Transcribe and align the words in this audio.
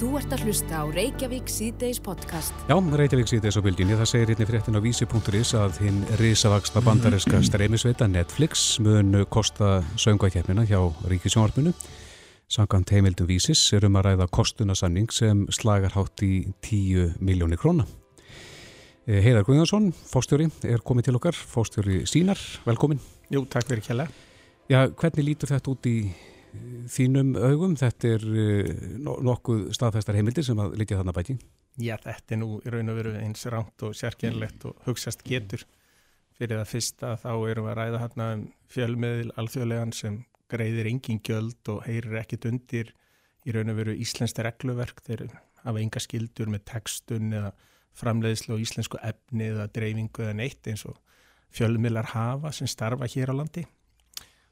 Þú 0.00 0.14
ert 0.16 0.30
að 0.32 0.46
hlusta 0.46 0.78
á 0.80 0.84
Reykjavík 0.88 1.50
síðdeis 1.52 1.98
podcast. 2.00 2.56
Já, 2.70 2.72
Reykjavík 2.72 3.28
síðdeis 3.28 3.58
á 3.60 3.60
bylginni. 3.60 3.98
Það 3.98 4.08
segir 4.08 4.30
hérna 4.32 4.46
fréttin 4.48 4.78
á 4.78 4.80
vísi.is 4.80 5.50
að 5.60 5.80
hinn 5.84 5.98
risavaksna 6.16 6.80
bandareska 6.86 7.40
streymisveita 7.44 8.08
Netflix 8.08 8.78
mun 8.80 9.26
kosta 9.28 9.82
söngvækjefnina 10.00 10.64
hjá 10.70 10.80
Ríkisjónvarpinu. 11.04 11.74
Sankant 12.48 12.94
heimildum 12.96 13.28
vísis 13.28 13.66
er 13.76 13.84
um 13.90 14.00
að 14.00 14.08
ræða 14.08 14.30
kostunasanning 14.32 15.12
sem 15.12 15.44
slagar 15.52 15.92
hátt 15.92 16.24
í 16.24 16.48
10 16.64 17.20
miljónir 17.20 17.60
króna. 17.60 17.84
Eh, 19.04 19.20
Heiðar 19.20 19.44
Guðjónsson, 19.44 19.92
fóstjóri, 19.92 20.48
er 20.64 20.80
komið 20.80 21.10
til 21.10 21.18
okkar. 21.20 21.36
Fóstjóri 21.36 22.06
Sínar, 22.08 22.40
velkomin. 22.64 23.04
Jú, 23.28 23.44
takk 23.52 23.68
fyrir 23.68 23.84
kjalla. 23.84 24.08
Já, 24.64 24.86
hvernig 24.88 25.28
lítur 25.28 25.52
þetta 25.52 25.76
út 25.76 25.92
í 25.92 25.98
þínum 26.90 27.34
augum? 27.38 27.76
Þetta 27.78 28.14
er 28.16 28.26
uh, 28.28 28.70
nokkuð 29.26 29.68
staðfæstar 29.76 30.18
heimildir 30.18 30.46
sem 30.46 30.60
að 30.62 30.76
liggja 30.80 31.00
þarna 31.00 31.14
bæti. 31.16 31.36
Já, 31.80 31.94
þetta 32.02 32.34
er 32.34 32.40
nú 32.42 32.48
í 32.60 32.72
raun 32.72 32.92
og 32.92 32.98
veru 32.98 33.12
eins 33.20 33.46
ránt 33.52 33.84
og 33.86 33.94
sérkjærlegt 33.96 34.66
og 34.68 34.80
hugsaðst 34.86 35.22
getur. 35.26 35.64
Fyrir 36.36 36.60
það 36.60 36.72
fyrsta 36.72 37.14
þá 37.20 37.30
erum 37.50 37.68
við 37.68 37.72
að 37.72 37.78
ræða 37.78 38.02
hérna 38.04 38.26
um 38.34 38.44
fjölmiðil 38.72 39.34
alþjóðlegan 39.40 39.94
sem 39.96 40.18
greiðir 40.50 40.88
engin 40.90 41.20
gjöld 41.24 41.70
og 41.72 41.84
heyrir 41.86 42.18
ekkit 42.22 42.48
undir 42.50 42.94
í 43.46 43.54
raun 43.54 43.72
og 43.72 43.78
veru 43.78 43.96
íslenskt 43.96 44.40
regluverk. 44.44 45.02
Þeir 45.06 45.28
hafa 45.64 45.82
enga 45.82 46.02
skildur 46.02 46.50
með 46.52 46.66
textun 46.72 47.34
eða 47.36 47.52
framleiðslu 48.00 48.56
og 48.56 48.64
íslensku 48.64 49.00
efni 49.04 49.50
eða 49.50 49.68
dreifingu 49.72 50.24
eða 50.24 50.36
neitt 50.40 50.68
eins 50.70 50.86
og 50.88 50.98
fjölmiðlar 51.54 52.12
hafa 52.14 52.52
sem 52.54 52.70
starfa 52.70 53.08
hér 53.10 53.32
á 53.32 53.40
landi. 53.40 53.66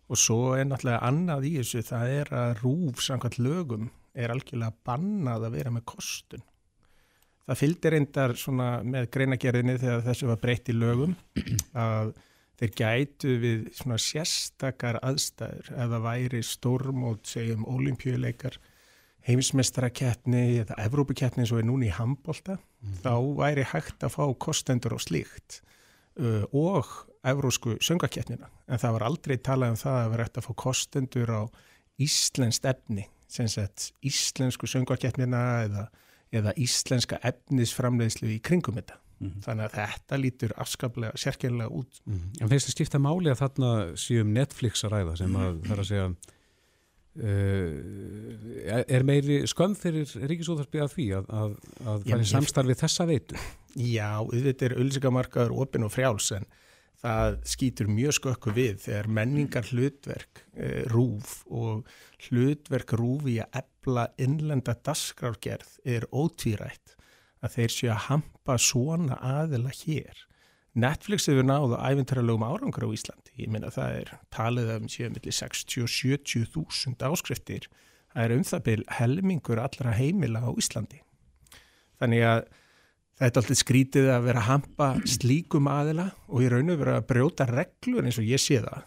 Og 0.08 0.16
svo 0.16 0.54
er 0.56 0.64
náttúrulega 0.68 1.04
annað 1.04 1.48
í 1.50 1.56
þessu, 1.58 1.82
það 1.84 2.12
er 2.20 2.30
að 2.32 2.52
rúf 2.62 3.02
samkvæmt 3.04 3.40
lögum 3.44 3.90
er 4.18 4.32
algjörlega 4.32 4.72
bannað 4.88 5.48
að 5.48 5.58
vera 5.58 5.72
með 5.74 5.84
kostun. 5.92 6.44
Það 7.48 7.60
fylgir 7.62 7.94
reyndar 7.94 8.34
svona 8.36 8.70
með 8.84 9.10
greinagerðinni 9.14 9.76
þegar 9.80 10.02
þessu 10.04 10.28
var 10.28 10.40
breytt 10.42 10.68
í 10.68 10.74
lögum 10.76 11.14
að 11.88 12.10
þeir 12.58 12.72
gætu 12.80 13.36
við 13.40 13.68
svona 13.78 14.00
sérstakar 14.02 14.98
aðstæður 15.06 15.70
eða 15.84 16.00
væri 16.04 16.42
stórmót, 16.44 17.22
segjum, 17.30 17.64
olimpíuleikar, 17.70 18.58
heimsmestarakettni 19.28 20.42
eða 20.64 20.76
Evrópukettni 20.82 21.44
eins 21.44 21.52
og 21.54 21.62
er 21.62 21.68
núni 21.68 21.88
í 21.88 21.94
handbólta, 21.94 22.58
mm. 22.58 23.00
þá 23.04 23.14
væri 23.38 23.66
hægt 23.72 24.04
að 24.04 24.14
fá 24.16 24.24
kostendur 24.40 24.96
og 24.96 25.04
slíkt 25.04 25.60
uh, 26.18 26.44
og 26.52 26.90
evrósku 27.26 27.76
söngakettnina 27.84 28.50
en 28.68 28.80
það 28.80 28.96
var 28.96 29.06
aldrei 29.08 29.36
talað 29.36 29.74
um 29.74 29.80
það 29.80 29.98
að 30.02 30.10
vera 30.14 30.26
eftir 30.28 30.42
að 30.42 30.48
fá 30.48 30.54
kostendur 30.64 31.32
á 31.34 31.42
íslenskt 31.98 32.68
efni 32.68 33.08
sem 33.28 33.48
sett 33.50 33.90
íslensku 34.06 34.68
söngakettnina 34.70 35.42
eða, 35.66 35.84
eða 36.32 36.54
íslenska 36.56 37.18
efnisframleiðslu 37.26 38.30
í 38.36 38.40
kringum 38.40 38.78
þetta 38.78 38.96
mm 38.96 39.28
-hmm. 39.28 39.44
þannig 39.44 39.64
að 39.64 39.76
þetta 39.76 40.22
lítur 40.22 40.56
afskaplega 40.56 41.12
sérkjörlega 41.16 41.68
út 41.68 42.00
mm 42.04 42.14
-hmm. 42.14 42.42
En 42.42 42.48
finnst 42.48 42.68
þið 42.68 42.76
skipta 42.76 42.98
máli 42.98 43.30
að 43.30 43.40
þarna 43.42 43.96
séum 43.96 44.32
Netflix 44.32 44.84
að 44.84 44.92
ræða 44.92 45.16
sem 45.16 45.36
að 45.36 45.62
það 45.62 45.72
er 45.72 45.80
að 45.84 45.88
segja 45.92 46.10
Uh, 47.18 48.84
er 48.86 49.02
meiri 49.02 49.40
skömm 49.50 49.72
fyrir 49.74 50.06
ríkisúðarpið 50.06 50.82
að 50.84 50.92
því 50.92 51.06
að, 51.18 51.24
að, 51.34 51.54
að 51.82 52.04
það 52.04 52.20
er 52.20 52.28
samstarfið 52.30 52.78
þessa 52.78 53.06
veitu? 53.08 53.38
Já, 53.74 54.12
þetta 54.30 54.66
er 54.68 54.74
ölsikamarkaður 54.78 55.56
opin 55.64 55.86
og 55.88 55.90
frjáls 55.90 56.28
en 56.36 56.46
það 56.98 57.38
skýtur 57.46 57.90
mjög 57.92 58.16
skökku 58.18 58.52
við 58.56 58.78
þegar 58.82 59.08
menningar 59.18 59.68
hlutverk 59.70 60.42
e, 60.54 60.84
rúf 60.90 61.42
og 61.46 61.86
hlutverk 62.26 62.94
rúf 62.98 63.28
í 63.30 63.38
að 63.44 63.60
ebla 63.62 64.08
innlenda 64.18 64.74
dasgrárgerð 64.86 65.78
er 65.86 66.08
ótvírætt 66.10 66.96
að 67.44 67.54
þeir 67.54 67.74
séu 67.74 67.92
að 67.94 68.04
hampa 68.08 68.58
svona 68.58 69.18
aðila 69.22 69.70
hér. 69.84 70.24
Netflix 70.78 71.26
hefur 71.30 71.46
náðu 71.46 71.78
æfintaralögum 71.78 72.46
árangur 72.46 72.86
á 72.86 72.94
Íslandi. 72.94 73.34
Ég 73.38 73.50
minna 73.50 73.70
það 73.74 74.00
er 74.02 74.12
talið 74.34 74.72
um 74.74 74.88
séu 74.90 75.10
millir 75.10 75.34
60-70 75.34 76.50
þúsund 76.54 77.02
áskriftir. 77.02 77.66
Það 78.12 78.24
er 78.24 78.34
um 78.34 78.46
það 78.46 78.64
byl 78.68 78.82
helmingur 78.98 79.62
allra 79.62 79.94
heimila 79.94 80.42
á 80.42 80.50
Íslandi. 80.50 81.00
Þannig 81.98 82.26
að 82.26 82.42
Það 83.18 83.26
er 83.26 83.40
alltaf 83.40 83.58
skrítið 83.58 84.08
að 84.14 84.26
vera 84.28 84.42
að 84.44 84.48
hampa 84.52 84.88
slíkum 85.10 85.68
aðila 85.72 86.04
og 86.28 86.44
í 86.44 86.50
raun 86.52 86.70
og 86.70 86.78
vera 86.78 87.00
að 87.00 87.08
brjóta 87.08 87.48
reglur 87.50 88.06
eins 88.06 88.20
og 88.20 88.28
ég 88.28 88.42
sé 88.42 88.60
það 88.62 88.84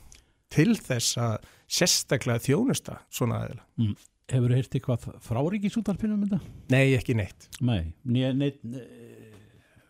til 0.52 0.76
þess 0.80 1.18
að 1.20 1.50
sérstaklega 1.72 2.44
þjónusta 2.46 3.02
svona 3.12 3.42
aðila. 3.44 3.66
Mm. 3.82 3.98
Hefur 4.32 4.54
þú 4.54 4.58
heyrti 4.62 4.80
eitthvað 4.80 5.08
fráríkisútarpinnum 5.26 6.22
um 6.22 6.30
þetta? 6.30 6.54
Nei, 6.72 6.94
ekki 6.96 7.16
neitt. 7.20 7.50
Nei, 7.60 7.92
neitt, 8.08 8.38
neitt 8.40 8.62
ne, 8.64 8.86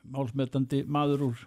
málsmetandi 0.10 0.82
maður 0.90 1.28
úr, 1.30 1.44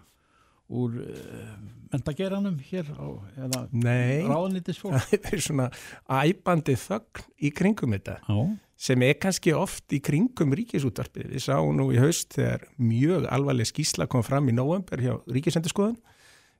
úr 0.65 0.99
eh, 1.05 1.55
mentageranum 1.93 2.59
hér 2.65 2.89
á, 2.97 3.07
eða 3.45 3.65
ráðanitisfólk? 3.73 4.97
Nei, 4.97 5.19
það 5.23 5.33
er 5.37 5.43
svona 5.47 5.71
æbandi 6.09 6.77
þögn 6.85 7.25
í 7.37 7.51
kringum 7.55 7.97
þetta. 7.97 8.19
Já 8.25 8.39
sem 8.85 9.03
er 9.07 9.15
kannski 9.19 9.53
oft 9.55 9.93
í 9.95 10.01
kringum 10.03 10.53
ríkisútvarpið. 10.57 11.29
Við 11.35 11.43
sáum 11.47 11.77
nú 11.77 11.89
í 11.95 11.99
haust 12.01 12.35
þegar 12.35 12.65
mjög 12.81 13.27
alvarleg 13.31 13.69
skísla 13.69 14.07
kom 14.11 14.23
fram 14.25 14.49
í 14.51 14.55
november 14.55 15.01
hjá 15.01 15.13
ríkisendurskoðun 15.31 15.95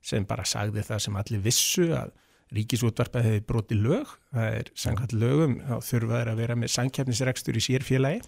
sem 0.06 0.24
bara 0.28 0.46
sagði 0.48 0.84
það 0.86 1.02
sem 1.04 1.18
allir 1.20 1.42
vissu 1.44 1.90
að 1.96 2.14
ríkisútvarpið 2.56 3.26
hefði 3.26 3.42
brotið 3.48 3.82
lög. 3.84 4.14
Það 4.32 4.56
er 4.60 4.70
sangkvæmt 4.78 5.14
lögum, 5.18 5.58
þá 5.66 5.76
þurfaður 5.90 6.30
að 6.32 6.40
vera 6.42 6.56
með 6.56 6.72
sangkjæfnisrekstur 6.76 7.58
í 7.58 7.64
sérfélagi. 7.66 8.22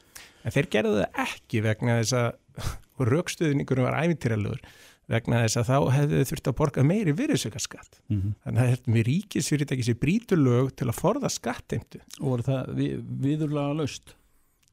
En 0.44 0.54
þeir 0.54 0.70
gerðu 0.74 0.94
það 0.98 1.22
ekki 1.24 1.64
vegna 1.64 1.98
þess 2.00 2.16
að 2.18 2.30
raukstöðningurum 3.12 3.88
var 3.88 4.00
ævintýralögur 4.02 4.62
vegna 5.08 5.40
þess 5.44 5.60
að 5.60 5.70
þá 5.70 5.76
hefðu 5.96 6.20
þurft 6.30 6.50
að 6.50 6.56
borga 6.60 6.84
meiri 6.84 7.14
virðsökarskatt. 7.16 8.00
Mm 8.08 8.20
-hmm. 8.20 8.36
Þannig 8.44 8.62
að 8.62 8.70
þetta 8.74 8.94
með 8.94 9.06
ríkisfyrirtæki 9.08 9.86
sér 9.86 9.98
brítulög 10.02 10.70
til 10.76 10.88
að 10.88 10.98
forða 11.00 11.32
skatteimtu. 11.32 12.00
Og 12.20 12.26
voru 12.34 12.46
það 12.46 12.72
við, 12.76 13.02
viðurlega 13.24 13.78
laust? 13.80 14.14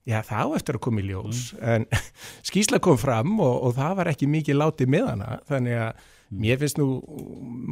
Já, 0.05 0.19
þá 0.21 0.53
eftir 0.53 0.77
að 0.77 0.83
koma 0.85 1.01
í 1.01 1.07
ljós. 1.07 1.53
Mm. 1.55 1.63
En 1.73 1.85
skýsla 2.49 2.79
kom 2.83 2.97
fram 3.01 3.39
og, 3.39 3.55
og 3.65 3.75
það 3.79 3.95
var 4.01 4.11
ekki 4.11 4.29
mikið 4.29 4.59
látið 4.59 4.91
með 4.93 5.11
hana. 5.13 5.39
Þannig 5.49 5.79
að 5.81 5.91
mm. 6.03 6.41
mér 6.43 6.61
finnst 6.61 6.81
nú 6.81 6.89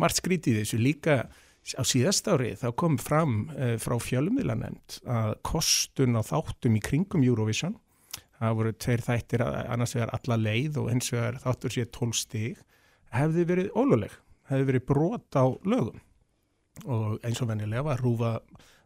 margt 0.01 0.21
skrítið 0.21 0.63
þessu 0.63 0.79
líka 0.81 1.23
á 1.79 1.83
síðast 1.87 2.27
ári 2.27 2.51
þá 2.59 2.67
kom 2.75 2.97
fram 2.99 3.45
uh, 3.55 3.75
frá 3.79 3.95
fjölumvilanemnd 4.01 4.99
að 5.07 5.37
kostun 5.47 6.19
á 6.19 6.21
þáttum 6.25 6.75
í 6.75 6.81
kringum 6.83 7.23
Eurovision 7.23 7.77
það 8.43 8.57
voru 8.59 8.73
tveir 8.85 9.03
þættir 9.05 9.43
annars 9.45 9.95
vegar 9.95 10.13
alla 10.17 10.39
leið 10.39 10.79
og 10.81 10.91
eins 10.93 11.11
vegar 11.13 11.39
þáttur 11.43 11.75
sér 11.75 11.89
tól 11.95 12.11
stig 12.17 12.59
hefði 13.13 13.45
verið 13.49 13.71
óluleg, 13.77 14.13
hefði 14.49 14.69
verið 14.71 14.85
brot 14.89 15.37
á 15.37 15.45
lögum 15.63 16.01
og 16.89 17.19
eins 17.23 17.41
og 17.43 17.49
vennilega 17.51 17.85
var 17.85 18.01
rúfa 18.01 18.35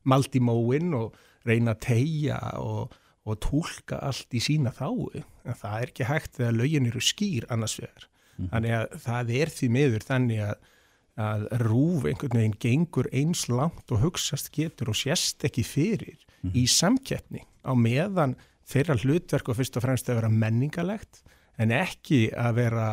mald 0.07 0.35
í 0.35 0.43
móin 0.43 0.93
og 0.97 1.15
reyna 1.47 1.73
að 1.73 1.83
tegja 1.87 2.39
og, 2.59 2.95
og 3.27 3.39
tólka 3.43 4.01
allt 4.03 4.35
í 4.35 4.43
sína 4.43 4.73
þáu 4.75 5.07
en 5.15 5.55
það 5.55 5.77
er 5.79 5.91
ekki 5.93 6.09
hægt 6.09 6.39
þegar 6.39 6.57
lögin 6.59 6.89
eru 6.89 7.03
skýr 7.03 7.47
annars 7.53 7.77
vegar 7.79 8.09
mm. 8.37 8.49
þannig 8.51 8.75
að 8.81 8.97
það 9.05 9.31
er 9.39 9.53
því 9.55 9.71
miður 9.77 10.09
þannig 10.11 10.43
að 10.49 10.65
að 11.17 11.47
rúf 11.65 12.05
einhvern 12.05 12.37
veginn 12.37 12.59
gengur 12.61 13.07
eins 13.09 13.47
langt 13.49 13.89
og 13.93 14.03
hugsaðst 14.03 14.51
getur 14.53 14.91
og 14.93 14.99
sérst 14.99 15.41
ekki 15.47 15.63
fyrir 15.65 16.19
mm. 16.45 16.53
í 16.53 16.67
samkeppni 16.69 17.41
á 17.65 17.73
meðan 17.73 18.35
þeirra 18.67 18.97
hlutverk 19.01 19.51
og 19.51 19.59
fyrst 19.59 19.77
og 19.79 19.85
fremst 19.85 20.09
að 20.09 20.21
vera 20.21 20.31
menningalegt 20.31 21.21
en 21.57 21.73
ekki 21.75 22.27
að 22.37 22.59
vera 22.61 22.87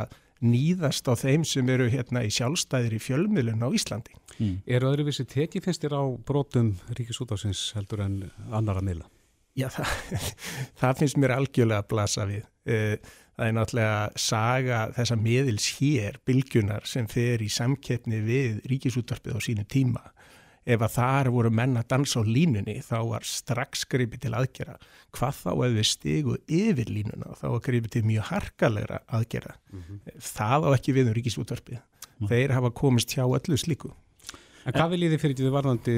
nýðast 0.45 1.09
á 1.09 1.15
þeim 1.17 1.45
sem 1.49 1.69
eru 1.73 1.89
hérna 1.93 2.25
í 2.27 2.31
sjálfstæðir 2.35 2.97
í 2.99 3.01
fjölmiðlun 3.01 3.65
á 3.65 3.69
Íslandi. 3.75 4.15
Mm. 4.37 4.57
Eru 4.67 4.91
öðruvísi 4.91 5.27
tekið 5.31 5.67
finnst 5.67 5.85
þér 5.85 5.97
á 6.01 6.05
brotum 6.27 6.75
ríkisútásins 6.99 7.71
heldur 7.79 8.05
en 8.05 8.19
annara 8.53 8.85
miðla? 8.85 9.09
Já, 9.55 9.69
það, 9.71 9.93
það 10.81 10.99
finnst 11.01 11.21
mér 11.23 11.37
algjörlega 11.37 11.85
að 11.85 11.91
blasa 11.93 12.27
við. 12.29 12.49
Eh, 12.67 12.97
það 13.35 13.47
er 13.47 13.57
náttúrulega 13.57 14.25
saga 14.25 14.81
þessa 14.97 15.19
miðils 15.21 15.69
hér, 15.79 16.19
bylgjunar 16.27 16.89
sem 16.91 17.09
fer 17.11 17.43
í 17.45 17.51
samkeppni 17.53 18.21
við 18.27 18.61
ríkisútvarpið 18.71 19.39
á 19.39 19.41
sínu 19.47 19.67
tíma 19.71 20.03
ef 20.65 20.81
að 20.81 20.95
þar 20.97 21.31
voru 21.35 21.51
menn 21.53 21.77
að 21.77 21.89
dansa 21.93 22.21
á 22.21 22.25
línunni 22.25 22.79
þá 22.85 22.97
var 23.11 23.27
strax 23.29 23.85
gripið 23.91 24.25
til 24.25 24.35
aðgera 24.39 24.77
hvað 25.15 25.41
þá 25.43 25.51
ef 25.53 25.75
við 25.75 25.89
stigu 25.89 26.39
yfir 26.49 26.93
línuna? 26.93 27.35
Þá 27.39 27.47
var 27.53 27.65
gripið 27.67 27.93
til 27.97 28.05
mjög 28.09 28.31
harkalegra 28.31 29.03
aðgera 29.19 29.53
mm 29.73 29.83
-hmm. 29.83 30.17
það 30.21 30.67
á 30.67 30.69
ekki 30.77 30.97
við 30.97 31.11
um 31.11 31.15
ríkisútvarpið. 31.19 31.79
Mm 31.79 32.17
-hmm. 32.19 32.29
þeir 32.29 32.51
hafa 32.53 32.71
komist 32.71 33.15
hjá 33.15 33.25
öllu 33.25 33.57
slíku. 33.57 33.93
En 34.65 34.73
hvað 34.73 34.91
viljið 34.91 35.13
þið 35.13 35.21
fyrir 35.21 35.37
því 35.37 35.51
varðandi 35.53 35.97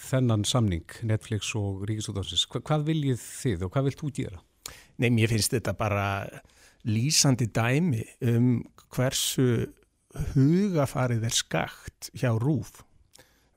þennan 0.00 0.44
samning 0.44 0.88
Netflix 1.02 1.54
og 1.54 1.84
ríkisútvarpið 1.88 2.46
Hva, 2.48 2.60
hvað 2.60 2.84
viljið 2.84 3.20
þið 3.20 3.64
og 3.64 3.72
hvað 3.72 3.84
vilt 3.84 4.00
þú 4.00 4.10
gera? 4.14 4.38
Nei, 4.96 5.10
mér 5.10 5.28
finnst 5.28 5.52
þetta 5.52 5.72
bara 5.76 6.28
lýsandi 6.84 7.46
dæmi 7.52 8.04
um 8.20 8.64
hversu 8.88 9.66
hugafarið 10.34 11.24
er 11.24 11.34
skakt 11.34 12.10
hjá 12.14 12.30
rúf 12.38 12.84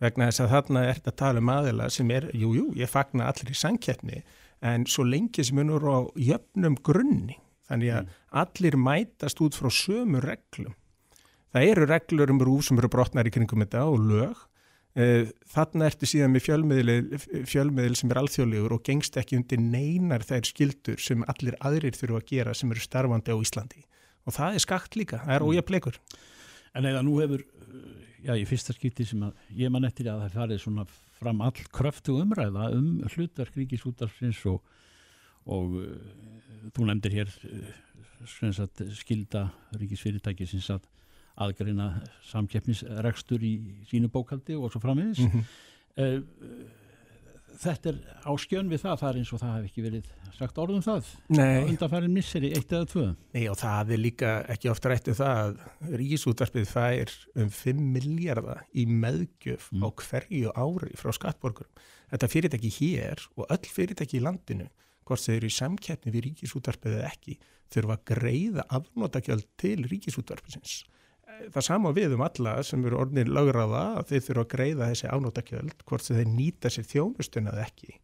vegna 0.04 0.30
þess 0.30 0.44
að 0.44 0.52
þarna 0.54 0.84
er 0.86 1.00
þetta 1.00 1.14
að 1.14 1.20
tala 1.22 1.44
um 1.44 1.54
aðila 1.54 1.90
sem 1.94 2.12
er, 2.14 2.30
jújú, 2.34 2.54
jú, 2.58 2.66
ég 2.82 2.92
fagna 2.92 3.30
allir 3.32 3.54
í 3.54 3.58
sangkeppni 3.58 4.22
en 4.66 4.86
svo 4.90 5.06
lengi 5.06 5.46
sem 5.46 5.58
hún 5.58 5.74
eru 5.78 5.94
á 5.94 6.02
jöfnum 6.18 6.78
grunni 6.86 7.38
þannig 7.70 7.94
að 7.94 8.04
mm. 8.04 8.20
allir 8.44 8.78
mætast 8.82 9.42
út 9.44 9.58
frá 9.58 9.70
sömu 9.74 10.22
reglum 10.24 10.76
það 11.54 11.72
eru 11.72 11.90
reglur 11.90 12.34
um 12.34 12.44
rúf 12.44 12.68
sem 12.68 12.80
eru 12.80 12.92
brotnar 12.92 13.28
í 13.28 13.34
kringum 13.34 13.64
þetta 13.66 13.84
og 13.90 14.06
lög 14.06 14.46
eh, 14.98 15.30
þarna 15.54 15.90
ertu 15.90 16.10
síðan 16.10 16.34
með 16.34 16.48
fjölmiðil, 16.48 17.98
sem 17.98 18.14
er 18.14 18.22
alþjóðlegur 18.22 18.78
og 18.78 18.86
gengst 18.88 19.20
ekki 19.20 19.40
undir 19.40 19.62
neinar 19.62 20.26
þær 20.26 20.50
skildur 20.50 21.02
sem 21.02 21.26
allir 21.30 21.58
aðrir 21.60 21.98
þurfu 21.98 22.22
að 22.22 22.28
gera 22.32 22.58
sem 22.58 22.74
eru 22.74 22.84
starfandi 22.86 23.34
á 23.34 23.38
Íslandi 23.38 23.86
og 24.28 24.36
það 24.36 24.58
er 24.58 24.66
skakt 24.66 24.98
líka, 25.00 25.22
það 25.26 25.38
er 25.38 25.46
mm. 25.46 25.54
ójapleikur 25.54 26.02
En 26.78 26.86
eða 26.86 27.00
nú 27.02 27.16
hefur 27.18 27.42
já, 28.28 28.36
í 28.36 28.46
fyrsta 28.48 28.76
skipti 28.76 29.06
sem 29.08 29.24
að 29.24 29.58
ég 29.58 29.72
man 29.74 29.88
eftir 29.88 30.10
að 30.12 30.26
það 30.26 30.38
farið 30.42 30.64
svona 30.64 30.86
fram 31.18 31.42
all 31.46 31.64
kröftu 31.74 32.18
umræða 32.22 32.70
um 32.76 32.90
hlutverk 33.14 33.56
ríkisútarfins 33.58 34.44
og, 34.52 34.62
og 35.50 35.78
uh, 35.80 35.88
þú 36.76 36.90
nefndir 36.90 37.18
hér 37.22 37.32
uh, 37.48 37.72
skilda 38.98 39.48
ríkisfyrirtæki 39.78 40.48
sinns 40.50 40.70
að 40.74 40.88
aðgreina 41.38 41.92
samkeppnisregstur 42.32 43.44
í 43.46 43.54
sínu 43.90 44.10
bókaldi 44.14 44.58
og 44.58 44.72
svo 44.74 44.82
framins 44.82 45.22
mm 45.22 45.32
-hmm. 45.32 45.44
uh, 46.02 46.22
þetta 47.62 47.92
er 47.92 48.00
áskjön 48.31 48.71
við 48.71 48.81
það, 48.83 48.95
það 49.01 49.09
er 49.09 49.19
eins 49.19 49.33
og 49.33 49.42
það 49.42 49.54
hef 49.56 49.68
ekki 49.69 49.83
verið 49.86 50.09
sagt 50.38 50.59
orðum 50.62 50.83
það 50.86 51.12
undanfærin 51.33 52.13
misseri 52.13 52.51
eitt 52.54 52.71
eða 52.71 52.89
tvö. 52.92 53.06
Nei 53.33 53.45
og 53.50 53.57
það 53.59 53.94
er 53.95 54.01
líka 54.01 54.33
ekki 54.54 54.71
ofta 54.71 54.92
rætt 54.92 55.12
um 55.12 55.18
það 55.18 55.42
að 55.44 55.94
Ríkisútarpið 56.01 56.68
fær 56.69 57.13
um 57.42 57.51
5 57.59 57.86
miljardar 57.95 58.65
í 58.77 58.86
meðgjöf 58.89 59.69
mm. 59.74 59.86
á 59.86 59.89
hverju 60.04 60.54
ári 60.54 61.00
frá 61.00 61.13
skattborgurum. 61.18 61.86
Þetta 62.13 62.31
fyrirtæki 62.31 62.74
hér 62.77 63.24
og 63.36 63.48
öll 63.54 63.71
fyrirtæki 63.74 64.19
í 64.19 64.25
landinu 64.25 64.69
hvort 65.07 65.24
þau 65.24 65.38
eru 65.38 65.50
í 65.50 65.57
samkeppni 65.57 66.13
við 66.13 66.30
Ríkisútarpið 66.30 67.00
eða 67.00 67.09
ekki 67.13 67.39
þurfa 67.74 67.98
að 67.98 68.06
greiða 68.13 68.68
afnótakjöld 68.77 69.50
til 69.59 69.80
Ríkisútarpiðsins 69.88 70.83
það 71.54 71.66
sama 71.66 71.94
við 71.95 72.16
um 72.18 72.24
alla 72.25 72.57
sem 72.66 72.84
eru 72.86 73.00
orðin 73.01 73.31
lögraða 73.34 73.84
að 74.00 74.12
þeir 74.12 74.25
þurfa 74.28 74.44
að 74.44 74.51
greiða 74.54 74.89
þessi 74.92 75.12
ánóttakjöld 75.13 75.86
hvort 75.88 76.07
þeir 76.07 76.30
nýta 76.31 76.72
sér 76.74 76.88
þjónustunað 76.92 77.62
ekki. 77.63 77.95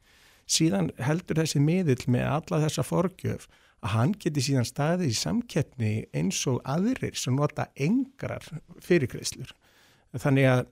Síðan 0.49 0.91
heldur 0.99 1.39
þessi 1.39 1.61
miðill 1.63 2.03
með 2.11 2.29
alla 2.29 2.61
þessa 2.65 2.85
forgjöf 2.87 3.47
að 3.83 3.93
hann 3.97 4.13
geti 4.19 4.43
síðan 4.43 4.67
staðið 4.67 5.11
í 5.11 5.17
samkeppni 5.19 5.91
eins 6.15 6.39
og 6.51 6.61
aðrir 6.67 7.17
sem 7.19 7.35
nota 7.35 7.67
engrar 7.75 8.45
fyrirkreislur. 8.83 9.51
Þannig 10.13 10.49
að 10.51 10.63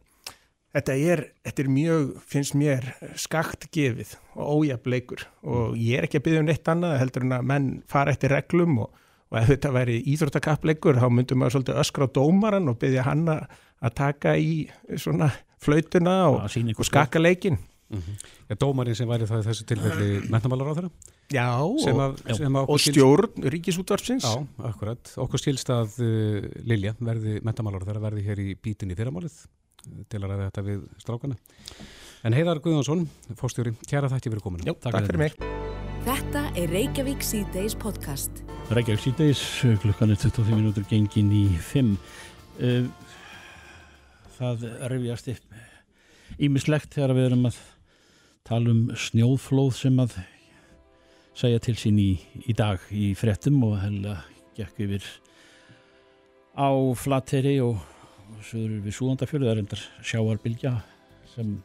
þetta 0.75 0.97
er, 1.11 1.23
þetta 1.47 1.63
er 1.63 1.71
mjög, 1.75 2.11
finnst 2.31 2.55
mér, 2.59 2.91
skakt 3.19 3.67
gefið 3.75 4.15
og 4.35 4.61
ójafleikur 4.61 5.25
og 5.43 5.77
ég 5.79 5.99
er 5.99 6.07
ekki 6.07 6.21
að 6.21 6.27
byggja 6.27 6.43
um 6.43 6.51
neitt 6.51 6.71
annað 6.71 6.99
heldur 7.01 7.27
en 7.27 7.37
að 7.39 7.49
menn 7.51 7.71
fara 7.91 8.13
eftir 8.15 8.35
reglum 8.35 8.83
og 8.85 9.00
og 9.31 9.39
ef 9.39 9.49
þetta 9.53 9.73
væri 9.75 9.97
íþróttakappleikur 10.13 10.99
þá 10.99 11.07
myndum 11.09 11.41
maður 11.41 11.57
svolítið 11.57 11.81
öskra 11.85 12.07
á 12.07 12.13
dómaran 12.17 12.71
og 12.71 12.79
byggja 12.81 13.07
hann 13.07 13.25
að 13.31 13.95
taka 13.97 14.35
í 14.37 14.67
svona 14.99 15.31
flautuna 15.61 16.15
og, 16.29 16.43
og 16.77 16.87
skaka 16.87 17.21
leikin 17.21 17.57
mm 17.91 17.99
-hmm. 17.99 18.15
ja, 18.49 18.55
Dómarin 18.55 18.95
sem 18.95 19.07
væri 19.07 19.27
það 19.29 19.43
í 19.43 19.47
þessu 19.47 19.65
tilfelli 19.65 20.29
mentamálar 20.29 20.71
á 20.71 20.73
þeirra 20.77 20.91
Já, 21.31 21.47
sem 21.83 21.95
að, 21.95 22.35
sem 22.37 22.55
að 22.55 22.69
og 22.69 22.79
stjórn 22.79 23.49
ríkisútvarsins 23.53 24.23
Já, 24.23 24.45
akkurat, 24.67 25.13
okkur 25.17 25.39
skilst 25.39 25.69
að 25.69 25.97
uh, 26.03 26.49
Lilja 26.67 26.95
verði 26.99 27.39
mentamálar 27.43 27.83
á 27.83 27.87
þeirra 27.87 28.05
verði 28.09 28.27
hér 28.27 28.39
í 28.39 28.55
bítin 28.55 28.91
í 28.91 28.95
fyrramálið. 28.99 29.33
Til 30.09 30.19
að 30.21 30.29
ræða 30.29 30.49
þetta 30.51 30.61
við 30.61 30.81
strákana. 31.01 31.35
En 32.21 32.33
Heiðar 32.37 32.61
Guðjónsson, 32.61 33.07
fórstjóri, 33.33 33.73
kæra 33.87 34.11
þætti 34.11 34.29
fyrir 34.29 34.45
kominu 34.45 34.67
Já, 34.67 34.75
takk, 34.77 34.93
takk 34.93 35.09
fyrir 35.09 35.23
mig 35.25 35.70
Þetta 36.01 36.48
er 36.57 36.71
Reykjavík 36.74 37.21
C-Days 37.21 37.75
podcast. 37.77 38.39
Reykjavík 38.74 39.03
síðdeis, 39.03 39.42
klukkan 39.83 40.09
er 40.09 40.18
25 40.18 40.56
minútur 40.57 40.86
gengin 40.89 41.30
í 41.30 41.44
5 41.62 41.92
eh, 42.57 42.88
það 44.39 44.65
reyfjast 44.89 45.30
upp 45.36 46.42
ímislegt 46.42 46.98
þegar 46.98 47.13
við 47.19 47.27
erum 47.30 47.48
að 47.51 47.62
tala 48.50 48.74
um 48.74 48.81
snjóðflóð 48.98 49.71
sem 49.77 50.01
að 50.01 50.18
segja 51.38 51.62
til 51.62 51.77
sín 51.77 52.01
í, 52.01 52.12
í 52.50 52.57
dag 52.57 52.81
í 52.89 53.13
frettum 53.13 53.62
og 53.69 53.77
hella 53.83 54.18
gekk 54.57 54.81
yfir 54.88 55.06
á 56.57 56.69
flatteri 56.98 57.59
og, 57.62 57.77
og 57.77 58.45
sögur 58.50 58.80
við 58.88 58.98
súandafjörðu 58.98 59.51
það 59.51 59.53
er 59.53 59.65
endar 59.68 59.89
sjáarbilgja 60.01 60.77
sem 61.36 61.59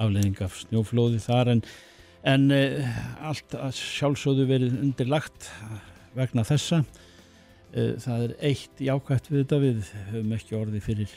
afleðing 0.00 0.40
af 0.48 0.62
snjóflóði 0.64 1.20
þar 1.28 1.58
en, 1.58 1.68
en 2.24 2.48
uh, 2.54 3.00
allt 3.28 3.54
sjálfsögðu 3.76 4.46
verið 4.48 4.78
undirlagt 4.80 5.50
vegna 6.14 6.44
þessa 6.46 6.80
eh, 7.74 7.96
það 8.00 8.24
er 8.24 8.34
eitt 8.48 8.80
jákvæmt 8.86 9.30
við 9.32 9.40
þetta 9.40 9.56
við 9.64 9.88
höfum 10.12 10.34
ekki 10.36 10.56
orði 10.56 10.82
fyrir 10.84 11.14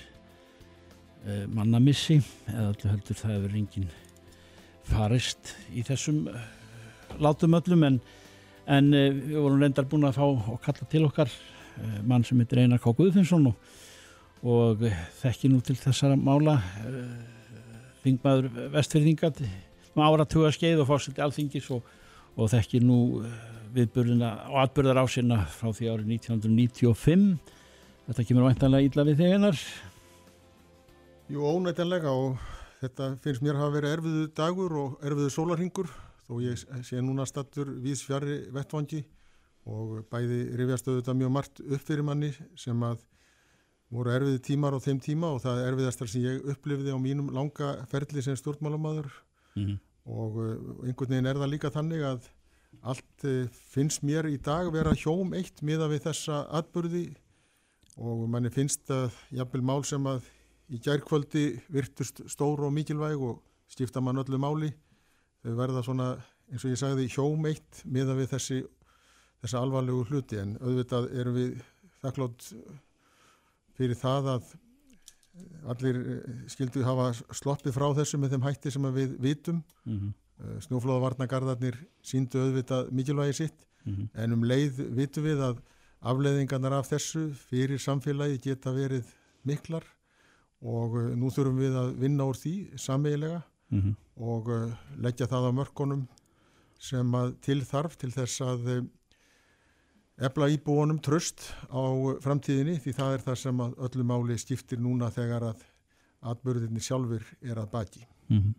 eh, 1.27 1.43
mannamissi 1.53 2.17
eða 2.49 2.71
allir 2.71 2.93
heldur 2.95 3.19
það 3.19 3.35
hefur 3.35 3.57
enginn 3.59 3.91
farist 4.87 5.53
í 5.69 5.83
þessum 5.85 6.23
látum 7.21 7.55
öllum 7.59 7.85
en, 7.91 7.99
en 8.65 8.89
við 8.89 9.37
vorum 9.37 9.61
reyndar 9.61 9.87
búin 9.87 10.09
að 10.09 10.17
fá 10.17 10.25
og 10.25 10.57
kalla 10.65 10.89
til 10.89 11.05
okkar 11.05 11.31
mann 12.09 12.25
sem 12.25 12.39
heitir 12.41 12.63
Einar 12.63 12.81
K. 12.81 12.89
Guðfinnsson 12.97 13.51
og, 13.51 13.71
og 14.41 14.81
þekki 15.21 15.53
nú 15.53 15.61
til 15.61 15.77
þessara 15.77 16.17
mála 16.17 16.57
þingmaður 18.01 18.49
vestfyrðingat 18.73 19.45
með 19.45 19.66
áratuga 20.05 20.51
skeið 20.53 20.83
og 20.83 20.89
fórsildi 20.91 21.23
alþingis 21.23 21.69
og, 21.75 21.83
og 22.37 22.49
þekki 22.51 22.81
nú 22.83 22.99
viðburðina 23.75 24.31
og 24.51 24.61
atbyrðar 24.63 25.01
ásina 25.03 25.43
frá 25.51 25.71
því 25.75 25.89
árið 25.91 26.11
1995 26.17 27.25
þetta 28.07 28.27
kemur 28.29 28.47
væntanlega 28.47 28.89
ílla 28.89 29.07
við 29.07 29.23
þegar 29.23 29.61
Jú, 31.27 31.43
ónættanlega 31.43 32.13
og 32.15 32.37
þetta 32.79 33.11
finnst 33.23 33.43
mér 33.43 33.57
að 33.57 33.63
hafa 33.65 33.75
verið 33.75 33.95
erfiðu 33.97 34.27
dagur 34.37 34.77
og 34.79 35.03
erfiðu 35.03 35.33
sólarhingur 35.33 35.91
þó 36.27 36.33
ég 36.43 36.63
sé 36.87 37.01
núna 37.03 37.27
stattur 37.27 37.73
við 37.83 37.99
sfjari 37.99 38.39
vettvangi 38.55 39.03
og 39.67 40.05
bæði 40.11 40.41
rifjastöðu 40.59 41.01
þetta 41.01 41.17
mjög 41.19 41.33
margt 41.35 41.61
upp 41.63 41.83
fyrir 41.83 42.05
manni 42.07 42.31
sem 42.59 42.83
að 42.87 43.01
voru 43.91 44.13
erfiði 44.15 44.43
tímar 44.43 44.75
á 44.75 44.79
þeim 44.83 44.99
tíma 45.03 45.31
og 45.35 45.41
það 45.43 45.61
er 45.61 45.69
erfiðastar 45.71 46.11
sem 46.11 46.23
ég 46.23 46.47
upplifði 46.53 46.95
á 46.95 46.99
mínum 46.99 47.31
langa 47.35 47.73
ferli 47.91 48.23
sem 48.23 48.35
stjórnmálamadur 48.39 49.07
mm 49.55 49.65
-hmm. 49.65 49.77
Og 50.07 50.39
einhvern 50.87 51.11
veginn 51.11 51.29
er 51.29 51.39
það 51.39 51.53
líka 51.53 51.71
þannig 51.73 52.03
að 52.07 52.27
allt 52.87 53.25
eh, 53.27 53.47
finnst 53.73 54.03
mér 54.05 54.27
í 54.29 54.37
dag 54.43 54.69
vera 54.73 54.95
hjóm 54.95 55.33
eitt 55.37 55.63
miða 55.65 55.89
við 55.91 56.07
þessa 56.07 56.43
atbyrði 56.59 57.05
og 57.97 58.27
manni 58.29 58.51
finnst 58.53 58.89
að 58.93 59.15
jafnvel 59.33 59.63
mál 59.65 59.83
sem 59.87 60.03
að 60.07 60.27
í 60.71 60.79
gærkvöldi 60.83 61.45
virtust 61.73 62.21
stóru 62.29 62.67
og 62.67 62.75
mikilvæg 62.75 63.23
og 63.23 63.39
stifta 63.71 64.03
mann 64.03 64.19
öllu 64.21 64.39
máli. 64.39 64.71
Þau 65.43 65.53
verða 65.57 65.83
svona 65.85 66.09
eins 66.51 66.63
og 66.63 66.73
ég 66.73 66.79
sagði 66.79 67.07
hjóm 67.11 67.47
eitt 67.49 67.81
miða 67.87 68.15
við 68.17 68.31
þessi 68.35 68.59
þessa 69.41 69.63
alvarlegu 69.63 70.05
hluti. 70.09 70.39
En 70.41 70.55
auðvitað 70.61 71.09
erum 71.15 71.37
við 71.37 71.57
þakklátt 72.01 72.47
fyrir 73.77 73.99
það 73.99 74.31
að 74.35 74.55
allir 75.71 75.97
eh, 75.97 76.37
skildu 76.51 76.83
hafa 76.85 77.09
sloppið 77.35 77.75
frá 77.75 77.87
þessu 77.97 78.19
með 78.21 78.35
þeim 78.35 78.47
hætti 78.47 78.73
sem 78.73 78.87
við 78.95 79.19
vitum 79.23 79.61
mm 79.85 79.99
-hmm. 79.99 80.15
Eh, 80.37 80.59
snjóflóðavarnagarðarnir 80.61 81.79
síndu 82.05 82.37
auðvitað 82.37 82.91
mikilvægi 82.91 83.33
sitt 83.33 83.65
mm 83.85 83.93
-hmm. 83.93 84.09
en 84.13 84.33
um 84.33 84.43
leið 84.43 84.81
vitum 84.93 85.23
við 85.23 85.39
að 85.41 85.61
afleiðingarnar 86.01 86.73
af 86.73 86.89
þessu 86.91 87.33
fyrir 87.33 87.79
samfélagi 87.81 88.37
geta 88.43 88.69
verið 88.71 89.05
miklar 89.43 89.83
og 90.61 90.93
uh, 90.93 91.15
nú 91.15 91.31
þurfum 91.33 91.57
við 91.57 91.73
að 91.73 91.89
vinna 91.97 92.23
úr 92.23 92.37
því 92.37 92.77
sameigilega 92.77 93.41
mm 93.69 93.81
-hmm. 93.81 93.95
og 94.15 94.43
leggja 94.97 95.25
það 95.25 95.49
á 95.49 95.51
mörkunum 95.59 96.07
sem 96.79 97.15
að 97.15 97.33
til 97.41 97.65
þarf 97.65 97.97
til 97.97 98.11
þess 98.11 98.41
að 98.41 98.87
ebla 100.17 100.47
íbúanum 100.49 101.01
tröst 101.03 101.49
á 101.69 101.81
framtíðinni 102.23 102.79
því 102.81 102.93
það 102.97 103.17
er 103.17 103.25
það 103.25 103.41
sem 103.43 103.65
að 103.65 103.75
öllu 103.87 104.07
máli 104.07 104.37
skiptir 104.41 104.81
núna 104.81 105.11
þegar 105.13 105.51
að 105.51 105.67
atbörðinni 106.27 106.81
sjálfur 106.81 107.25
er 107.41 107.59
að 107.61 107.69
baki. 107.75 108.07
Mm 108.31 108.39
-hmm 108.39 108.55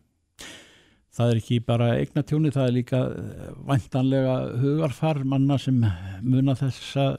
það 1.18 1.32
er 1.32 1.40
ekki 1.42 1.58
bara 1.66 1.90
eignatjóni, 1.98 2.52
það 2.54 2.68
er 2.68 2.76
líka 2.76 3.02
eh, 3.10 3.50
vantanlega 3.68 4.38
hugarfar 4.62 5.20
manna 5.26 5.58
sem 5.60 5.82
muna 6.22 6.54
þessa 6.58 7.10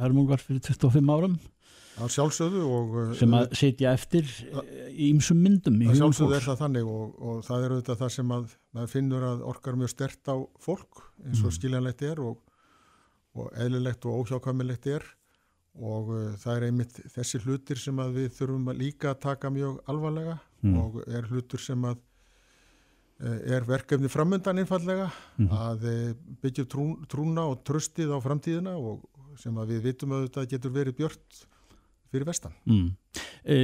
hörmungar 0.00 0.42
fyrir 0.42 0.64
25 0.66 1.12
árum 1.14 1.36
að 2.02 2.10
sjálfsögðu 2.10 2.62
og 2.66 2.96
eh, 3.00 3.12
sem 3.20 3.36
að 3.38 3.52
setja 3.60 3.92
eftir 3.94 4.30
í 4.90 5.12
ymsum 5.12 5.40
myndum 5.40 5.78
að 5.86 6.00
sjálfsögðu 6.02 6.38
er 6.40 6.48
það 6.48 6.62
þannig 6.64 6.90
og, 6.90 7.04
og 7.14 7.44
það 7.46 7.66
er 7.66 7.76
auðvitað 7.76 8.00
það 8.02 8.14
sem 8.16 8.34
að 8.36 8.56
maður 8.74 8.94
finnur 8.96 9.28
að 9.30 9.44
orkar 9.54 9.78
mjög 9.78 9.94
stert 9.94 10.32
á 10.34 10.36
fólk 10.66 11.04
eins 11.24 11.40
og 11.44 11.52
mm. 11.52 11.56
skiljanlegt 11.60 12.04
er 12.10 12.24
og, 12.24 12.40
og 13.34 13.52
eðlilegt 13.58 14.06
og 14.06 14.24
óhjákvæmilegt 14.24 14.88
er 14.94 15.06
og 15.74 16.10
uh, 16.14 16.34
það 16.38 16.56
er 16.56 16.66
einmitt 16.68 16.98
þessi 17.10 17.40
hlutir 17.42 17.80
sem 17.82 17.98
að 17.98 18.18
við 18.20 18.28
þurfum 18.36 18.68
að 18.70 18.82
líka 18.84 19.14
taka 19.18 19.50
mjög 19.50 19.80
alvarlega 19.90 20.36
mm. 20.62 20.76
og 20.78 21.00
er 21.06 21.26
hlutur 21.30 21.62
sem 21.62 21.88
að 21.90 22.02
er 23.24 23.64
verkefni 23.64 24.08
framöndan 24.10 24.58
einfallega 24.58 25.06
Mhm. 25.38 25.48
að 25.48 25.84
eh, 25.86 26.14
byggja 26.42 26.64
trún, 26.66 27.06
trúna 27.06 27.46
og 27.46 27.62
tröstið 27.64 28.10
á 28.10 28.18
framtíðina 28.18 28.74
og 28.74 29.04
sem 29.38 29.54
að 29.54 29.74
við 29.74 29.82
vitum 29.82 30.12
að 30.12 30.26
þetta 30.28 30.46
getur 30.50 30.70
verið 30.74 30.96
björt 30.98 31.46
fyrir 32.10 32.26
vestan. 32.26 32.52
Mm. 32.66 32.90
E, 33.44 33.56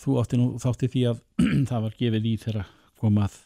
þú 0.00 0.16
átti 0.20 0.40
nú 0.40 0.58
þátti 0.60 0.88
því 0.92 1.04
að 1.10 1.22
það 1.70 1.84
var 1.86 1.96
gefið 2.00 2.26
í 2.26 2.34
þegar 2.42 2.66
komað 3.00 3.38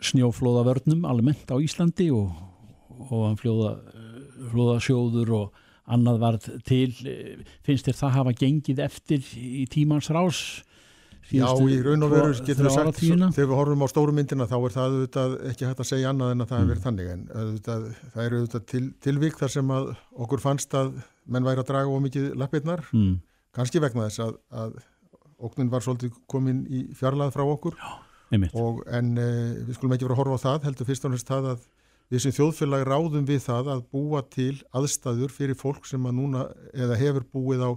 snjóflóðavörnum 0.00 1.04
almennt 1.04 1.50
á 1.52 1.56
Íslandi 1.60 2.08
og, 2.14 2.30
og 3.10 3.36
flóða, 3.40 3.74
flóðasjóður 4.52 5.34
og 5.38 5.60
annað 5.90 6.18
var 6.22 6.40
til. 6.66 6.90
E, 7.06 7.14
finnst 7.66 7.88
þér 7.88 8.00
það 8.00 8.16
hafa 8.18 8.34
gengið 8.40 8.82
eftir 8.86 9.30
í 9.38 9.64
tímans 9.70 10.10
rás 10.14 10.42
Já, 11.30 11.46
í 11.62 11.78
raun 11.84 12.02
og 12.02 12.10
veru 12.10 12.30
getur 12.42 12.66
við 12.66 12.74
sagt, 12.74 13.00
þegar 13.00 13.34
við 13.36 13.52
horfum 13.54 13.84
á 13.86 13.88
stóru 13.92 14.14
myndina 14.14 14.48
þá 14.50 14.56
er 14.58 14.74
það 14.74 14.94
auðvitað 14.96 15.34
ekki 15.50 15.66
hægt 15.68 15.82
að 15.84 15.88
segja 15.90 16.10
annað 16.10 16.32
en 16.34 16.42
að 16.42 16.48
það 16.50 16.56
Mm. 16.56 16.62
hefur 16.62 16.70
verið 16.72 16.86
þannig. 16.86 17.10
En 17.12 17.22
auðvitað, 17.40 17.84
það 18.14 18.24
eru 18.24 18.40
auðvitað 18.40 18.64
til, 18.72 18.82
tilvík 19.06 19.38
þar 19.38 19.52
sem 19.54 19.70
að 19.76 19.90
okkur 20.26 20.42
fannst 20.42 20.74
að 20.74 20.90
menn 21.26 21.46
væri 21.46 21.62
að 21.62 21.68
draga 21.70 21.94
ómikið 21.94 22.26
lappirnar, 22.40 22.82
mm. 22.90 23.12
kannski 23.54 23.82
vegna 23.84 24.08
þess 24.08 24.24
að, 24.26 24.38
að 24.50 24.72
óknin 25.38 25.70
var 25.70 25.86
svolítið 25.86 26.18
komin 26.26 26.64
í 26.66 26.82
fjarlæð 26.98 27.34
frá 27.36 27.44
okkur. 27.46 27.78
Einmitt. 28.30 28.54
Og, 28.54 28.82
en 28.90 29.14
e, 29.18 29.28
við 29.68 29.78
skulum 29.78 29.94
ekki 29.94 30.06
vera 30.06 30.18
að 30.18 30.22
horfa 30.24 30.38
á 30.38 30.44
það 30.46 30.66
heldur 30.68 30.90
fyrst 30.90 31.06
og 31.06 31.14
næst 31.14 31.30
það 31.30 31.52
að 31.54 31.68
við 32.10 32.24
sem 32.24 32.34
þjóðfélag 32.34 32.84
ráðum 32.88 33.26
við 33.28 33.44
það 33.44 33.70
að 33.76 33.86
búa 33.94 34.20
til 34.26 34.56
aðstæður 34.76 35.32
fyrir 35.34 35.58
fólk 35.58 35.86
sem 35.86 36.06
að 36.06 36.16
núna 36.18 36.46
eða 36.74 36.98
hefur 36.98 37.26
búið 37.30 37.62
á, 37.62 37.70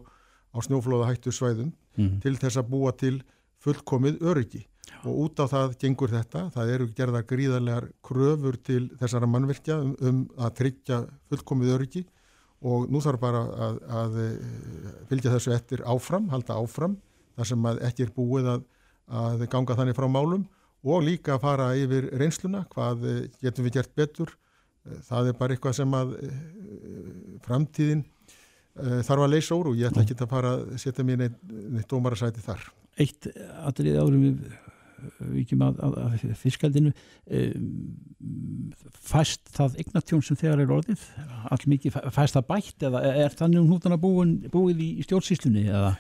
á 0.54 0.58
snjóflóða 0.66 1.12
hættu 1.12 1.34
svæðum 1.34 1.72
mm. 1.98 2.20
til 2.24 2.36
þess 2.42 2.60
að 2.62 2.72
búa 2.74 2.94
til 2.98 3.18
fullkomið 3.63 4.24
öryggi. 4.25 4.63
Og 5.08 5.20
út 5.25 5.40
á 5.40 5.46
það 5.48 5.78
gengur 5.80 6.12
þetta, 6.12 6.48
það 6.56 6.74
eru 6.74 6.90
gerða 6.98 7.22
gríðarlegar 7.28 7.88
kröfur 8.04 8.58
til 8.60 8.82
þessara 9.00 9.30
mannvirkja 9.30 9.78
um, 9.84 9.94
um 10.02 10.20
að 10.38 10.58
tryggja 10.60 11.00
fullkomið 11.32 11.74
öryggi. 11.78 12.04
Og 12.63 12.88
nú 12.92 13.02
þarf 13.04 13.20
bara 13.20 13.44
að, 13.68 13.80
að 14.02 14.20
eh, 14.24 14.52
fylgja 15.10 15.34
þessu 15.36 15.54
eftir 15.56 15.84
áfram, 15.88 16.30
halda 16.32 16.56
áfram 16.56 16.98
þar 17.36 17.50
sem 17.50 17.66
að 17.68 17.82
ekki 17.90 18.06
er 18.08 18.13
búið 18.16 18.50
að, 18.54 18.68
að 19.24 19.46
ganga 19.52 19.78
þannig 19.80 19.98
frá 19.98 20.08
málum 20.12 20.46
og 20.84 21.04
líka 21.06 21.38
að 21.38 21.44
fara 21.46 21.74
yfir 21.80 22.10
reynsluna, 22.20 22.66
hvað 22.74 23.06
eh, 23.10 23.20
getum 23.42 23.68
við 23.68 23.80
gert 23.80 23.94
betur, 23.96 24.34
Eh, 24.84 25.00
það 25.08 25.32
er 25.32 25.40
bara 25.40 25.56
eitthvað 25.56 25.78
sem 25.78 25.96
að 25.96 26.18
eh, 26.20 26.36
framtíðin 27.46 28.04
þarf 28.74 29.22
að 29.22 29.30
leysa 29.36 29.54
úr 29.54 29.68
og 29.70 29.75
ég 29.78 29.92
ætla 29.92 30.02
ekki 30.02 30.16
að 30.18 30.32
fara 30.32 30.52
að 30.56 30.62
setja 30.82 31.04
mér 31.06 31.20
neitt, 31.20 31.36
neitt 31.46 31.92
dómarasæti 31.92 32.42
þar. 32.42 32.63
eitt 32.98 33.28
atrið 33.70 34.00
árum 34.02 34.24
við 34.24 34.56
vikjum 35.36 35.62
að, 35.68 35.84
að, 35.86 35.98
að 36.02 36.34
fiskaldinu 36.40 36.94
fæst 39.12 39.52
það 39.54 39.78
eignatjón 39.84 40.24
sem 40.25 40.40
þegar 40.42 40.63
er 40.63 40.74
orðið? 40.74 41.04
All 41.54 41.62
mikið, 41.70 42.00
fæst 42.18 42.40
það 42.40 42.48
bætt 42.50 42.88
eða 42.90 43.04
er 43.12 43.38
þannig 43.38 43.62
um 43.62 43.70
hnútana 43.70 44.00
búin, 44.02 44.34
búið 44.50 44.82
í 44.88 45.06
stjórnsýslunni 45.06 45.68
eða 45.68 45.94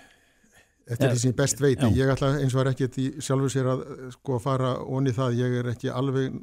Þetta 0.83 1.05
er 1.07 1.13
því 1.13 1.21
sem 1.21 1.31
ég 1.31 1.37
best 1.39 1.61
veit, 1.63 1.79
já. 1.79 1.89
ég 1.95 2.09
ætla 2.11 2.29
eins 2.41 2.53
og 2.57 2.61
er 2.63 2.69
ekki 2.73 2.89
því 2.91 3.05
sjálfur 3.23 3.51
sér 3.53 3.69
að 3.71 3.83
eh, 3.87 4.05
sko 4.17 4.39
fara 4.43 4.73
onni 4.83 5.13
það, 5.15 5.37
ég 5.39 5.57
er 5.61 5.69
ekki 5.71 5.91
alveg 5.93 6.33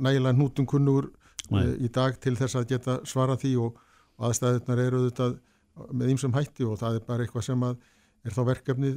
nægilega 0.00 0.36
hnútum 0.38 0.68
kunnugur 0.70 1.10
Nei. 1.50 1.66
uh, 1.66 1.74
í 1.84 1.90
dag 1.92 2.16
til 2.22 2.32
þess 2.38 2.56
að 2.56 2.68
geta 2.70 2.96
svara 3.08 3.36
því 3.40 3.54
og, 3.60 3.80
og 4.16 4.28
aðstæðunar 4.30 4.82
eru 4.86 5.02
auðvitað 5.02 5.36
með 5.92 6.12
ýmsum 6.14 6.36
hætti 6.36 6.64
og 6.68 6.78
það 6.80 6.98
er 6.98 7.06
bara 7.08 7.26
eitthvað 7.26 7.46
sem 7.50 7.66
að 7.66 7.76
er 8.24 8.36
þá 8.36 8.40
verkefni 8.50 8.90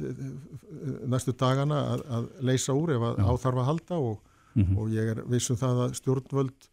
næstu 1.08 1.32
dagana 1.40 1.80
að, 1.94 2.04
að 2.16 2.30
leysa 2.44 2.76
úr 2.76 2.94
ef 2.96 3.04
að 3.08 3.20
Já. 3.20 3.26
áþarf 3.28 3.60
að 3.60 3.68
halda 3.70 4.00
og, 4.10 4.16
mm 4.54 4.76
og 4.78 4.92
ég 4.94 5.08
er 5.10 5.20
vissum 5.26 5.58
það 5.58 5.80
að 5.86 5.94
stjórnvöld 5.98 6.68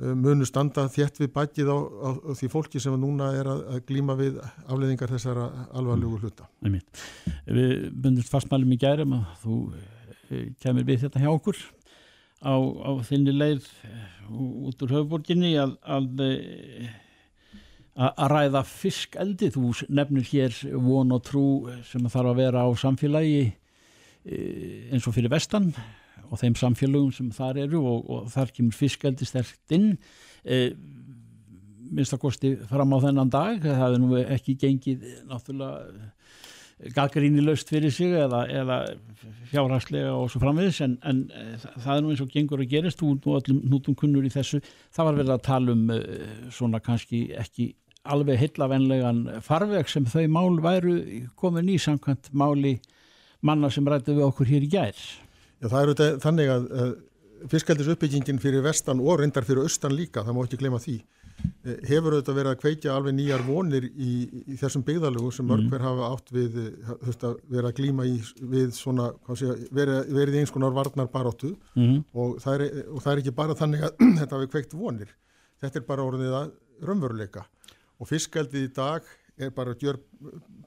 munu 0.00 0.46
standa 0.48 0.86
þétt 0.92 1.20
við 1.20 1.32
bakið 1.34 1.72
á, 1.72 1.78
á, 1.78 2.08
á 2.16 2.30
því 2.38 2.50
fólki 2.52 2.80
sem 2.82 2.96
núna 3.00 3.32
er 3.36 3.50
að, 3.52 3.64
að 3.74 3.82
glíma 3.90 4.16
við 4.18 4.38
afleðingar 4.66 5.12
þessara 5.12 5.48
alvarlegu 5.76 6.22
hluta. 6.22 6.48
einmitt. 6.64 7.04
við 7.46 7.90
bundumst 7.92 8.32
fastmælum 8.32 8.72
í 8.72 8.80
gærum 8.80 9.18
að 9.18 9.28
þú 9.42 9.58
eh, 9.76 10.48
kemur 10.62 10.88
við 10.88 11.04
þetta 11.04 11.24
hjá 11.24 11.30
okkur 11.34 11.60
á, 12.40 12.54
á 12.56 12.90
þinni 13.04 13.36
leið 13.36 13.68
eh, 13.84 14.08
út 14.30 14.82
úr 14.86 14.96
höfuborginni 14.96 15.54
að, 15.60 15.76
að 15.84 16.24
eh, 16.24 16.90
að 18.00 18.28
ræða 18.32 18.62
fiskeldi 18.64 19.50
þú 19.52 19.72
nefnir 19.92 20.28
hér 20.30 20.54
von 20.80 21.12
og 21.12 21.24
trú 21.26 21.46
sem 21.88 22.06
þarf 22.08 22.32
að 22.32 22.38
vera 22.38 22.64
á 22.64 22.68
samfélagi 22.78 23.42
eh, 24.24 24.92
eins 24.92 25.08
og 25.08 25.16
fyrir 25.16 25.32
vestan 25.32 25.72
og 26.30 26.40
þeim 26.40 26.56
samfélögum 26.58 27.10
sem 27.14 27.30
þar 27.34 27.64
eru 27.66 27.82
og, 27.82 28.10
og 28.10 28.30
þar 28.30 28.54
kemur 28.54 28.76
fiskeldi 28.76 29.26
sterkt 29.28 29.74
inn. 29.74 29.92
E, 30.44 30.70
minnst 31.90 32.14
að 32.14 32.22
kosti 32.22 32.54
fram 32.70 32.94
á 32.94 32.98
þennan 33.02 33.32
dag. 33.32 33.60
Það 33.64 33.82
hefur 33.82 34.02
nú 34.04 34.22
ekki 34.22 34.56
gengið 34.60 35.04
náttúrulega 35.28 36.10
gaggríni 36.94 37.42
löst 37.44 37.68
fyrir 37.68 37.92
sig 37.92 38.14
eða, 38.16 38.44
eða 38.48 38.78
fjárhagslega 39.50 40.14
og 40.16 40.30
svo 40.32 40.40
framviðis 40.40 40.80
en, 40.86 40.96
en 41.04 41.22
eh, 41.36 41.66
það 41.84 41.92
er 41.92 42.04
nú 42.04 42.12
eins 42.14 42.22
og 42.24 42.30
gengur 42.32 42.62
að 42.62 42.70
gerist 42.72 43.02
ert 43.02 43.26
nú 43.26 43.36
öllum 43.36 43.60
nútum 43.68 43.96
kunnur 43.98 44.24
í 44.24 44.32
þessu. 44.32 44.62
Það 44.94 45.08
var 45.08 45.18
verið 45.18 45.34
að 45.34 45.44
tala 45.48 45.74
um 45.76 45.90
eh, 45.92 46.30
svona 46.56 46.80
kannski 46.84 47.26
ekki 47.36 47.72
alveg 48.08 48.40
heillavenlegan 48.40 49.26
farveg 49.44 49.90
sem 49.92 50.06
þau 50.08 50.24
mál 50.32 50.60
væru 50.64 50.96
komin 51.36 51.68
í 51.68 51.76
samkvæmt 51.80 52.32
máli 52.32 52.78
manna 53.44 53.68
sem 53.72 53.84
rættu 53.84 54.16
við 54.16 54.30
okkur 54.30 54.48
hér 54.48 54.64
í 54.64 54.70
gær 54.72 55.04
Já, 55.60 55.68
það 55.68 55.80
eru 55.82 55.94
þetta 55.94 56.20
þannig 56.24 56.50
að 56.54 56.68
uh, 56.72 56.90
fiskaldis 57.52 57.88
uppbyggingin 57.92 58.40
fyrir 58.40 58.62
vestan 58.64 59.00
og 59.04 59.20
reyndar 59.20 59.44
fyrir 59.44 59.66
austan 59.66 59.96
líka, 59.96 60.24
það 60.24 60.36
má 60.36 60.40
ekki 60.46 60.60
glema 60.60 60.80
því, 60.80 60.94
uh, 61.42 61.74
hefur 61.88 62.16
auðvitað 62.16 62.38
verið 62.38 62.50
að 62.54 62.60
kveikja 62.62 62.94
alveg 62.96 63.16
nýjar 63.18 63.44
vonir 63.44 63.86
í, 63.90 64.12
í 64.48 64.58
þessum 64.60 64.84
byggðalögu 64.88 65.32
sem 65.36 65.48
mörg 65.50 65.66
Mm. 65.66 65.70
hver 65.74 65.84
hafa 65.84 66.08
átt 66.14 66.32
við, 66.32 66.58
uh, 66.64 66.96
þurft 67.04 67.26
að 67.28 67.72
glíma 67.76 68.08
í, 68.08 68.16
við 68.40 68.72
svona, 68.76 69.10
sé, 69.36 69.52
verið, 69.70 70.12
verið 70.16 70.40
eins 70.40 70.54
konar 70.54 70.72
varnar 70.76 71.12
baróttu 71.12 71.54
mm 71.74 71.86
-hmm. 71.86 72.04
og 72.14 72.40
það, 72.40 72.54
er, 72.54 72.84
og 72.88 73.02
það 73.02 73.12
er 73.12 73.18
ekki 73.18 73.36
bara 73.42 73.54
þannig 73.54 73.82
að 73.84 73.92
þetta 74.20 74.36
hafi 74.36 74.52
kveikt 74.56 74.74
vonir, 74.74 75.16
þetta 75.60 75.78
er 75.78 75.86
bara 75.86 76.08
orðið 76.08 76.36
að 76.40 76.52
raunveruleika 76.80 77.44
og 78.00 78.08
fiskaldið 78.08 78.64
í 78.64 78.72
dag 78.72 79.02
er 79.46 79.50
bara 79.50 79.74
gjör 79.74 79.98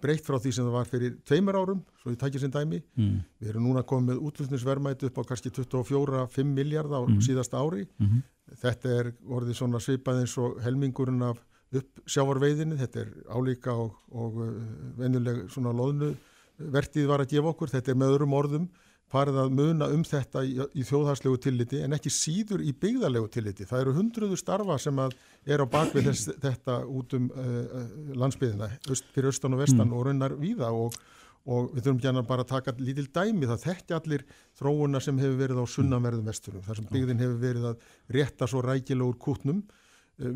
breytt 0.02 0.26
frá 0.26 0.38
því 0.40 0.52
sem 0.54 0.66
það 0.66 0.72
var 0.76 0.86
fyrir 0.90 1.16
tveimur 1.26 1.56
árum, 1.56 1.82
svo 2.02 2.12
ég 2.12 2.18
tækir 2.20 2.40
sem 2.40 2.52
dæmi 2.52 2.82
mm 2.98 3.20
Við 3.42 3.50
erum 3.50 3.64
núna 3.68 3.84
komið 3.84 4.10
með 4.14 4.22
útlutnisverðmæti 4.28 5.06
upp 5.10 5.18
á 5.20 5.24
kannski 5.30 5.50
24-5 5.52 6.44
miljard 6.54 6.92
á 6.92 7.00
Mhm. 7.08 7.20
síðasta 7.22 7.58
ári. 7.60 7.88
-hmm. 8.00 8.24
Þetta 8.62 8.90
er 9.00 9.14
orðið 9.28 9.54
svona 9.56 9.80
svipað 9.80 10.20
eins 10.22 10.38
og 10.38 10.60
helmingurinn 10.62 11.22
af 11.24 11.38
uppsjávarveiðinni. 11.74 12.78
Þetta 12.78 13.00
er 13.02 13.10
álíka 13.30 13.72
og, 13.74 13.96
og 14.12 14.36
uh, 14.38 14.54
venjuleg 14.98 15.50
svona 15.50 15.72
loðnu 15.74 16.16
vertið 16.60 17.08
var 17.08 17.20
að 17.24 17.30
gefa 17.34 17.50
okkur. 17.54 17.70
Þetta 17.74 17.92
er 17.92 17.96
með 17.98 18.14
öðrum 18.18 18.34
orðum 18.38 18.68
farið 19.14 19.40
að 19.44 19.56
muna 19.60 19.90
um 19.94 20.04
þetta 20.08 20.44
í, 20.46 20.54
í 20.58 20.86
þjóðharslegu 20.90 21.40
tilliti 21.46 21.82
en 21.86 21.96
ekki 21.98 22.12
síður 22.14 22.64
í 22.66 22.74
byggðarlegu 22.74 23.30
tilliti. 23.34 23.68
Það 23.70 23.84
eru 23.86 23.96
hundruðu 24.00 24.40
starfa 24.40 24.78
sem 24.82 25.02
að 25.04 25.16
er 25.46 25.62
á 25.62 25.66
bakvið 25.70 26.10
þess, 26.10 26.32
þetta 26.48 26.80
út 26.90 27.18
um 27.20 27.28
uh, 27.32 27.84
landsbyðina, 28.24 28.72
öst, 28.94 29.12
fyrir 29.16 29.34
austan 29.34 29.58
og 29.58 29.64
vestan 29.66 29.84
Mm. 29.84 29.94
og 29.98 30.08
raunar 30.08 30.40
víða 30.40 30.72
og 30.74 30.98
og 31.44 31.74
við 31.76 31.90
þurfum 31.90 32.18
að 32.22 32.28
bara 32.30 32.44
taka 32.48 32.72
lítil 32.80 33.04
dæmi 33.12 33.50
það 33.50 33.64
þekkja 33.66 33.98
allir 33.98 34.22
þróuna 34.56 35.02
sem 35.04 35.18
hefur 35.20 35.42
verið 35.42 35.58
á 35.60 35.66
sunnanverðum 35.68 36.30
vesturum, 36.30 36.64
þar 36.64 36.78
sem 36.80 36.86
byggðin 36.88 37.20
hefur 37.20 37.42
verið 37.42 37.66
að 37.68 37.90
rétta 38.16 38.48
svo 38.48 38.62
rækilegur 38.64 39.18
kútnum 39.20 39.60
Eh, 39.60 39.83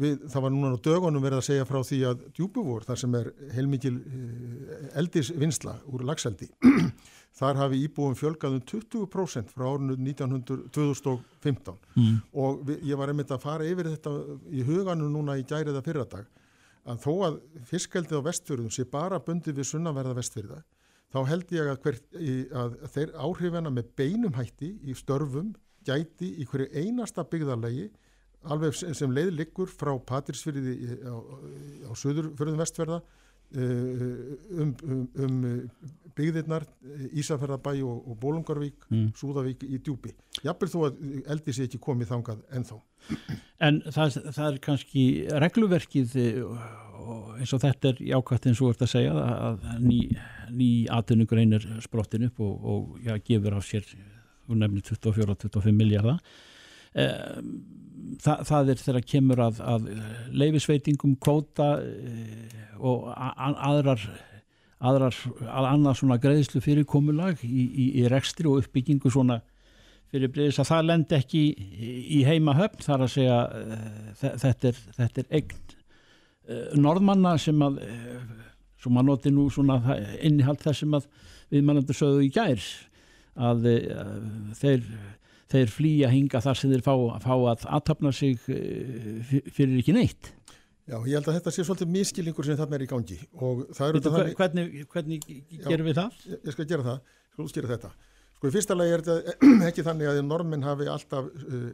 við, 0.01 0.24
það 0.32 0.44
var 0.44 0.51
núna 0.53 0.72
á 0.75 0.86
dögunum 0.88 1.24
verið 1.24 1.39
að 1.41 1.46
segja 1.48 1.65
frá 1.70 1.77
því 1.86 2.00
að 2.10 2.24
djúbuvor, 2.38 2.86
þar 2.88 3.00
sem 3.03 3.15
er 3.20 3.29
heilmikil 3.56 3.94
eh, 3.98 4.88
eldisvinnsla 5.01 5.75
úr 5.94 6.03
lagseldi, 6.08 6.50
þar 7.39 7.60
hafi 7.62 7.82
íbúum 7.86 8.15
fjölgað 8.17 8.58
um 8.58 8.63
20% 8.72 9.53
frá 9.53 9.67
1900, 9.77 10.70
2015 10.75 11.77
Mm. 11.98 12.17
og 12.38 12.63
við, 12.67 12.82
ég 12.91 12.98
var 13.00 13.10
einmitt 13.10 13.32
að 13.34 13.41
fara 13.41 13.65
yfir 13.65 13.88
þetta 13.94 14.12
í 14.53 14.63
huganum 14.67 15.13
núna 15.13 15.38
í 15.39 15.46
gæriða 15.50 15.82
fyrradag 15.86 16.27
að 16.88 17.00
þó 17.03 17.13
að 17.27 17.38
fiskeldið 17.67 18.20
á 18.22 18.27
vestfjörðum 18.27 18.74
sé 18.74 18.86
bara 18.89 19.20
bundið 19.20 19.58
við 19.60 19.70
sunnanverða 19.72 20.13
vestfjörða 20.20 20.60
þá 21.13 21.20
held 21.29 21.51
ég 21.56 21.70
að, 21.72 21.79
hver, 21.84 21.98
í, 22.20 22.34
að 22.51 22.75
þeir 22.94 23.13
áhrifina 23.17 23.72
með 23.74 23.89
beinum 23.98 24.36
hætti 24.38 24.74
í 24.84 24.96
störfum 24.96 25.53
gæti 25.88 26.34
í 26.41 26.46
hverju 26.48 26.67
einasta 26.75 27.24
byggðarlegi 27.27 27.89
alveg 28.54 28.75
sem, 28.80 29.12
leið 29.13 29.32
liggur 29.42 29.70
frá 29.72 29.94
Patirsfyrði 30.10 30.74
í- 30.75 31.00
á, 31.08 31.16
á 31.88 31.92
söðurfjörðum 31.98 32.60
vestfjörða 32.62 33.01
eh, 33.56 34.62
um, 34.62 34.74
um, 34.84 35.04
um 35.24 35.38
byggðirnar 36.18 36.66
Ísafjörðabæ 37.13 37.75
og, 37.86 38.08
og 38.12 38.18
Bólungarvík 38.24 38.88
Mm. 38.89 39.12
Súðavík 39.20 39.63
í 39.68 39.77
djúpi. 39.84 40.13
Jafnvel 40.44 40.70
þó 40.72 40.77
að 40.88 41.00
eldi 41.34 41.54
sé 41.54 41.66
ekki 41.68 41.80
komið 41.84 42.08
þangað 42.13 42.39
ennþá. 42.56 42.77
En 43.68 43.82
það, 43.92 44.18
það 44.32 44.48
er 44.54 44.60
kannski 44.63 45.04
regluverkið 45.44 46.16
eh, 46.24 46.42
eins 47.38 47.54
og 47.56 47.62
þetta 47.63 47.92
er 47.94 48.00
jákvæmt 48.10 48.48
eins 48.50 48.62
og 48.63 48.72
ert 48.74 48.82
að 48.88 48.92
segja 48.96 49.13
að 49.13 49.68
ný, 49.84 50.00
ný 50.51 50.70
atvinnugrein 50.92 51.54
er 51.60 51.68
sprottin 51.86 52.25
upp 52.30 52.39
og, 52.44 52.66
og 52.74 52.98
já, 53.06 53.13
gefur 53.27 53.60
af 53.60 53.68
sér 53.68 53.86
nefnir 54.48 54.84
24-25 54.88 55.75
miljardar 55.75 56.18
Þa, 56.98 57.06
það 58.24 58.72
er 58.74 58.82
þegar 58.82 59.06
kemur 59.12 59.44
að, 59.48 59.62
að 59.74 59.92
leifisveitingum, 60.38 61.18
kvóta 61.22 61.76
og 62.78 63.12
aðrar 63.16 64.04
aðrar, 64.78 65.16
að 65.50 65.68
annað 65.72 66.00
svona 66.02 66.20
greiðslu 66.22 66.62
fyrirkomulag 66.62 67.42
í, 67.46 67.64
í, 67.66 67.86
í 68.02 68.10
rekstri 68.12 68.50
og 68.50 68.62
uppbyggingu 68.62 69.10
svona 69.10 69.40
fyrir 70.12 70.32
breyðis 70.32 70.62
að 70.62 70.70
það 70.70 70.86
lend 70.88 71.16
ekki 71.18 71.42
í, 71.50 71.94
í 72.20 72.24
heima 72.28 72.54
höfn 72.58 72.86
þar 72.86 73.06
að 73.08 73.14
segja 73.16 73.40
þetta 74.22 74.70
er, 74.70 74.84
þetta 75.00 75.24
er 75.24 75.40
eign 75.40 76.78
norðmanna 76.80 77.34
sem 77.42 77.64
að 77.66 77.82
sem 78.78 79.00
að 79.02 79.08
noti 79.10 79.34
nú 79.34 79.48
svona 79.52 79.80
innihald 80.24 80.62
þess 80.62 80.84
sem 80.84 80.94
að 80.96 81.08
við 81.52 81.66
mannandur 81.66 81.98
sögðu 81.98 82.28
í 82.28 82.32
gær 82.32 82.62
að, 83.38 83.66
að 83.98 84.28
þeir, 84.60 84.86
þeir 85.51 85.72
flýja 85.72 86.10
hinga 86.12 86.42
þar 86.44 86.60
sem 86.60 86.74
þeir 86.74 86.86
fá, 86.86 86.96
fá 87.24 87.34
að 87.36 87.68
aðtapna 87.77 88.12
sig 88.16 88.39
fyrir 88.44 89.77
ekki 89.80 89.96
neitt 89.96 90.34
Já, 90.88 91.01
ég 91.04 91.18
held 91.18 91.27
að 91.27 91.36
þetta 91.42 91.51
sé 91.51 91.63
svolítið 91.68 91.89
miskilningur 91.92 92.48
sem 92.48 92.56
þarna 92.56 92.77
er 92.77 92.84
í 92.86 92.88
gangi 92.88 93.16
og 93.44 93.66
það 93.75 93.98
þetta 93.98 94.12
þannig... 94.13 94.36
Hvernig, 94.39 94.75
hvernig 94.94 95.25
gerum 95.66 95.89
við 95.89 95.98
það? 95.98 96.22
Ég, 96.32 96.38
ég 96.48 96.56
skal 96.56 96.66
gera 96.70 96.86
það, 96.86 97.01
ég 97.12 97.34
skal 97.34 97.44
útskýra 97.44 97.72
þetta. 97.74 97.89
Sko 98.38 98.48
í 98.48 98.54
fyrsta 98.54 98.77
lagi 98.77 98.94
er 98.96 99.04
þetta 99.04 99.48
ekki 99.68 99.84
þannig 99.84 100.12
að 100.13 100.20
normin 100.24 100.63
hafi 100.63 100.88
alltaf 100.94 101.27
uh, 101.27 101.68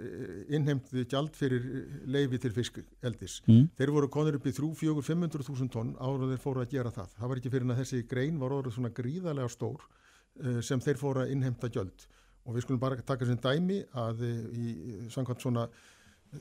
innheimtið 0.57 1.05
gjald 1.11 1.37
fyrir 1.37 1.67
leifi 2.09 2.39
til 2.41 2.53
fiskeldis. 2.55 3.35
Mm. 3.45 3.67
Þeir 3.77 3.93
voru 3.99 4.09
konur 4.15 4.39
upp 4.39 4.49
í 4.49 4.55
3-4-500.000 4.57 5.69
tonn 5.75 5.93
ára 5.99 6.31
þeir 6.31 6.41
fóru 6.41 6.63
að 6.65 6.73
gera 6.73 6.95
það. 6.95 7.13
Það 7.19 7.33
var 7.33 7.43
ekki 7.43 7.53
fyrir 7.53 7.69
að 7.69 7.83
þessi 7.83 8.01
grein 8.09 8.41
var 8.41 8.57
orðið 8.57 8.79
svona 8.79 8.93
gríðarlega 8.97 9.53
stór 9.53 9.85
sem 10.65 10.81
þeir 10.81 10.97
fóru 10.97 11.21
að 11.21 11.35
innheimta 11.35 11.69
gjald. 11.69 12.07
Og 12.43 12.55
við 12.55 12.65
skulum 12.65 12.81
bara 12.81 12.99
taka 13.01 13.27
sem 13.27 13.39
dæmi 13.39 13.81
að 13.95 14.23
uh, 14.27 14.39
í 14.53 15.09
samkvæmt 15.13 15.45
svona 15.45 15.67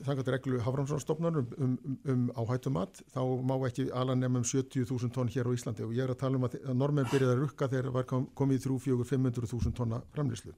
þangat 0.01 0.29
reglu 0.33 0.59
Haframsvárstofnar 0.63 1.37
um, 1.37 1.49
um, 1.57 1.73
um, 1.85 1.97
um 2.13 2.21
áhættumat 2.41 3.01
þá 3.13 3.21
má 3.45 3.55
ekki 3.67 3.89
ala 3.93 4.15
nefnum 4.17 4.45
70.000 4.47 5.13
tonn 5.13 5.29
hér 5.29 5.49
á 5.49 5.53
Íslandi 5.53 5.85
og 5.85 5.93
ég 5.93 6.05
er 6.05 6.13
að 6.13 6.21
tala 6.23 6.39
um 6.39 6.47
að, 6.47 6.57
að 6.63 6.79
normen 6.79 7.09
byrjaði 7.11 7.35
að 7.35 7.43
rukka 7.43 7.69
þegar 7.69 7.91
var 7.97 8.07
kom, 8.09 8.25
komið 8.33 8.65
3-4-500.000 8.67 9.75
tonna 9.77 10.01
framlýslu. 10.15 10.55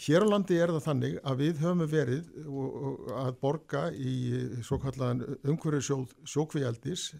Hér 0.00 0.24
á 0.24 0.32
landi 0.32 0.56
er 0.56 0.72
það 0.72 0.86
þannig 0.86 1.18
að 1.20 1.42
við 1.42 1.58
höfum 1.60 1.82
verið 1.92 2.30
að 3.20 3.34
borga 3.42 3.82
í 3.92 4.14
svo 4.64 4.78
kallan 4.80 5.20
umhverju 5.44 6.00
sjókvíaldis 6.24 7.10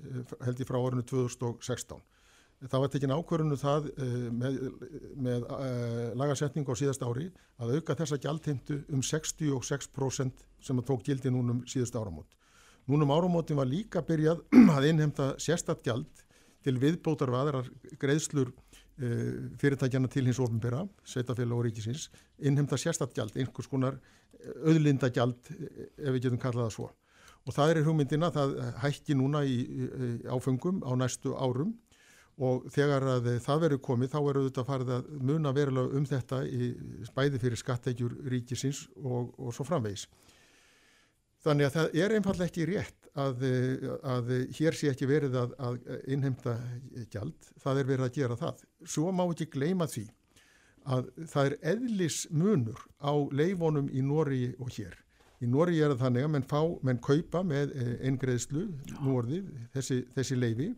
held 0.47 0.63
í 0.63 0.69
frá 0.69 0.81
árinu 0.81 1.05
2016 1.05 2.01
það 2.71 2.83
var 2.85 2.91
tekin 2.93 3.15
ákvörðinu 3.15 3.59
það 3.59 3.89
með, 4.39 4.59
með 5.27 5.47
uh, 5.47 6.13
lagarsetningu 6.19 6.75
á 6.75 6.77
síðast 6.79 7.03
ári 7.03 7.29
að 7.63 7.77
auka 7.79 7.97
þessa 7.99 8.19
gjaldheimtu 8.23 8.79
um 8.93 9.03
66% 9.03 10.45
sem 10.63 10.79
að 10.79 10.89
tók 10.91 11.05
gildi 11.07 11.33
núnum 11.33 11.63
síðast 11.71 11.97
áramót. 11.99 12.29
Núnum 12.91 13.11
áramótin 13.15 13.59
var 13.59 13.71
líka 13.71 14.03
byrjað 14.07 14.45
að 14.77 14.89
innheimta 14.93 15.33
sérstatt 15.43 15.83
gjald 15.87 16.25
til 16.63 16.79
viðbótar 16.79 17.33
við 17.33 17.41
aðrar 17.41 17.71
greiðslur 18.03 18.53
uh, 18.53 19.37
fyrirtækjana 19.59 20.11
til 20.13 20.27
hins 20.29 20.43
ofnbyrra, 20.43 20.87
Sveitafélag 21.03 21.59
og 21.59 21.67
Ríkisins, 21.67 22.09
innheimta 22.39 22.79
sérstatt 22.79 23.15
gjald, 23.17 23.35
einhvers 23.39 23.71
konar 23.71 23.99
auðlinda 24.67 25.11
gjald 25.15 25.39
ef 25.51 26.11
við 26.11 26.27
getum 26.27 26.43
kallað 26.43 26.69
það 26.69 26.77
svo. 26.77 26.91
Og 27.43 27.55
það 27.55 27.73
er 27.73 27.87
hugmyndina, 27.87 28.29
það 28.31 28.53
hækki 28.85 29.17
núna 29.19 29.41
í 29.43 29.57
áfengum 30.31 30.83
á 30.87 30.95
næstu 30.99 31.35
árum 31.35 31.73
og 32.43 32.67
þegar 32.75 33.07
að 33.17 33.29
það 33.45 33.63
verður 33.67 33.83
komið 33.87 34.13
þá 34.13 34.19
verður 34.27 34.49
þetta 34.49 34.65
farið 34.67 34.93
að 34.97 35.11
muna 35.31 35.53
verulega 35.55 35.99
um 35.99 36.07
þetta 36.09 36.43
í 36.49 36.71
spæði 37.07 37.41
fyrir 37.43 37.61
skattegjur 37.61 38.17
ríkisins 38.33 38.87
og, 39.03 39.31
og 39.39 39.55
svo 39.55 39.67
framvegis. 39.69 40.09
Þannig 41.43 41.69
að 41.69 41.77
það 41.77 42.01
er 42.03 42.15
einfallega 42.17 42.51
ekki 42.51 42.67
rétt 42.71 43.07
að, 43.19 43.45
að 44.07 44.33
hér 44.59 44.79
sé 44.79 44.91
ekki 44.93 45.09
verið 45.11 45.39
að, 45.41 45.55
að 45.59 45.79
innheimta 46.15 46.57
gjald, 47.11 47.49
það 47.63 47.81
er 47.81 47.89
verið 47.89 48.07
að 48.07 48.19
gera 48.19 48.39
það. 48.39 48.67
Svo 48.95 49.15
má 49.15 49.25
ekki 49.27 49.49
gleima 49.53 49.89
því 49.91 50.07
að 50.83 51.11
það 51.31 51.49
er 51.49 51.57
eðlis 51.75 52.21
munur 52.31 52.79
á 52.99 53.13
leifonum 53.31 53.91
í 53.91 54.03
Nóri 54.07 54.45
og 54.59 54.71
hér. 54.75 54.95
Í 55.43 55.51
Nóri 55.51 55.81
er 55.83 55.91
það 55.95 56.05
þannig 56.07 56.27
að 56.27 56.33
menn, 56.37 56.47
fá, 56.47 56.61
menn 56.87 57.03
kaupa 57.03 57.43
með 57.47 57.75
einn 57.99 58.19
greiðslu, 58.23 58.69
nú 59.03 59.19
orðið, 59.19 59.51
þessi, 59.75 59.99
þessi 60.15 60.39
leifi 60.39 60.71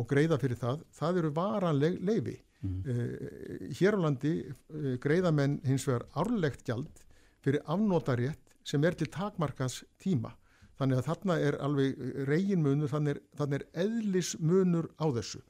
og 0.00 0.08
greiða 0.08 0.38
fyrir 0.40 0.58
það, 0.60 0.84
það 0.96 1.20
eru 1.22 1.32
varanleg 1.36 2.00
leifi. 2.00 2.36
Mm. 2.60 2.80
Uh, 2.84 3.70
hér 3.78 3.96
á 3.96 4.00
landi 4.04 4.34
uh, 4.44 4.94
greiða 5.00 5.32
menn 5.32 5.60
hins 5.64 5.86
vegar 5.88 6.04
árlegt 6.20 6.64
gjald 6.68 7.04
fyrir 7.44 7.64
afnótarétt 7.64 8.50
sem 8.64 8.84
er 8.84 8.96
til 8.96 9.08
takmarkas 9.12 9.80
tíma. 10.00 10.34
Þannig 10.80 11.00
að 11.00 11.08
þarna 11.10 11.36
er 11.44 11.56
alveg 11.60 12.04
reginmunur, 12.28 12.88
þannig 12.88 13.18
þannig 13.36 13.60
er 13.60 13.82
eðlismunur 13.84 14.88
á 14.96 15.06
þessu. 15.18 15.40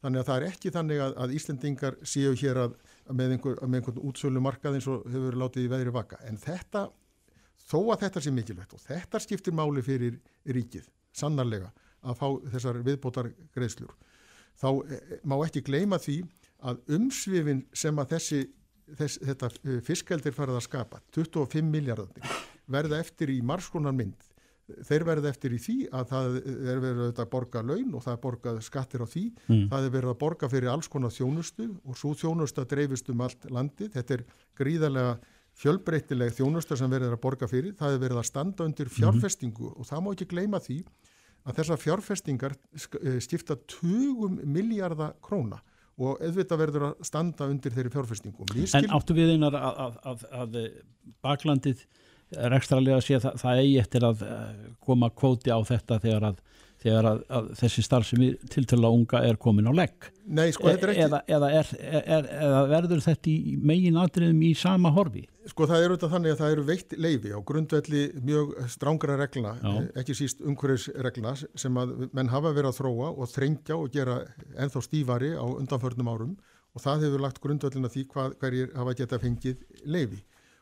Þannig 0.00 0.22
að 0.22 0.30
það 0.30 0.38
er 0.38 0.46
ekki 0.48 0.72
þannig 0.74 1.02
að, 1.04 1.12
að 1.22 1.34
Íslendingar 1.36 1.98
séu 2.08 2.32
hér 2.40 2.62
að, 2.62 2.78
að 3.04 3.18
með, 3.18 3.34
einhver, 3.36 3.60
einhvern 3.66 4.00
útsölu 4.08 4.42
markað 4.42 4.78
eins 4.78 4.88
og 4.90 5.04
hefur 5.12 5.36
látið 5.42 5.66
í 5.66 5.70
veðri 5.70 5.92
vaka. 5.94 6.18
En 6.26 6.40
þetta, 6.40 6.86
þó 7.68 7.78
að 7.82 8.06
þetta 8.06 8.22
sé 8.24 8.32
mikilvægt 8.34 8.74
og 8.78 8.82
þetta 8.86 9.20
skiptir 9.22 9.54
máli 9.54 9.84
fyrir 9.84 10.16
ríkið, 10.48 10.88
sannarlega, 11.20 11.68
að 12.00 12.20
fá 12.20 12.26
þessar 12.54 12.80
viðbótar 12.86 13.32
greiðslur 13.56 13.92
þá 14.60 14.68
eh, 14.86 15.18
má 15.24 15.36
ekki 15.44 15.64
gleima 15.66 16.00
því 16.00 16.22
að 16.70 16.82
umsvifin 16.96 17.62
sem 17.72 18.00
að 18.00 18.16
þessi, 18.16 18.40
þess, 18.98 19.20
þetta 19.28 19.52
eh, 19.62 19.78
fiskeldir 19.84 20.36
farið 20.36 20.60
að 20.60 20.66
skapa 20.68 21.00
25 21.16 21.70
miljardarnir 21.70 22.36
verða 22.70 23.00
eftir 23.02 23.32
í 23.32 23.40
margskonar 23.44 23.96
mynd 23.96 24.30
þeir 24.86 25.04
verða 25.06 25.30
eftir 25.32 25.54
í 25.54 25.58
því 25.60 25.76
að 25.96 26.06
það 26.10 26.36
er 26.38 26.80
verið 26.82 27.08
að 27.10 27.28
borga 27.32 27.62
laun 27.64 27.94
og 27.96 28.04
það 28.04 28.12
er 28.12 28.22
borgað 28.22 28.60
skattir 28.62 29.02
á 29.02 29.06
því, 29.08 29.24
mm. 29.48 29.66
það 29.72 29.86
er 29.86 29.94
verið 29.96 30.12
að 30.12 30.20
borga 30.20 30.50
fyrir 30.52 30.72
alls 30.72 30.88
konar 30.92 31.14
þjónustu 31.14 31.66
og 31.84 31.98
svo 31.98 32.12
þjónustu 32.18 32.62
að 32.62 32.70
dreifist 32.74 33.10
um 33.12 33.24
allt 33.26 33.48
landi, 33.50 33.88
þetta 33.90 34.16
er 34.16 34.24
gríðarlega 34.60 35.16
fjölbreytileg 35.60 36.34
þjónustu 36.36 36.78
sem 36.78 36.92
verið 36.92 37.16
að 37.16 37.22
borga 37.24 37.48
fyrir, 37.50 37.74
það 37.78 37.96
er 37.96 38.04
verið 38.04 38.22
að 38.22 38.28
standa 38.30 38.66
undir 38.68 38.88
mhm. 38.88 38.96
fjárfestingu 38.98 39.72
mm. 39.72 39.76
og 39.76 39.90
það 39.90 40.04
má 40.04 40.12
ekki 40.14 40.30
gleyma 40.30 40.62
því 40.62 40.78
að 41.46 41.60
þessar 41.60 41.80
fjárfestingar 41.80 42.54
eh, 42.54 43.18
skipta 43.22 43.56
20 43.80 44.40
miljardar 44.44 45.16
króna 45.24 45.60
og 46.00 46.20
auðvitað 46.24 46.62
verður 46.62 46.84
að 46.90 47.02
standa 47.04 47.48
undir 47.50 47.74
þeirri 47.74 47.92
fjárfestingum. 47.92 48.48
Skil... 48.54 48.68
En 48.78 48.94
áttu 48.96 49.16
við 49.16 49.34
einar 49.34 49.56
að, 49.58 49.80
að, 49.84 49.98
að, 50.12 50.22
að 50.40 50.60
baklandið 51.24 51.82
er 52.38 52.54
ekstralega 52.56 53.00
að 53.00 53.04
sé 53.06 53.18
að 53.18 53.26
það, 53.42 53.60
eigi 53.64 53.76
eftir 53.82 54.06
að 54.06 54.24
eh, 54.26 54.62
koma 54.86 55.10
kvóti 55.12 55.52
á 55.52 55.58
þetta 55.66 56.00
þegar 56.02 56.28
að 56.30 56.40
þegar 56.80 57.08
að, 57.10 57.20
að 57.36 57.48
þessi 57.60 57.84
starf 57.84 58.08
sem 58.08 58.22
er 58.24 58.50
tiltöla 58.52 58.90
unga 58.94 59.20
er 59.26 59.38
komin 59.40 59.68
á 59.68 59.72
legg 59.76 60.08
Nei, 60.30 60.52
sko, 60.54 60.68
þetta 60.70 60.86
er 60.86 60.92
ekki 60.92 61.04
eða, 61.06 61.20
eða, 61.36 61.50
er, 61.58 61.72
er, 62.00 62.28
eða 62.46 62.60
verður 62.70 63.02
þetta 63.04 63.30
í 63.32 63.56
megin 63.70 63.98
atriðum 64.00 64.44
í 64.46 64.52
sama 64.58 64.92
horfi? 64.94 65.24
Sko 65.50 65.66
það 65.66 65.82
er 65.82 65.94
auðvitað 65.94 66.14
þannig 66.14 66.34
að 66.34 66.40
það 66.42 66.54
eru 66.54 66.66
veitt 66.68 66.94
leifi 67.06 67.34
á 67.34 67.38
grundvelli 67.50 68.04
mjög 68.28 68.54
strángara 68.70 69.18
regluna 69.20 69.56
Já. 69.58 69.72
ekki 70.02 70.16
síst 70.16 70.44
umhverfisregluna 70.44 71.34
sem 71.40 71.80
að 71.82 71.96
menn 72.16 72.32
hafa 72.32 72.54
verið 72.54 72.72
að 72.72 72.80
þróa 72.80 73.12
og 73.16 73.32
þrengja 73.34 73.78
og 73.78 73.92
gera 73.94 74.20
enþá 74.56 74.84
stífari 74.86 75.34
á 75.34 75.44
undanförnum 75.44 76.12
árum 76.12 76.36
og 76.70 76.84
það 76.84 77.06
hefur 77.06 77.24
lagt 77.24 77.40
grundvellina 77.42 77.90
því 77.90 78.04
hvað, 78.12 78.36
hverjir 78.40 78.76
hafa 78.78 78.94
geta 78.98 79.18
fengið 79.18 79.64
leifi 79.84 80.20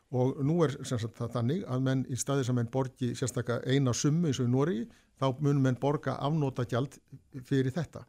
og 0.09 0.39
nú 0.41 0.63
er 0.65 0.73
sagt, 0.87 1.13
það 1.17 1.35
þannig 1.35 1.65
að 1.69 1.83
menn 1.85 2.01
í 2.09 2.17
staði 2.17 2.47
sem 2.47 2.57
menn 2.57 2.71
borgi 2.73 3.11
sérstaklega 3.17 3.61
eina 3.69 3.93
summu 3.93 4.29
eins 4.29 4.39
og 4.41 4.49
í 4.49 4.53
Nóri 4.53 4.79
þá 5.19 5.25
munum 5.39 5.65
menn 5.65 5.79
borga 5.79 6.17
afnóta 6.19 6.65
gjald 6.69 6.95
fyrir 7.45 7.73
þetta 7.75 8.05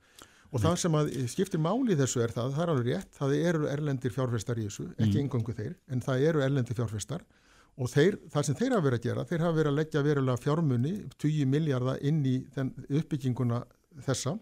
og 0.50 0.58
mm. 0.58 0.64
það 0.64 0.78
sem 0.82 0.96
að 0.98 1.10
skiptir 1.30 1.62
máli 1.62 1.96
þessu 1.98 2.24
er 2.24 2.34
það, 2.34 2.54
það 2.56 2.64
er 2.64 2.72
alveg 2.74 2.88
rétt, 2.90 3.12
það 3.18 3.36
eru 3.38 3.68
erlendir 3.70 4.14
fjárfestar 4.14 4.58
í 4.58 4.66
þessu, 4.66 4.88
ekki 4.96 5.16
mm. 5.16 5.20
engangu 5.24 5.54
þeir 5.54 5.76
en 5.90 6.02
það 6.06 6.24
eru 6.30 6.44
erlendir 6.46 6.78
fjárfestar 6.78 7.26
og 7.80 7.90
þeir, 7.90 8.18
það 8.32 8.46
sem 8.46 8.58
þeir 8.58 8.74
hafa 8.74 8.86
verið 8.88 8.98
að 8.98 9.06
gera, 9.08 9.26
þeir 9.30 9.44
hafa 9.44 9.56
verið 9.56 9.70
að 9.70 9.78
leggja 9.78 10.02
verulega 10.04 10.42
fjármunni, 10.42 10.94
20 11.22 11.52
miljardar 11.52 12.02
inn 12.10 12.18
í 12.26 12.34
uppbygginguna 12.98 13.62
þessa 14.06 14.34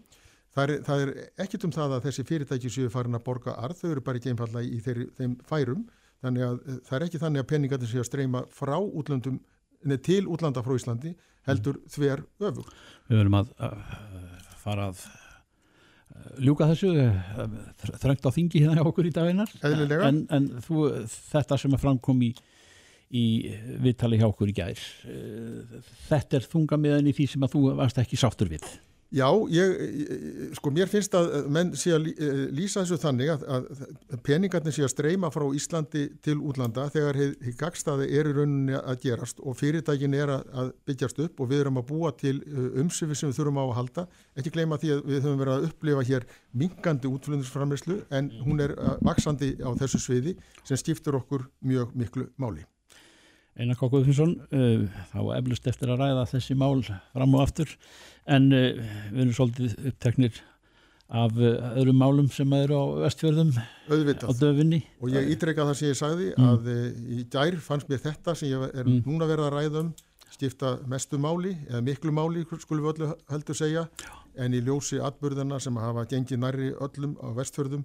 það 0.55 0.63
er, 0.65 0.81
það 0.87 1.03
er 1.03 1.13
ekkit 1.45 1.67
um 1.67 1.73
það 1.75 1.95
að 1.95 2.05
þessi 2.07 2.25
fyrirtæki 2.27 2.73
séu 2.73 2.91
farin 2.93 3.17
að 3.17 3.25
borga 3.27 3.55
arð, 3.61 3.79
þau 3.79 3.93
eru 3.93 4.03
bara 4.05 4.19
ekki 4.19 4.33
einfalla 4.33 4.63
í 4.65 4.81
þeir, 4.83 5.05
þeim 5.17 5.37
færum 5.47 5.85
þannig 6.23 6.45
að 6.45 6.59
eh, 6.65 6.81
það 6.87 6.97
er 6.97 7.05
ekki 7.07 7.21
þannig 7.23 7.43
að 7.43 7.49
peningatir 7.53 7.91
sé 7.91 8.01
að 8.01 8.09
streyma 8.09 8.43
frá 8.53 8.75
útlöndum 8.79 9.39
neð 9.87 10.03
til 10.05 10.21
útlanda 10.27 10.63
frá 10.65 10.75
Íslandi 10.75 11.15
heldur 11.47 11.79
þver 11.89 12.25
öfug. 12.49 12.69
Við 13.09 13.21
verðum 13.21 13.39
að 13.39 13.51
fara 14.59 14.89
að 14.91 15.03
ljúka 16.43 16.67
þessu 16.69 16.91
uh, 16.99 17.57
þröngt 18.01 18.27
á 18.27 18.31
þingi 18.33 18.63
hérna 18.63 18.79
hjá 18.79 18.89
okkur 18.89 19.07
í 19.07 19.13
daginnar 19.15 19.51
en, 19.63 20.23
en 20.33 20.47
þú, 20.65 20.85
þetta 21.07 21.57
sem 21.61 21.75
er 21.75 21.81
framkom 21.81 22.21
í, 22.25 22.31
í 23.15 23.25
viðtali 23.83 24.19
hjá 24.19 24.27
okkur 24.27 24.51
í 24.51 24.55
gær 24.57 24.83
þetta 26.09 26.39
er 26.39 26.47
þunga 26.51 26.79
meðan 26.81 27.09
í 27.09 27.15
því 27.15 27.29
sem 27.33 27.45
að 27.47 27.55
þú 27.55 27.63
varst 27.79 28.01
ekki 28.03 28.19
sáttur 28.19 28.51
við 28.51 28.67
Já, 29.09 29.25
ég, 29.49 29.71
ég, 29.73 30.51
sko 30.53 30.69
mér 30.69 30.89
finnst 30.89 31.15
að 31.17 31.47
menn 31.49 31.71
sé 31.73 31.95
að 31.95 32.11
eh, 32.11 32.43
lýsa 32.53 32.83
þessu 32.83 32.99
þannig 33.01 33.31
að, 33.33 33.45
að 33.49 34.19
peningarnir 34.27 34.75
sé 34.75 34.83
að 34.85 34.91
streyma 34.93 35.31
frá 35.33 35.47
Íslandi 35.57 36.03
til 36.21 36.35
útlanda 36.37 36.85
þegar 36.93 37.17
hér 37.17 37.33
gagstaði 37.57 38.05
er 38.05 38.29
í 38.29 38.35
rauninni 38.37 38.77
að 38.77 39.01
gerast 39.07 39.41
og 39.41 39.57
fyrirtækin 39.57 40.13
er 40.13 40.35
að 40.37 40.71
byggjast 40.85 41.25
upp 41.25 41.41
og 41.41 41.49
við 41.49 41.65
erum 41.65 41.81
að 41.81 41.89
búa 41.89 42.13
til 42.21 42.37
eh, 42.37 42.71
umsöfi 42.83 43.17
sem 43.17 43.33
við 43.33 43.41
þurfum 43.41 43.61
á 43.61 43.65
að 43.65 43.77
halda. 43.81 44.07
Ekki 44.37 44.53
gleyma 44.59 44.77
því 44.77 44.95
að 44.99 45.05
við 45.09 45.23
höfum 45.25 45.41
verið 45.41 45.55
að 45.57 45.69
upplifa 45.71 46.07
hér 46.13 46.31
mingandi 46.61 47.15
útflöndisframleyslu 47.17 48.03
en 48.13 48.33
hún 48.45 48.61
er 48.61 48.77
eh, 48.77 48.97
vaksandi 49.09 49.55
á 49.65 49.73
þessu 49.73 50.05
sviði 50.05 50.37
sem 50.61 50.77
skiptur 50.77 51.17
okkur 51.17 51.49
mjög 51.65 51.97
miklu 51.97 52.29
máli. 52.37 52.69
Einar 53.59 53.75
Kókuðfinsson, 53.75 54.37
uh, 54.55 55.01
þá 55.11 55.19
eflust 55.35 55.65
eftir 55.67 55.91
að 55.91 56.03
ræða 56.03 56.27
þessi 56.31 56.55
mál 56.55 56.77
fram 56.87 57.33
og 57.35 57.41
aftur 57.43 57.73
en 58.29 58.47
uh, 58.55 58.77
við 59.11 59.23
erum 59.25 59.33
svolítið 59.35 59.89
uppteknir 59.91 60.37
af 61.09 61.33
uh, 61.35 61.71
öðrum 61.73 61.99
málum 61.99 62.29
sem 62.31 62.53
eru 62.55 62.77
á 62.79 62.85
vestfjörðum 63.03 63.51
Öðvitað. 63.91 64.31
á 64.31 64.31
döfinni. 64.39 64.79
Og 65.01 65.11
ég 65.11 65.31
ítreka 65.33 65.65
það 65.67 65.79
sem 65.79 65.91
ég 65.91 65.99
sagði 65.99 66.29
mm. 66.35 66.51
að 66.51 66.69
í 67.19 67.25
dær 67.33 67.57
fannst 67.65 67.89
mér 67.91 68.03
þetta 68.05 68.37
sem 68.39 68.53
ég 68.53 68.63
er 68.69 68.85
mm. 68.85 69.01
núna 69.09 69.27
verið 69.27 69.49
að 69.49 69.57
ræða 69.57 69.83
um 69.83 69.91
skipta 70.29 70.77
mestu 70.87 71.19
máli 71.19 71.55
eða 71.67 71.81
miklu 71.83 72.13
máli 72.15 72.45
skulum 72.61 72.85
við 72.85 72.93
öllu 72.93 73.09
heldur 73.33 73.57
segja 73.57 73.87
en 74.39 74.55
í 74.55 74.61
ljósi 74.63 75.01
atbyrðana 75.03 75.57
sem 75.59 75.75
hafa 75.81 76.05
gengið 76.07 76.39
nærri 76.45 76.69
öllum 76.77 77.17
á 77.19 77.27
vestfjörðum 77.35 77.83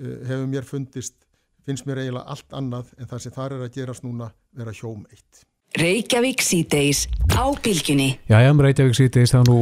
hefur 0.00 0.48
mér 0.50 0.66
fundist 0.66 1.14
finnst 1.66 1.86
mér 1.88 2.04
eiginlega 2.04 2.32
allt 2.32 2.56
annað 2.56 2.94
en 2.96 3.10
það 3.10 3.22
sem 3.24 3.34
þar 3.34 3.56
er 3.56 3.66
að 3.66 3.76
gerast 3.76 4.06
núna 4.06 4.30
vera 4.56 4.74
hjóm 4.76 5.04
eitt. 5.10 5.44
Reykjavík 5.76 6.40
síðdeis 6.40 7.02
á 7.36 7.52
bylginni. 7.60 8.14
Já, 8.30 8.38
já, 8.40 8.48
Reykjavík 8.54 8.96
síðdeis 8.96 9.34
það 9.34 9.42
er 9.42 9.50
nú 9.50 9.56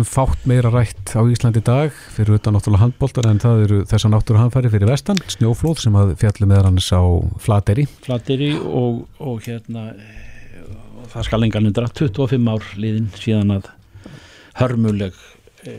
um 0.00 0.06
fátt 0.08 0.46
meira 0.50 0.72
rætt 0.72 1.12
á 1.14 1.22
Íslandi 1.30 1.62
dag 1.62 1.92
fyrir 2.16 2.40
utan 2.40 2.56
náttúrulega 2.56 2.86
handbóltar 2.86 3.28
en 3.30 3.42
það 3.42 3.62
eru 3.66 3.78
þessa 3.92 4.10
náttúrulega 4.10 4.46
handfæri 4.48 4.72
fyrir 4.72 4.90
vestan, 4.90 5.20
snjóflóð 5.30 5.84
sem 5.84 6.00
að 6.00 6.16
fjalli 6.22 6.48
með 6.50 6.66
hans 6.66 6.90
á 6.90 7.02
Flateri. 7.44 7.86
Flateri 8.02 8.50
og, 8.58 9.04
og 9.22 9.44
hérna 9.46 9.92
og 11.00 11.06
það 11.12 11.28
skal 11.28 11.42
enga 11.46 11.62
lundra 11.62 11.92
25 12.00 12.50
ár 12.50 12.66
liðin 12.80 13.08
síðan 13.20 13.54
að 13.60 13.70
hörmuleg 14.58 15.16
eh, 15.68 15.78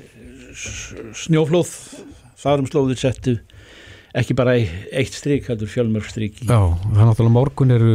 snjóflóð 1.26 1.74
þarum 2.42 2.70
slóðir 2.70 3.02
settu 3.02 3.36
ekki 4.18 4.36
bara 4.38 4.56
eitt 4.58 5.16
strík, 5.16 5.46
heldur 5.48 5.70
fjölmörg 5.72 6.10
strík 6.12 6.42
Já, 6.44 6.58
það 6.76 6.98
er 6.98 7.08
náttúrulega 7.10 7.36
morgun 7.36 7.76
eru 7.76 7.94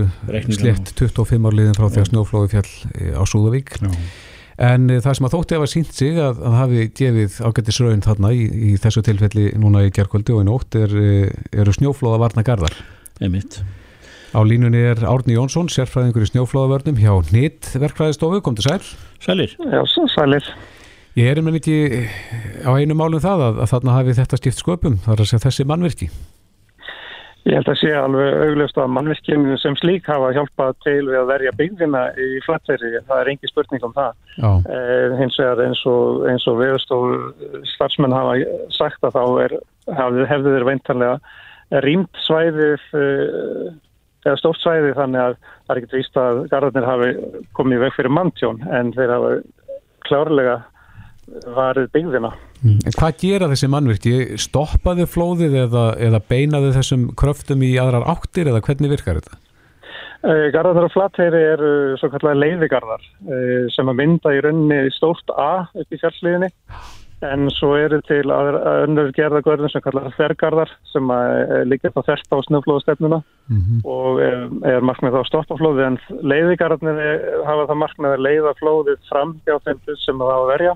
slett 0.57 0.92
25 0.96 1.50
árliðin 1.50 1.76
frá 1.76 1.88
því 1.90 2.02
að 2.02 2.09
snjóflóði 2.11 2.52
fjall 2.55 2.70
eh, 2.96 3.12
á 3.12 3.22
Súðavík. 3.29 3.74
Já. 3.83 3.90
en 4.70 4.88
e, 4.88 5.00
það 5.05 5.18
sem 5.18 5.29
að 5.29 5.35
þótti 5.37 5.57
að 5.57 5.64
var 5.64 5.72
sínt 5.72 5.96
sig 5.96 6.20
að 6.20 6.38
það 6.42 6.61
hafi 6.61 6.85
gefið 7.00 7.40
ágættisraun 7.48 8.05
þarna 8.07 8.31
í, 8.33 8.44
í 8.48 8.76
þessu 8.81 9.02
tilfelli 9.05 9.48
núna 9.61 9.85
í 9.85 9.92
gerkvöldi 9.92 10.37
og 10.37 10.44
í 10.44 10.48
nótt 10.48 10.79
er, 10.81 10.94
eh, 11.00 11.35
eru 11.52 11.74
snjóflóða 11.76 12.22
varna 12.24 12.46
gardar 12.46 12.79
Einmitt. 13.20 13.61
Á 14.37 14.40
línunni 14.44 14.81
er 14.90 15.00
Árni 15.09 15.37
Jónsson, 15.37 15.70
sérfræðingur 15.72 16.26
í 16.26 16.29
snjóflóðavörnum 16.29 16.98
hjá 17.00 17.12
NIT 17.33 17.70
verkfræðistofu, 17.81 18.42
kom 18.44 18.57
til 18.59 18.66
sæl. 18.66 18.83
Sælir. 19.24 19.55
Já, 19.57 19.81
sælir 20.12 20.44
Ég 21.16 21.31
er 21.31 21.38
einhvern 21.40 21.57
veginn 21.57 22.11
á 22.61 22.76
einu 22.76 22.92
málum 22.92 23.22
það 23.24 23.42
að, 23.46 23.61
að 23.64 23.70
þarna 23.70 23.92
hafi 23.94 24.14
þetta 24.18 24.38
skipt 24.40 24.59
sköpum, 24.61 24.98
þar 25.00 25.22
að 25.22 25.31
segja 25.31 25.44
þessi 25.46 25.64
mannverki. 25.64 26.09
Ég 27.46 27.55
held 27.55 27.70
að 27.70 27.79
sé 27.79 27.92
alveg 27.94 28.42
augljóst 28.42 28.81
að 28.83 28.90
mannverkinu 28.90 29.57
sem 29.62 29.76
slík 29.79 30.11
hafa 30.11 30.33
hjálpað 30.35 30.74
til 30.83 30.98
við 31.07 31.16
að 31.20 31.31
verja 31.31 31.55
byggðina 31.57 32.02
í 32.18 32.29
flattverði, 32.44 33.00
það 33.07 33.22
er 33.22 33.31
engi 33.33 33.50
spurning 33.52 33.87
um 33.87 33.94
það. 33.96 34.20
Eh, 34.42 35.16
hins 35.22 35.40
vegar 35.40 35.64
eins 35.64 35.83
og, 35.88 36.26
og 36.26 36.61
viðstof 36.61 37.64
starfsmenn 37.72 38.18
hafa 38.18 38.37
sagt 38.76 39.07
að 39.07 39.16
þá 39.16 39.24
er, 39.46 39.57
hefðu 40.02 40.52
þeir 40.52 40.68
veintanlega 40.68 41.81
rýmt 41.87 42.22
svæðið 42.26 42.88
eh, 42.98 43.66
eða 44.26 44.38
stórt 44.42 44.61
svæðið 44.66 44.96
þannig 45.00 45.24
að 45.24 45.37
það 45.46 45.72
er 45.72 45.81
ekkert 45.81 46.00
víst 46.02 46.24
að 46.26 46.46
gardarnir 46.52 46.92
hafi 46.92 47.12
komið 47.57 47.87
veg 47.87 47.96
fyrir 47.96 48.18
manntjón 48.20 48.64
en 48.68 48.92
þeir 48.98 49.16
hafa 49.16 49.37
klárlega 50.07 50.64
varið 51.27 51.89
byggðina. 51.95 52.31
Mm. 52.62 52.79
Hvað 52.97 53.17
gera 53.23 53.49
þessi 53.51 53.71
mannvirki? 53.71 54.15
Stoppaðu 54.41 55.09
flóðið 55.11 55.59
eða, 55.67 55.87
eða 56.09 56.23
beinaðu 56.29 56.75
þessum 56.77 57.09
kröftum 57.19 57.65
í 57.67 57.75
aðrar 57.83 58.07
áttir 58.15 58.51
eða 58.53 58.62
hvernig 58.67 58.95
virkar 58.95 59.21
þetta? 59.21 59.41
Eh, 60.27 60.47
Garðarnar 60.55 60.89
og 60.89 60.95
flatteyri 60.95 61.41
eru 61.53 61.73
svo 62.01 62.09
kallar 62.11 62.39
leiðigarðar 62.39 63.03
eh, 63.31 63.67
sem 63.75 63.91
að 63.91 63.99
mynda 64.01 64.33
í 64.35 64.39
rauninni 64.43 64.95
stórt 64.95 65.29
A 65.37 65.67
upp 65.69 65.93
í 65.93 65.99
fjallsliðinni 66.01 66.49
en 67.27 67.47
svo 67.53 67.71
eru 67.79 68.01
til 68.05 68.25
önnur 68.29 69.12
gerðagörðum 69.17 69.71
sem 69.73 69.85
kallar 69.85 70.11
þergarðar 70.17 70.73
sem 70.91 71.12
eh, 71.12 71.62
líka 71.69 71.93
þá 71.95 72.01
þerst 72.09 72.33
á 72.33 72.39
snöflóðustefnuna 72.49 73.21
mm 73.21 73.61
-hmm. 73.61 73.85
og 73.85 74.21
er 74.67 74.85
markmið 74.85 75.17
þá 75.19 75.31
stoppa 75.31 75.61
flóðið 75.61 75.87
en 75.87 76.01
leiðigarðarnir 76.33 77.45
hafa 77.47 77.69
það 77.71 77.81
markmið 77.85 78.17
að 78.17 78.27
leiða 78.27 78.57
flóðið 78.61 78.99
fram 79.12 79.37
hjá 79.47 79.57
þeim 79.69 79.81
sem 80.01 80.19
það 80.25 80.33
á 80.33 80.39
að 80.41 80.51
verja 80.55 80.75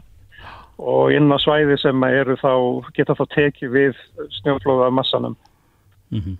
og 0.80 1.12
inn 1.14 1.28
á 1.28 1.38
svæði 1.40 1.76
sem 1.80 2.06
eru 2.08 2.36
þá, 2.40 2.52
geta 2.96 3.16
þá 3.18 3.24
tekið 3.34 3.74
við 3.74 3.98
snjóflóða 4.40 4.90
massanum. 4.94 5.36
Mm 6.10 6.22
-hmm. 6.24 6.38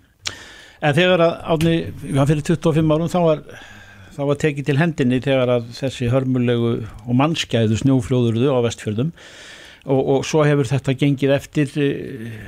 En 0.81 0.97
þegar 0.97 1.21
að 1.21 1.33
átni, 1.53 1.75
fyrir 2.01 2.41
25 2.41 2.91
árum 2.95 3.11
þá 3.11 3.19
var, 3.21 3.43
þá 4.15 4.21
var 4.25 4.41
tekið 4.41 4.65
til 4.65 4.77
hendinni 4.79 5.21
þegar 5.21 5.53
að 5.57 5.69
þessi 5.77 6.09
hörmulegu 6.09 6.71
og 7.05 7.15
mannskæðu 7.15 7.77
snjóflóðurðu 7.77 8.49
á 8.49 8.59
vestfjörðum 8.65 9.11
og, 9.85 10.01
og 10.01 10.25
svo 10.25 10.43
hefur 10.43 10.65
þetta 10.65 10.97
gengið 10.97 11.35
eftir 11.37 11.69
eh, 11.77 12.41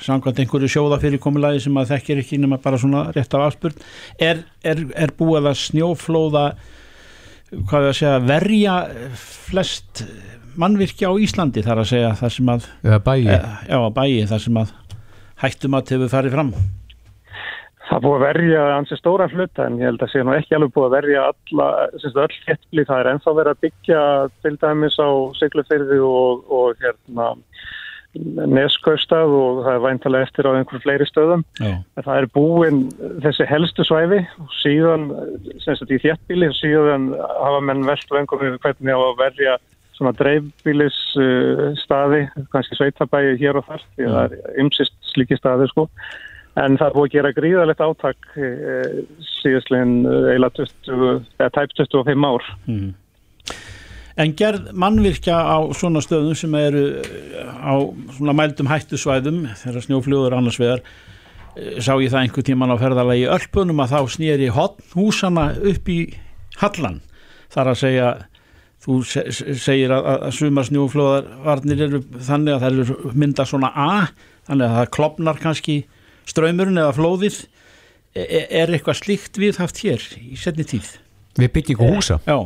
samkvæmt 0.00 0.38
einhverju 0.38 0.70
sjóða 0.70 1.00
fyrirkomulagi 1.02 1.64
sem 1.66 1.76
að 1.76 1.90
þekkir 1.96 2.22
ekki 2.22 2.38
nema 2.40 2.60
bara 2.62 2.78
svona 2.78 3.08
rétt 3.10 3.34
af 3.34 3.50
afspurn. 3.50 3.82
Er, 4.18 4.44
er, 4.62 4.86
er 4.94 5.12
búið 5.18 5.50
að 5.50 5.58
snjóflóða 5.64 6.46
hvað 7.50 7.82
er 7.82 7.90
að 7.90 7.98
segja 7.98 8.18
verja 8.22 8.74
flest 9.18 10.04
mannvirkja 10.58 11.10
á 11.10 11.14
Íslandi 11.20 11.64
þar 11.66 11.82
að 11.82 11.90
segja 11.92 12.10
það 12.18 12.34
sem 12.36 12.52
að 12.52 12.68
eða 12.82 13.00
bæi, 13.06 13.22
e, 13.22 13.38
já, 13.70 13.78
bæi 13.96 14.28
þar 14.30 14.44
sem 14.44 14.60
að 14.60 14.76
hættum 15.40 15.78
að 15.78 15.94
hefur 15.94 16.12
farið 16.12 16.36
fram. 16.36 16.52
Það 17.90 18.04
búið 18.04 18.16
að 18.16 18.24
verja 18.28 18.64
ansi 18.76 18.96
stóra 19.00 19.26
hluta 19.32 19.64
en 19.66 19.80
ég 19.80 19.90
held 19.90 20.02
að 20.04 20.12
sé 20.12 20.22
nú 20.22 20.34
ekki 20.36 20.54
alveg 20.54 20.74
búið 20.76 20.86
að 20.86 20.94
verja 20.94 21.22
alla, 21.32 21.68
semst 21.98 22.20
öll 22.22 22.36
héttli, 22.46 22.84
það 22.86 23.00
er 23.00 23.08
ennþá 23.12 23.34
verið 23.40 23.56
að 23.56 23.62
byggja 23.66 24.02
til 24.44 24.52
dæmis 24.62 24.98
á 25.02 25.10
Siglufyrði 25.40 25.98
og, 26.06 26.44
og 26.54 26.84
hérna 26.84 27.32
neskaustað 28.14 29.32
og 29.38 29.60
það 29.64 29.74
er 29.76 29.82
væntalega 29.84 30.26
eftir 30.26 30.46
á 30.46 30.50
einhverju 30.58 30.82
fleiri 30.82 31.06
stöðum. 31.06 31.44
Það 31.58 32.14
er 32.16 32.28
búin 32.34 32.80
þessi 33.22 33.46
helstu 33.46 33.86
svæði 33.86 34.20
og 34.42 34.54
síðan, 34.58 35.08
semst 35.62 35.84
að 35.86 35.94
í 35.94 36.00
þéttbíli 36.06 36.50
síðan 36.58 37.10
hafa 37.18 37.60
menn 37.66 37.86
velt 37.86 38.14
vengum 38.14 38.42
við 38.42 38.58
hvernig 38.64 38.98
á 38.98 39.00
að 39.00 39.20
verja 39.22 39.58
svona 40.00 40.16
dreifbílis 40.16 40.96
uh, 41.20 41.70
staði, 41.82 42.24
kannski 42.54 42.78
sveitabæi 42.78 43.36
hér 43.40 43.60
og 43.60 43.68
þar, 43.68 43.84
því 43.94 44.08
það 44.08 44.22
er 44.24 44.60
ymsist 44.62 44.96
slíki 45.12 45.36
staði 45.36 45.68
sko, 45.70 45.86
en 46.60 46.78
það 46.80 46.96
búið 46.96 47.08
að 47.08 47.16
gera 47.16 47.34
gríðalegt 47.36 47.84
áttak 47.84 48.30
uh, 48.32 49.02
síðastlegin 49.42 50.00
uh, 50.08 50.30
eila 50.32 50.50
20, 50.56 51.20
eða 51.36 51.50
tæp 51.58 51.76
25 51.82 52.26
ár. 52.30 52.48
Mm. 52.70 52.88
En 54.20 54.34
gerð 54.36 54.72
mannvirkja 54.76 55.36
á 55.36 55.58
svona 55.76 56.02
stöðum 56.04 56.34
sem 56.36 56.56
eru 56.58 56.86
uh, 56.96 57.52
á 57.60 57.74
svona 58.16 58.36
mældum 58.40 58.72
hættusvæðum, 58.72 59.44
þeirra 59.60 59.84
snjófljóður 59.84 60.38
annars 60.40 60.58
vegar, 60.60 60.80
uh, 60.80 61.76
sá 61.76 61.92
ég 62.00 62.08
það 62.08 62.24
einhver 62.24 62.48
tíman 62.48 62.72
á 62.72 62.80
ferðalagi 62.80 63.28
Ölpunum 63.36 63.84
að 63.84 63.94
þá 63.94 64.16
snýri 64.16 64.50
húsana 64.96 65.50
upp 65.60 65.92
í 65.92 66.00
Hallan, 66.60 67.00
þar 67.52 67.74
að 67.74 67.80
segja 67.84 68.10
Þú 68.80 68.98
segir 69.04 69.92
að, 69.92 70.06
að 70.14 70.30
sumar 70.38 70.64
snjóflóðarvarnir 70.68 71.82
eru 71.84 71.98
þannig 72.16 72.54
að 72.54 72.62
það 72.62 72.78
eru 72.84 73.14
mynda 73.20 73.44
svona 73.48 73.68
A, 73.76 73.88
þannig 74.48 74.66
að 74.66 74.78
það 74.78 74.92
klopnar 74.96 75.42
kannski 75.42 75.76
ströymurinn 76.30 76.80
eða 76.80 76.94
flóðið. 76.96 77.42
Er, 78.16 78.24
e, 78.24 78.40
er 78.62 78.72
eitthvað 78.72 79.02
slíkt 79.02 79.36
við 79.38 79.60
haft 79.60 79.82
hér 79.84 80.06
í 80.18 80.38
setni 80.40 80.64
tíð? 80.66 80.94
Við 81.38 81.52
byggjum 81.58 81.76
ekki 81.76 81.92
húsa? 81.92 82.18
Já. 82.24 82.38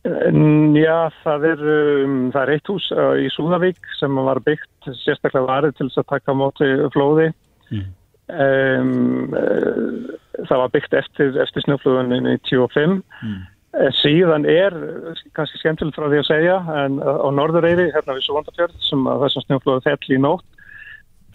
Já, 0.00 1.12
það 1.20 1.46
er, 1.50 1.62
um, 2.08 2.18
það 2.32 2.42
er 2.42 2.52
eitt 2.54 2.68
hús 2.72 2.86
uh, 2.96 3.14
í 3.20 3.26
Súðavík 3.34 3.90
sem 3.98 4.20
var 4.24 4.40
byggt 4.46 4.88
sérstaklega 5.02 5.44
varið 5.44 5.74
til 5.76 5.88
þess 5.90 6.00
að 6.00 6.10
taka 6.14 6.36
móti 6.40 6.68
flóði. 6.94 7.26
Mm. 7.68 7.88
Um, 8.30 9.34
uh, 9.36 10.44
það 10.48 10.62
var 10.62 10.72
byggt 10.72 10.96
eftir, 11.02 11.36
eftir 11.44 11.66
snjóflóðunni 11.66 12.20
í 12.32 12.40
25. 12.48 12.96
Mm. 13.20 13.42
Eh, 13.70 13.90
síðan 14.00 14.48
er, 14.50 14.74
kannski 15.36 15.60
skemmtilegt 15.60 15.94
frá 15.94 16.08
því 16.08 16.18
að 16.18 16.26
segja, 16.26 16.56
en 16.84 16.98
á 16.98 17.28
Norðureyri, 17.30 17.90
hérna 17.94 18.16
við 18.16 18.24
Sovandafjörð, 18.26 18.74
sem 18.82 19.04
að 19.06 19.22
þessum 19.26 19.44
snjóflóðu 19.44 19.84
þell 19.84 20.16
í 20.16 20.18
nótt, 20.24 20.64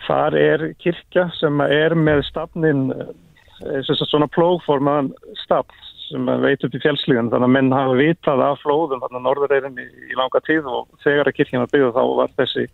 þar 0.04 0.36
er 0.42 0.66
kirkja 0.84 1.30
sem 1.38 1.64
er 1.64 1.96
með 1.96 2.26
stafnin, 2.28 2.90
eh, 2.92 3.88
svona 3.88 4.28
plógformaðan 4.36 5.14
stafn 5.46 5.80
sem 6.10 6.28
veit 6.44 6.64
upp 6.66 6.76
í 6.76 6.82
fjálslíðan 6.84 7.32
þannig 7.32 7.48
að 7.48 7.54
menn 7.56 7.72
hafa 7.74 7.96
vitað 7.98 8.44
af 8.46 8.60
flóðum 8.62 9.02
þannig 9.02 9.20
að 9.20 9.26
norðurreirinni 9.26 9.86
í 10.12 10.18
langa 10.20 10.42
tíð 10.46 10.68
og 10.70 10.92
þegar 11.02 11.32
að 11.32 11.38
kirkina 11.40 11.70
byggðu 11.72 11.94
þá 11.96 12.04
var 12.20 12.36
þessi 12.38 12.66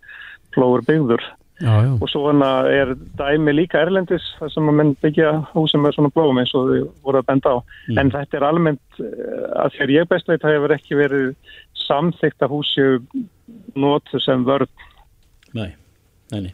flóður 0.52 0.84
byggður 0.90 1.24
Já, 1.62 1.74
já. 1.86 1.92
og 1.94 2.08
svona 2.10 2.50
er 2.66 2.94
dæmi 3.18 3.52
líka 3.54 3.78
erlendis 3.78 4.24
þar 4.40 4.50
sem 4.50 4.70
að 4.70 4.78
menn 4.80 4.88
byggja 5.02 5.28
húsum 5.52 5.84
með 5.84 5.94
svona 5.94 6.10
blóðum 6.14 6.40
eins 6.42 6.54
og 6.58 6.70
þau 6.70 6.88
voru 7.04 7.20
að 7.20 7.28
benda 7.28 7.52
á 7.54 7.58
en 8.02 8.10
þetta 8.10 8.38
er 8.38 8.46
almennt 8.48 8.98
eh, 8.98 9.44
að 9.62 9.76
þegar 9.76 9.92
ég 9.94 10.08
best 10.10 10.32
veit 10.32 10.42
það 10.42 10.56
hefur 10.56 10.74
ekki 10.74 10.98
verið 10.98 11.28
samþykta 11.84 12.50
húsi 12.50 12.88
notu 13.78 14.22
sem 14.24 14.42
vörð 14.48 14.72
Nei, 15.52 15.70
nei, 16.32 16.40
nei. 16.48 16.52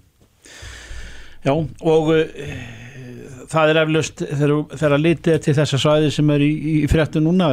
Já, 1.46 1.54
og 1.54 2.12
uh, 2.12 2.22
það 3.48 3.72
er 3.72 3.82
eflaust 3.86 4.24
þegar, 4.26 4.56
þegar 4.74 5.04
litið 5.06 5.42
til 5.44 5.54
þessa 5.56 5.80
svæði 5.80 6.10
sem 6.18 6.32
er 6.34 6.44
í, 6.44 6.54
í 6.72 6.78
fréttu 6.90 7.22
núna, 7.24 7.48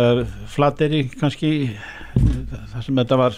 flateri 0.52 1.06
kannski, 1.14 1.52
það 2.18 2.82
sem 2.82 3.04
þetta 3.04 3.20
var 3.22 3.38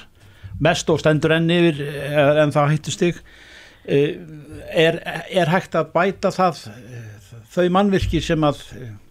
mest 0.63 0.89
og 0.89 1.03
stendur 1.03 1.36
enn 1.36 1.51
yfir 1.53 1.84
eh, 1.86 2.39
en 2.41 2.56
það 2.56 2.71
hættu 2.73 2.95
stig, 2.95 3.19
uh, 3.19 3.46
er, 3.88 5.00
er 5.32 5.52
hægt 5.52 5.78
að 5.80 5.93
bæta 5.95 6.32
það, 6.36 6.65
uh, 6.73 7.32
þau 7.54 7.67
mannvirkir 7.78 8.23
sem 8.23 8.43
að, 8.43 8.62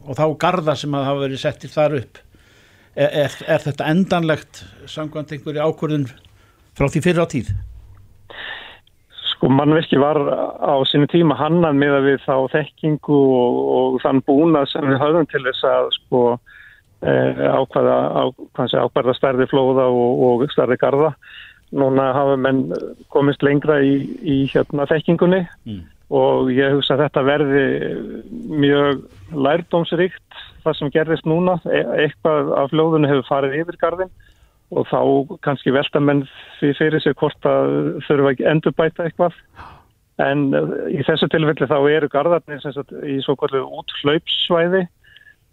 og 0.04 0.18
þá 0.18 0.26
garda 0.42 0.76
sem 0.78 0.94
að 0.96 1.08
hafa 1.08 1.24
verið 1.24 1.42
settir 1.42 1.72
þar 1.72 1.98
upp, 2.02 2.20
er, 2.96 3.08
er, 3.24 3.40
er 3.46 3.64
þetta 3.64 3.88
endanlegt 3.92 4.64
samkvæmt 4.90 5.34
einhverju 5.36 5.64
ákvörðun 5.64 6.10
frá 6.76 6.90
því 6.92 7.02
fyrir 7.04 7.24
á 7.24 7.32
tíð? 7.32 7.54
Sko 9.36 9.50
mannverki 9.52 9.98
var 10.00 10.16
á 10.16 10.80
sinu 10.88 11.08
tíma 11.12 11.36
hannan 11.36 11.76
með 11.80 11.98
að 11.98 12.06
við 12.10 12.22
þá 12.24 12.36
þekkingu 12.54 13.16
og, 13.36 13.58
og 13.76 13.98
þann 14.04 14.22
búnað 14.28 14.70
sem 14.72 14.86
við 14.88 15.02
höfum 15.02 15.28
til 15.28 15.42
þess 15.44 15.66
að 15.68 15.90
sko 15.98 16.22
eh, 17.04 17.42
ákvaða 17.44 17.98
á, 18.16 18.22
ákvaða 18.56 19.16
stærði 19.18 19.48
flóða 19.50 19.90
og, 19.92 20.22
og 20.28 20.46
stærði 20.54 20.78
garda. 20.80 21.12
Núna 21.74 22.12
hafa 22.14 22.36
menn 22.38 22.70
komist 23.10 23.42
lengra 23.42 23.80
í, 23.82 23.98
í 24.22 24.36
hérna 24.52 24.86
þekkingunni 24.86 25.42
mm. 25.66 25.80
og 26.14 26.52
ég 26.54 26.76
hugsa 26.76 26.94
að 26.94 27.06
þetta 27.06 27.24
verði 27.26 27.64
mjög 28.54 29.02
lærdómsrikt 29.34 30.44
það 30.62 30.78
sem 30.78 30.92
gerðist 30.94 31.26
núna. 31.26 31.58
E 31.66 31.82
eitthvað 32.06 32.52
af 32.54 32.70
flóðunni 32.70 33.10
hefur 33.10 33.28
farið 33.30 33.58
yfir 33.62 33.80
gardin 33.82 34.14
og 34.74 34.86
þá 34.90 35.00
kannski 35.46 35.74
velta 35.74 36.02
menn 36.02 36.24
fyrir 36.58 37.02
sig 37.02 37.14
hvort 37.18 37.46
að 37.46 38.00
þurfa 38.06 38.32
ekki 38.34 38.48
endur 38.50 38.74
bæta 38.74 39.06
eitthvað 39.06 39.34
en 40.22 40.48
í 40.90 41.02
þessu 41.06 41.28
tilfelli 41.30 41.68
þá 41.68 41.76
eru 41.92 42.08
gardarnir 42.10 42.62
sagt, 42.64 42.94
í 43.04 43.18
svo 43.22 43.36
kvöldu 43.38 43.66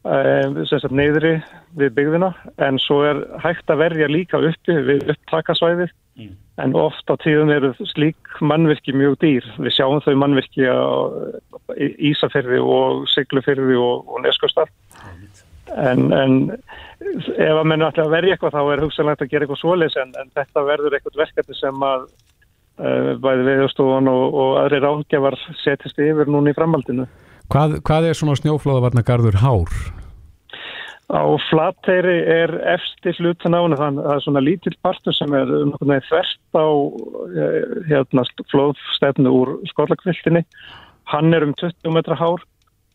úthlaupssvæði 0.04 0.90
e, 0.92 0.98
neyðri 1.00 1.34
við 1.80 1.94
byggðina 1.98 2.34
en 2.68 2.80
svo 2.82 3.02
er 3.08 3.22
hægt 3.44 3.72
að 3.72 3.84
verja 3.86 4.10
líka 4.12 4.42
uppi 4.44 4.76
við 4.90 5.06
upptakasvæði 5.14 5.88
mm. 6.20 6.34
en 6.64 6.76
oft 6.76 7.08
á 7.08 7.16
tíðum 7.24 7.54
eru 7.56 7.72
slík 7.94 8.36
mannvirki 8.42 8.96
mjög 8.96 9.20
dýr 9.24 9.48
við 9.58 9.78
sjáum 9.78 10.04
þau 10.04 10.16
mannvirki 10.20 10.68
á 10.68 10.84
Ísafyrði 11.80 12.60
og 12.60 13.08
Siglufyrði 13.14 13.80
og, 13.80 14.04
og 14.12 14.26
Neskostar 14.26 14.72
en, 15.72 16.12
en 16.12 16.36
ef 17.04 17.56
að 17.56 17.66
menn 17.70 17.86
ætla 17.86 18.06
að 18.06 18.14
verja 18.14 18.36
eitthvað 18.36 18.56
þá 18.58 18.62
er 18.74 18.84
hugsanlegt 18.84 19.24
að 19.24 19.32
gera 19.32 19.48
eitthvað 19.48 19.62
svoleis 19.64 19.98
en, 20.00 20.14
en 20.20 20.32
þetta 20.36 20.68
verður 20.68 20.98
eitthvað 20.98 21.20
verkefni 21.24 21.58
sem 21.58 21.86
að 21.88 22.06
uh, 22.84 23.12
bæði 23.24 23.48
viðstofan 23.50 24.12
og, 24.12 24.24
og 24.44 24.56
aðri 24.64 24.82
ráðgjafar 24.84 25.40
setjast 25.64 26.02
yfir 26.04 26.32
núna 26.32 26.54
í 26.54 26.58
framhaldinu. 26.58 27.08
Hvað, 27.54 27.76
hvað 27.86 28.08
er 28.10 28.18
svona 28.18 28.34
snjóflóðavarna 28.40 29.04
gardur 29.06 29.36
hár? 29.38 29.70
Á 31.14 31.22
flatteiri 31.52 32.16
er 32.26 32.50
efsti 32.72 33.12
hlutan 33.20 33.54
á 33.54 33.62
henni 33.62 33.78
þannig 33.78 34.02
að 34.02 34.08
það 34.08 34.16
er 34.16 34.24
svona 34.26 34.42
lítill 34.42 34.74
partur 34.82 35.14
sem 35.14 35.36
er 35.38 35.52
um 35.60 35.74
þvert 35.78 36.58
á 36.58 36.68
eh, 37.44 37.76
hérna, 37.92 38.24
flóðstefnu 38.50 39.36
úr 39.38 39.54
skorlakvildinni. 39.70 40.42
Hann 41.14 41.38
er 41.38 41.46
um 41.46 41.54
20 41.62 41.94
metra 41.94 42.18
hár 42.18 42.42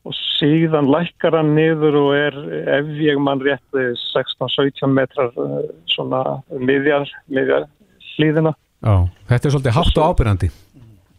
og 0.03 0.19
síðan 0.41 0.91
lækkar 0.91 1.39
hann 1.39 1.55
niður 1.55 2.01
og 2.03 2.11
er 2.19 2.43
ef 2.81 2.91
ég 2.99 3.23
mann 3.23 3.45
rétti 3.45 3.93
16-17 4.09 4.91
metrar 4.91 5.31
eh, 5.39 5.71
svona 5.95 6.41
miðjar, 6.51 7.07
miðjar 7.31 7.71
hlýðina. 8.17 8.57
Já, 8.83 9.07
þetta 9.31 9.47
er 9.47 9.55
svolítið 9.55 9.79
hátt 9.79 10.03
og 10.03 10.11
ábyrgandi. 10.11 10.51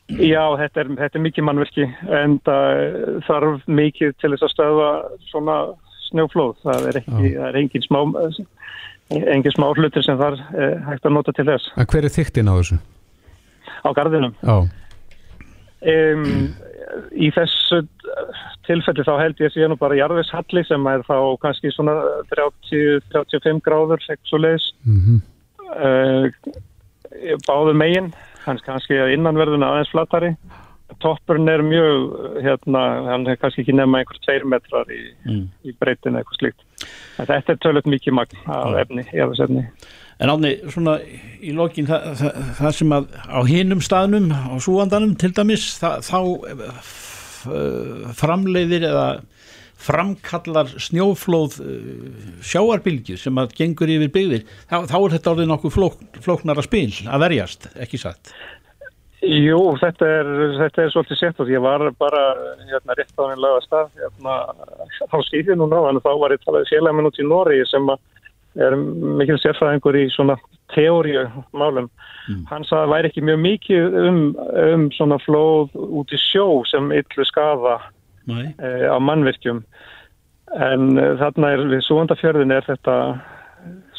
Já, 0.09 0.43
þetta 0.57 0.81
er, 0.81 0.87
þetta 0.97 1.19
er 1.19 1.25
mikið 1.25 1.45
mannverki 1.45 1.85
en 2.17 2.39
það 2.47 2.79
þarf 3.27 3.67
mikið 3.69 4.15
til 4.17 4.31
þess 4.33 4.47
að 4.47 4.53
stöða 4.55 4.89
svona 5.29 5.57
snjóflóð. 6.07 6.55
Það 6.63 6.87
er, 6.89 6.99
ekki, 7.03 7.33
það 7.35 7.47
er 7.49 7.59
engin 7.61 7.85
smá 7.85 7.99
engin 9.09 9.55
smá 9.55 9.69
hlutir 9.73 10.05
sem 10.05 10.17
þar 10.19 10.37
eh, 10.53 10.75
hægt 10.85 11.05
að 11.05 11.15
nota 11.15 11.33
til 11.35 11.47
þess. 11.49 11.69
En 11.77 11.89
hver 11.89 12.05
er 12.05 12.13
þyktinn 12.13 12.49
á 12.49 12.53
þessu? 12.59 12.79
Á 13.85 13.89
gardinum. 13.97 14.35
Já. 14.41 14.57
Um, 15.79 16.49
í 17.15 17.29
þessu 17.31 17.83
tilfelli 18.67 19.05
þá 19.07 19.13
held 19.21 19.39
ég 19.39 19.49
að 19.49 19.55
sé 19.55 19.69
nú 19.69 19.77
bara 19.79 19.97
jarðishalli 19.97 20.65
sem 20.67 20.89
er 20.91 21.05
þá 21.07 21.15
kannski 21.41 21.71
svona 21.71 21.95
30-35 22.33 23.61
gráður 23.65 24.03
leiðis 24.43 24.65
mm 24.83 24.99
-hmm. 25.05 25.21
uh, 25.79 27.37
báður 27.47 27.79
megin 27.79 28.11
hans 28.45 28.63
kannski 28.65 28.97
innanverðun 29.15 29.65
aðeins 29.67 29.91
flattari. 29.93 30.33
Toppurinn 31.03 31.51
er 31.51 31.61
mjög 31.61 32.15
hérna, 32.41 32.83
hann 33.11 33.27
er 33.29 33.37
kannski 33.37 33.61
ekki 33.61 33.75
nefna 33.77 34.01
einhver 34.01 34.21
2 34.25 34.47
metrar 34.49 34.89
í, 34.89 35.03
mm. 35.27 35.43
í 35.69 35.73
breytin 35.77 36.17
eitthvað 36.17 36.39
slíkt. 36.39 36.87
En 37.19 37.29
þetta 37.29 37.53
er 37.53 37.59
tölvöld 37.61 37.89
mikið 37.93 38.17
magn 38.17 38.47
af 38.49 38.79
efni, 38.85 39.05
efni 39.05 39.67
En 40.19 40.33
ánni, 40.33 40.55
svona 40.73 40.97
í 41.39 41.53
lokin 41.55 41.87
það, 41.87 42.09
það, 42.19 42.39
það 42.57 42.73
sem 42.75 42.95
að 42.97 43.05
á 43.23 43.39
hinum 43.47 43.83
staðnum 43.85 44.33
á 44.33 44.53
súandanum 44.59 45.13
til 45.19 45.31
dæmis 45.37 45.69
það, 45.79 46.09
þá 46.09 46.19
Uh, 47.47 48.09
framleiðir 48.19 48.83
eða 48.89 49.03
framkallar 49.79 50.71
snjóflóð 50.81 51.57
uh, 51.63 51.73
sjáarbilgju 52.45 53.17
sem 53.19 53.41
að 53.41 53.55
gengur 53.57 53.91
yfir 53.91 54.13
byggðir, 54.15 54.45
þá, 54.69 54.77
þá 54.91 54.97
er 54.99 55.15
þetta 55.15 55.33
orðið 55.33 55.51
nokkuð 55.53 55.75
flók, 55.75 55.99
flóknara 56.25 56.65
spil 56.65 56.91
að 57.07 57.25
verjast, 57.25 57.69
ekki 57.79 58.01
satt? 58.01 58.33
Jú, 59.19 59.59
þetta 59.81 60.11
er, 60.19 60.29
þetta 60.61 60.83
er 60.83 60.93
svolítið 60.93 61.19
sett 61.19 61.41
og 61.43 61.49
ég 61.51 61.63
var 61.63 61.83
bara 61.99 62.21
hérna 62.69 62.95
rétt 62.95 63.17
á 63.19 63.23
henni 63.25 63.43
laga 63.43 63.65
stað 63.65 63.89
hérna 63.99 64.37
á 65.11 65.17
skýðinu 65.27 65.65
núna, 65.65 65.81
þannig 65.89 66.05
þá 66.05 66.13
var 66.21 66.35
ég 66.35 66.45
talaði 66.45 66.71
félagminn 66.71 67.09
út 67.09 67.19
í 67.19 67.27
Nóri 67.27 67.59
sem 67.67 67.91
er 68.59 68.77
mikil 69.19 69.35
sérfræðingur 69.41 69.99
í 69.99 70.05
svona 70.13 70.39
teóriu 70.71 71.27
málum 71.51 71.91
Mm. 72.29 72.43
Hann 72.49 72.65
sagði 72.67 72.77
að 72.77 72.83
það 72.83 72.93
væri 72.93 73.09
ekki 73.09 73.23
mjög 73.25 73.39
mikið 73.43 73.95
um, 74.03 74.19
um 74.63 74.83
svona 74.93 75.17
flóð 75.23 75.77
út 76.01 76.11
í 76.13 76.19
sjó 76.21 76.45
sem 76.69 76.91
yllu 76.93 77.25
skafa 77.25 77.79
e, 78.29 78.71
á 78.89 78.97
mannvirkjum. 79.01 79.63
En 80.55 80.97
e, 80.97 81.07
þarna 81.21 81.53
er 81.55 81.65
við 81.71 81.85
súandafjörðin 81.87 82.55
er 82.55 82.67
þetta 82.67 82.95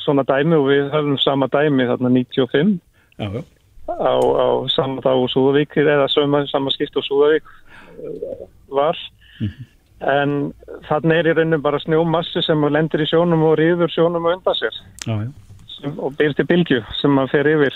svona 0.00 0.24
dæmi 0.28 0.56
og 0.56 0.68
við 0.70 0.92
höfum 0.94 1.18
sama 1.20 1.48
dæmi 1.52 1.86
þarna 1.88 2.12
95 2.14 2.78
já, 3.18 3.28
já. 3.28 3.42
Á, 3.90 4.14
á 4.16 4.48
sama 4.70 5.02
dag 5.02 5.18
úr 5.18 5.30
Súðavík 5.32 5.74
eða 5.82 6.06
sama, 6.08 6.44
sama 6.46 6.70
skipt 6.70 6.96
úr 6.96 7.06
Súðavík 7.06 7.44
eh, 7.98 8.46
var. 8.70 8.98
Mm 9.40 9.48
-hmm. 9.48 9.66
En 10.00 10.30
þarna 10.88 11.14
er 11.14 11.26
í 11.28 11.34
rauninu 11.36 11.58
bara 11.60 11.78
snjómassi 11.78 12.42
sem 12.42 12.62
lendir 12.72 13.02
í 13.04 13.08
sjónum 13.10 13.42
og 13.44 13.58
rýður 13.58 13.90
sjónum 13.92 14.24
og 14.24 14.36
undan 14.38 14.54
sér. 14.54 14.74
Já, 15.06 15.32
og 15.98 16.16
byrst 16.16 16.40
í 16.40 16.46
bylgju 16.48 16.80
sem 17.00 17.10
maður 17.10 17.30
fer 17.30 17.46
yfir 17.46 17.74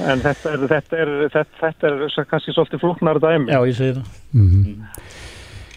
En 0.00 0.22
þetta 0.22 0.54
er, 0.54 0.62
þetta 0.70 1.02
er, 1.02 1.10
þetta, 1.32 1.58
þetta 1.60 1.90
er 1.90 2.26
kannski 2.30 2.54
svolítið 2.54 2.82
flúknar 2.84 3.20
dæmi. 3.22 3.52
Já, 3.52 3.60
ég 3.68 3.76
segi 3.76 3.96
það. 3.98 4.16
Mm 4.32 4.48
-hmm. 4.50 5.00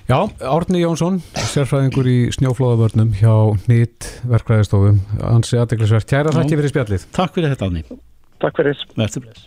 Já, 0.06 0.20
Árni 0.46 0.84
Jónsson, 0.84 1.16
sérfræðingur 1.34 2.06
í 2.06 2.30
snjóflóðavörnum 2.36 3.16
hjá 3.18 3.34
nýtt 3.66 4.22
verkvæðistofum. 4.30 5.00
Ansi 5.26 5.58
aðdeklisverk. 5.58 6.06
Kæra 6.06 6.30
þakki 6.36 6.60
fyrir 6.60 6.70
spjallið. 6.70 7.08
Takk 7.12 7.34
fyrir 7.34 7.56
þetta, 7.56 7.66
Árni. 7.66 7.82
Takk 8.40 8.62
fyrir. 8.62 9.42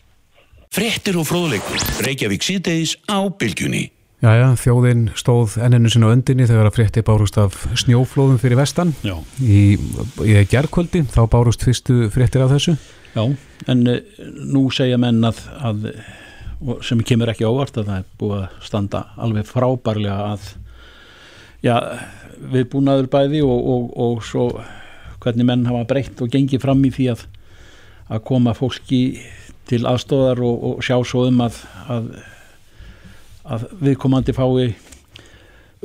Frettir 0.74 1.16
og 1.16 1.28
fróðleikur. 1.30 1.78
Reykjavík 2.02 2.42
síðdeis 2.42 2.96
á 3.06 3.22
bylgjunni. 3.30 3.92
Jæja, 4.18 4.48
þjóðin 4.58 5.04
stóð 5.14 5.54
enninu 5.62 5.88
sinna 5.94 6.10
öndinni 6.10 6.48
þegar 6.50 6.66
að 6.66 6.74
frétti 6.74 7.04
bárust 7.06 7.38
af 7.38 7.54
snjóflóðum 7.78 8.40
fyrir 8.42 8.58
vestan. 8.58 8.90
Já. 9.06 9.14
Í, 9.38 9.78
í 10.26 10.42
gerðkvöldi 10.50 11.04
þá 11.06 11.22
bárust 11.30 11.62
fyrstu 11.62 12.08
fréttir 12.10 12.42
af 12.42 12.50
þessu. 12.50 12.74
Já, 13.14 13.24
en 13.66 13.84
uh, 13.88 13.98
nú 14.52 14.68
segja 14.74 14.98
menn 15.00 15.24
að, 15.24 15.42
að 15.64 15.90
sem 16.82 17.00
kemur 17.06 17.30
ekki 17.30 17.46
ávart 17.46 17.78
að 17.78 17.90
það 17.90 18.00
er 18.00 18.08
búið 18.18 18.40
að 18.40 18.64
standa 18.66 19.04
alveg 19.16 19.46
frábærlega 19.46 20.32
að 20.32 20.48
já, 21.62 21.76
við 22.38 22.68
búnaður 22.72 23.10
bæði 23.12 23.42
og, 23.46 23.68
og, 23.74 23.90
og 23.98 24.24
svo 24.26 24.48
hvernig 25.22 25.46
menn 25.46 25.66
hafa 25.68 25.86
breytt 25.90 26.22
og 26.22 26.30
gengið 26.32 26.62
fram 26.62 26.82
í 26.86 26.90
því 26.94 27.08
að, 27.14 27.24
að 28.08 28.24
koma 28.30 28.54
fólki 28.58 29.02
til 29.68 29.84
aðstóðar 29.86 30.42
og, 30.46 30.66
og 30.70 30.84
sjá 30.84 30.96
svo 31.06 31.26
um 31.28 31.42
að, 31.44 31.60
að, 31.92 32.10
að 33.44 33.66
viðkomandi 33.82 34.34
fái 34.34 34.74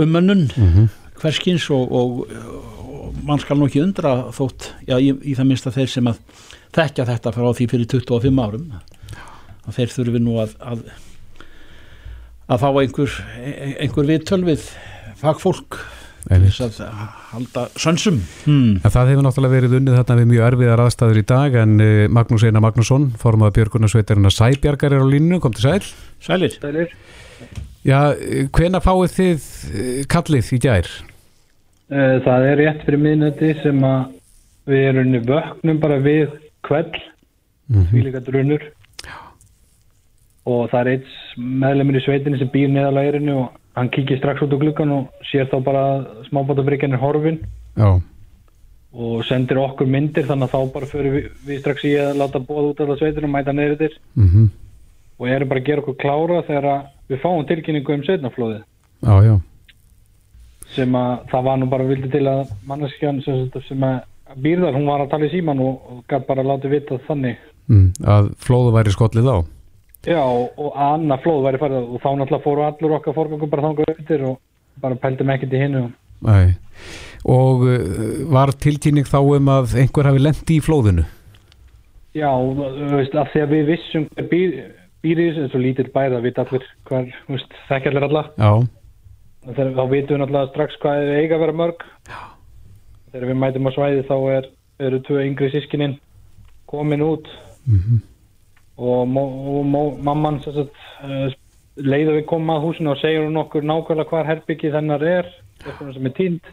umönnun 0.01 0.47
mm 0.49 0.69
-hmm. 0.73 0.87
hverskins 1.21 1.69
og, 1.69 1.91
og, 1.91 2.23
og 2.81 3.15
mann 3.23 3.39
skal 3.39 3.57
nú 3.57 3.67
ekki 3.67 3.83
undra 3.83 4.31
þótt, 4.33 4.71
já, 4.87 4.97
í, 4.97 5.13
í 5.21 5.35
það 5.35 5.47
minnst 5.49 5.67
að 5.67 5.77
þeir 5.81 5.89
sem 5.89 6.07
að 6.07 6.17
þekkja 6.75 7.07
þetta 7.09 7.33
frá 7.35 7.49
því 7.57 7.67
fyrir 7.71 7.89
25 7.95 8.43
árum 8.43 8.69
að 9.63 9.75
þeir 9.79 9.95
þurfi 9.95 10.21
nú 10.23 10.37
að 10.43 10.55
að, 10.59 10.85
að 12.51 12.63
fá 12.63 12.69
einhver 12.71 13.17
einhver 13.79 14.09
viðtöl 14.09 14.41
við 14.47 14.69
fagfólk 15.21 15.79
að 16.31 16.77
halda 17.33 17.65
sönsum 17.75 18.21
hmm. 18.45 18.79
En 18.79 18.93
það 18.93 19.09
hefur 19.11 19.25
náttúrulega 19.25 19.55
verið 19.57 19.75
unnið 19.79 19.97
þarna 19.99 20.19
við 20.21 20.29
mjög 20.29 20.45
erfiðar 20.47 20.83
aðstæður 20.85 21.19
í 21.19 21.25
dag 21.33 21.57
en 21.59 21.73
uh, 21.83 22.05
Magnús 22.15 22.45
Einar 22.47 22.63
Magnússon, 22.63 23.09
formaða 23.19 23.57
Björgunarsveitarinn 23.57 24.29
að 24.29 24.37
Sæbjargar 24.37 24.95
er 24.95 25.03
á 25.03 25.07
línu, 25.11 25.41
kom 25.43 25.55
til 25.57 25.65
sæl. 25.65 25.91
Sælir 26.23 26.55
Sælir. 26.55 26.95
Já, 27.83 28.15
eh, 28.15 28.47
hvenær 28.55 28.83
fáið 28.83 29.15
þið 29.17 29.47
eh, 29.75 30.03
kallið 30.07 30.51
í 30.55 30.59
gær? 30.63 30.87
Eh, 31.91 32.15
Það 32.23 32.45
er 32.47 32.61
rétt 32.61 32.85
fyrir 32.85 33.01
miðnætti 33.03 33.49
sem 33.59 33.83
að 33.83 34.13
við 34.71 34.85
erum 34.93 35.17
í 35.17 35.21
vöknum 35.27 35.81
bara 35.83 35.97
við 35.99 36.37
kveld, 36.67 36.95
Mm 37.71 37.85
því 37.89 38.01
líka 38.03 38.19
drunur. 38.19 38.63
Og 40.43 40.65
það 40.69 40.79
er 40.79 40.89
eins 40.91 41.13
meðlemur 41.39 41.95
í 41.95 42.01
sveitinni 42.03 42.39
sem 42.41 42.49
býr 42.51 42.73
neðalega 42.73 43.13
erinu 43.13 43.35
og 43.39 43.53
hann 43.77 43.91
kikið 43.93 44.19
strax 44.19 44.43
út 44.43 44.51
á 44.51 44.59
gluggan 44.59 44.91
og 44.91 45.29
sér 45.29 45.47
þá 45.47 45.55
bara 45.63 45.83
smábátabryggjan 46.27 46.97
er 46.97 47.01
horfin. 47.01 47.39
Já, 47.79 48.01
og 48.93 49.23
sendir 49.25 49.57
okkur 49.57 49.87
myndir 49.89 50.27
þannig 50.27 50.51
að 50.51 50.53
þá 50.53 50.73
bara 50.75 50.89
fyrir 50.91 51.15
við, 51.15 51.29
við 51.47 51.63
strax 51.63 51.87
í 51.87 51.93
að 51.97 52.19
láta 52.19 52.43
bóða 52.43 52.67
út 52.73 52.83
af 52.83 52.99
sveitinu 52.99 53.29
og 53.29 53.33
mæta 53.33 53.55
neyrir 53.55 53.79
þér. 53.79 53.97
Mm 54.19 54.51
og 55.19 55.29
erum 55.29 55.49
bara 55.49 55.61
að 55.61 55.67
gera 55.69 55.83
okkur 55.83 55.97
klára 56.01 56.43
þegar 56.47 56.85
við 57.07 57.19
fáum 57.23 57.45
tilkynningu 57.47 57.95
um 57.95 58.05
sveitnaflóðið. 58.07 58.63
sem 60.73 60.95
að 60.97 61.11
það 61.31 61.45
var 61.47 61.59
nú 61.59 61.67
bara 61.69 61.87
vildi 61.87 62.09
til 62.11 62.23
að 62.29 62.53
manneskjan 62.67 63.21
sem, 63.25 63.43
sem 63.67 63.85
að 63.87 63.99
býrðar, 64.41 64.73
hún 64.77 64.87
var 64.89 65.03
að 65.05 65.09
tala 65.13 65.25
í 65.27 65.31
síman 65.33 65.59
og, 65.63 66.03
gæti 66.09 66.27
bara 66.29 66.43
látið 66.53 66.77
vita 66.77 66.99
þannig 67.07 67.37
Mm, 67.71 67.93
að 68.03 68.25
flóðu 68.43 68.73
væri 68.75 68.91
skollið 68.91 69.27
á. 69.31 69.37
já 70.03 70.19
og, 70.19 70.49
og 70.59 70.73
annað 70.75 71.21
flóð 71.23 71.43
væri 71.45 71.59
farið 71.61 71.85
og 71.95 72.01
þá 72.03 72.09
náttúrulega 72.19 72.43
fóru 72.43 72.63
allur 72.67 72.95
okkar 72.97 73.15
fórgangum 73.15 73.49
bara 73.53 73.63
þangað 73.63 73.91
eftir 73.93 74.23
og 74.27 74.39
bara 74.83 74.95
pældum 74.99 75.29
ekkert 75.31 75.53
í 75.55 75.61
hinnu 75.61 75.83
Nei. 76.23 76.55
Og 77.23 77.63
uh, 77.63 77.79
var 78.31 78.51
tilkynning 78.59 79.07
þá 79.07 79.17
um 79.23 79.47
að 79.53 79.77
einhver 79.79 80.09
hafi 80.11 80.19
lendi 80.25 80.57
í 80.57 80.63
flóðinu? 80.63 81.05
já, 82.13 82.29
þú 82.35 82.91
veist, 82.99 83.15
af 83.15 83.31
því 83.31 83.41
að 83.45 83.53
við 83.55 83.65
vissum 83.71 84.09
býr, 84.29 84.51
býr 85.01 85.23
í 85.23 85.29
þessu, 85.39 85.63
lítill 85.63 85.87
bæða 85.95 86.19
við 86.21 86.43
allir 86.43 86.67
hver, 86.89 87.07
þú 87.25 87.37
veist, 87.37 87.55
þekkja 87.71 87.93
allir 87.93 88.07
alla 88.09 88.25
Já, 88.37 88.51
Þegar, 89.43 89.71
þá 89.75 89.83
vitum 89.91 90.13
við 90.15 90.21
náttúrulega 90.25 90.51
strax 90.51 90.77
hvað 90.83 91.01
er 91.07 91.17
eiga 91.23 91.35
að 91.39 91.45
vera 91.47 91.55
mörg 91.63 91.87
já. 92.11 92.19
Þegar 93.13 93.29
við 93.29 93.39
mætum 93.43 93.69
á 93.69 93.71
svæði 93.75 94.01
þá 94.09 94.15
er, 94.33 94.49
eru 94.87 94.99
tvö 95.05 95.21
yngri 95.27 95.51
sískininn 95.53 95.95
komin 96.69 97.05
út. 97.05 97.29
Og, 98.73 99.05
mó, 99.07 99.21
og 99.53 99.69
mó, 99.69 99.81
mamman 100.01 100.41
uh, 100.49 101.29
leiða 101.77 102.17
við 102.17 102.25
koma 102.29 102.57
að 102.57 102.65
húsinu 102.67 102.91
og 102.95 102.99
segir 102.99 103.27
hún 103.27 103.39
okkur 103.43 103.65
nákvæmlega 103.69 104.09
hvar 104.09 104.27
herbyggi 104.27 104.73
þennar 104.73 105.05
er 105.05 105.29
eitthvað 105.63 105.93
sem 105.93 106.09
er 106.09 106.15
tínd 106.17 106.49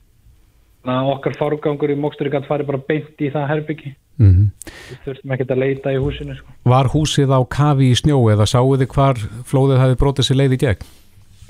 þannig 0.84 1.00
að 1.00 1.10
okkar 1.14 1.38
fárgangur 1.40 1.92
í 1.92 1.96
Móksturíkant 1.98 2.46
fari 2.48 2.68
bara 2.68 2.80
beint 2.84 3.24
í 3.24 3.32
það 3.32 3.48
herbyggi 3.54 3.94
mm 4.20 4.46
við 4.90 5.02
þurftum 5.04 5.34
ekkert 5.34 5.52
að 5.54 5.60
leita 5.62 5.92
í 5.94 5.98
húsinu 6.02 6.34
sko. 6.34 6.54
Var 6.68 6.88
húsið 6.92 7.30
á 7.30 7.40
kafi 7.46 7.90
í 7.92 7.98
snjó 7.98 8.18
eða 8.32 8.46
sáuði 8.50 8.88
hvar 8.90 9.20
flóðið 9.46 9.82
hafi 9.84 9.98
brotið 10.00 10.26
sér 10.26 10.40
leið 10.40 10.56
í 10.56 10.60
gegn? 10.64 10.88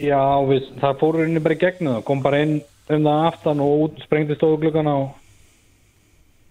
já, 0.00 0.20
við, 0.48 0.68
það 0.80 1.00
fóru 1.00 1.24
henni 1.24 1.42
bara 1.44 1.56
í 1.56 1.60
gegnu 1.60 1.94
það. 1.94 2.04
Kom 2.08 2.22
bara 2.24 2.42
inn 2.44 2.58
um 2.96 3.06
það 3.06 3.26
aftan 3.30 3.62
og 3.64 3.86
út, 3.86 4.04
sprengdi 4.06 4.38
stofugluggana 4.38 4.98
og, 5.04 5.16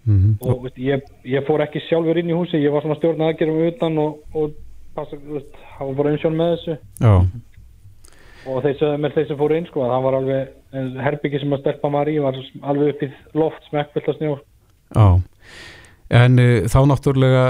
Mm 0.10 0.38
og 0.42 0.64
veist, 0.64 0.78
ég, 0.80 1.04
ég 1.28 1.44
fór 1.46 1.62
ekki 1.62 1.82
sjálfur 1.86 2.18
inn 2.18 2.32
í 2.32 2.34
húsi 2.34 2.58
ég 2.58 2.72
var 2.74 2.82
svona 2.82 2.96
stjórn 2.98 3.20
aðgerðum 3.28 3.68
utan 3.68 3.98
og, 4.02 4.22
og 4.34 4.54
passa, 4.96 5.20
veist, 5.28 5.60
hafa 5.76 5.92
bara 5.98 6.14
umsjón 6.16 6.38
með 6.40 6.54
þessu. 6.56 6.78
Já, 7.04 7.14
og 8.48 8.62
þeir 8.64 8.78
sögðu 8.80 9.02
mér 9.04 9.16
þeir 9.16 9.28
sem 9.28 9.40
fóru 9.40 9.58
inn 9.58 9.68
sko 9.68 9.84
að 9.84 9.92
það 9.94 10.06
var 10.06 10.18
alveg 10.20 11.04
herbyggi 11.06 11.42
sem 11.42 11.56
að 11.56 11.62
stelpa 11.64 11.92
maður 11.92 12.12
í 12.12 12.18
var 12.24 12.40
alveg 12.72 12.94
upp 12.94 13.04
í 13.06 13.12
loft 13.42 13.70
smekkfullt 13.70 14.12
að 14.12 14.20
snjó. 14.20 14.36
Já. 14.96 15.08
En 16.20 16.42
uh, 16.42 16.70
þá 16.72 16.80
náttúrulega 16.90 17.44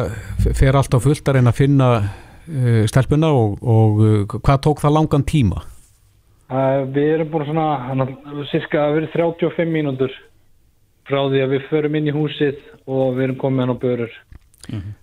fer 0.58 0.76
allt 0.76 0.96
á 0.96 1.00
fullt 1.00 1.30
að 1.30 1.40
reyna 1.40 1.54
að 1.54 1.60
finna 1.62 1.90
uh, 2.00 2.84
stelpuna 2.92 3.32
og, 3.36 3.60
og 3.62 4.02
uh, 4.04 4.40
hvað 4.40 4.64
tók 4.66 4.84
það 4.84 4.98
langan 4.98 5.28
tíma? 5.28 5.64
Uh, 6.50 6.82
við 6.94 7.14
erum 7.16 7.30
búin 7.34 7.46
svona 7.50 7.68
hann- 7.88 8.46
cirka 8.52 8.88
að 8.88 8.98
verið 9.00 9.14
35 9.16 9.70
mínútur 9.74 10.14
frá 11.10 11.24
því 11.30 11.44
að 11.46 11.54
við 11.56 11.68
förum 11.70 11.96
inn 11.98 12.10
í 12.10 12.14
húsið 12.14 12.58
og 12.86 13.16
við 13.18 13.24
erum 13.30 13.40
komið 13.42 13.64
hann 13.66 13.74
á 13.74 13.84
börur. 13.84 14.12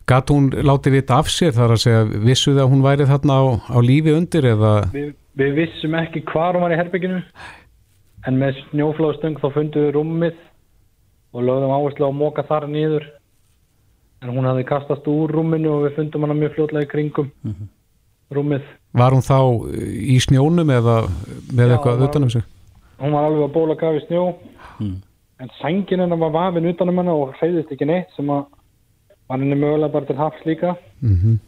Gat 0.06 0.28
hún 0.30 0.50
látið 0.54 0.92
vita 1.00 1.16
af 1.18 1.26
sér 1.32 1.54
þar 1.56 1.72
að 1.74 1.80
segja 1.82 2.02
vissuði 2.22 2.60
að 2.62 2.70
hún 2.70 2.84
væri 2.84 3.06
þarna 3.08 3.38
á, 3.42 3.44
á 3.74 3.78
lífi 3.82 4.12
undir 4.14 4.46
eða? 4.52 4.72
Við, 4.94 5.08
við 5.34 5.54
vissum 5.58 5.96
ekki 5.98 6.22
hvar 6.28 6.54
hún 6.54 6.62
var 6.62 6.74
í 6.76 6.78
herbygginu 6.78 7.22
en 8.26 8.38
með 8.38 8.60
snjóflóðstöng 8.68 9.40
þá 9.42 9.48
fundum 9.54 9.86
við 9.88 9.96
rúmið 9.96 10.38
og 11.34 11.42
lögðum 11.48 11.74
áherslu 11.74 12.06
á 12.06 12.10
að 12.12 12.18
móka 12.20 12.44
þar 12.46 12.68
niður. 12.70 13.08
En 14.22 14.30
hún 14.32 14.46
hafði 14.48 14.64
kastast 14.70 15.08
úr 15.10 15.34
rúminu 15.34 15.72
og 15.74 15.82
við 15.88 15.98
fundum 15.98 16.24
hana 16.24 16.38
mjög 16.38 16.54
fljótlega 16.54 16.86
í 16.86 16.92
kringum 16.92 17.32
rúmið 18.34 18.62
var 18.96 19.12
hún 19.16 19.24
þá 19.26 19.38
uh, 19.38 19.70
í 20.14 20.16
snjónum 20.24 20.70
eða 20.72 20.96
með 21.52 21.66
Já, 21.68 21.72
eitthvað 21.76 21.98
var- 22.00 22.08
utanum 22.08 22.30
sig? 22.30 22.42
hún 23.00 23.12
var 23.12 23.24
alveg 23.28 23.44
að 23.48 23.52
bóla 23.58 23.74
gaf 23.80 23.98
í 24.00 24.06
snjó 24.06 24.34
Mm. 24.80 24.96
en 25.40 25.48
sængin 25.62 26.00
hennar 26.04 26.18
var 26.20 26.30
vafin 26.34 26.66
utanum 26.68 26.98
hana 27.00 27.12
og 27.16 27.30
hreyðist 27.38 27.70
ekki 27.72 27.86
neitt 27.88 28.10
sem 28.16 28.26
að 28.28 28.44
var 29.28 29.38
henni 29.40 29.56
mögulega 29.56 29.92
bara 29.92 30.04
til 30.06 30.16
hafs 30.16 30.44
líka 30.44 30.76
Mm 31.02 31.38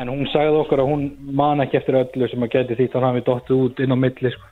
en 0.00 0.08
hún 0.08 0.24
sagði 0.32 0.56
okkur 0.64 0.80
að 0.80 0.88
hún 0.88 1.02
man 1.36 1.60
ekki 1.60 1.76
eftir 1.76 1.94
öllu 2.00 2.26
sem 2.30 2.42
að 2.42 2.50
geti 2.54 2.74
því 2.78 2.86
þá 2.90 3.00
hann 3.04 3.14
við 3.18 3.24
dottið 3.26 3.58
út 3.66 3.80
inn 3.84 3.92
á 3.92 3.96
milli 4.00 4.30
sko. 4.32 4.46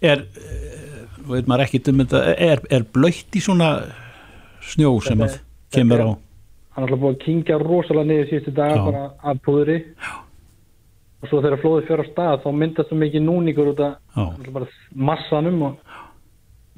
er, 0.00 0.18
eh, 0.22 1.00
veit 1.28 1.46
maður 1.50 1.64
ekki 1.66 1.80
um 1.90 1.98
þetta, 2.04 2.20
er, 2.38 2.60
er 2.70 2.84
blöytt 2.94 3.34
í 3.34 3.40
svona 3.42 3.82
snjó 4.62 4.92
sem 5.02 5.18
að 5.26 5.40
kemur 5.74 6.00
á 6.00 6.08
hann 6.08 6.84
er 6.84 6.86
alltaf 6.86 7.00
búið 7.02 7.16
að 7.16 7.24
kingja 7.24 7.58
rosalega 7.58 8.06
niður 8.12 8.30
síðustu 8.30 8.54
Já. 8.54 8.84
bara 8.86 9.02
af 9.24 9.42
púðri 9.42 9.78
og 11.18 11.30
svo 11.30 11.40
þegar 11.42 11.62
flóðið 11.62 11.86
fyrir 11.88 12.04
á 12.06 12.10
stað 12.12 12.42
þá 12.44 12.50
myndast 12.54 12.90
það 12.92 13.00
mikið 13.02 13.24
núningur 13.26 13.70
út 13.72 13.80
af 13.82 13.94
massanum 14.94 15.62
og 15.66 15.96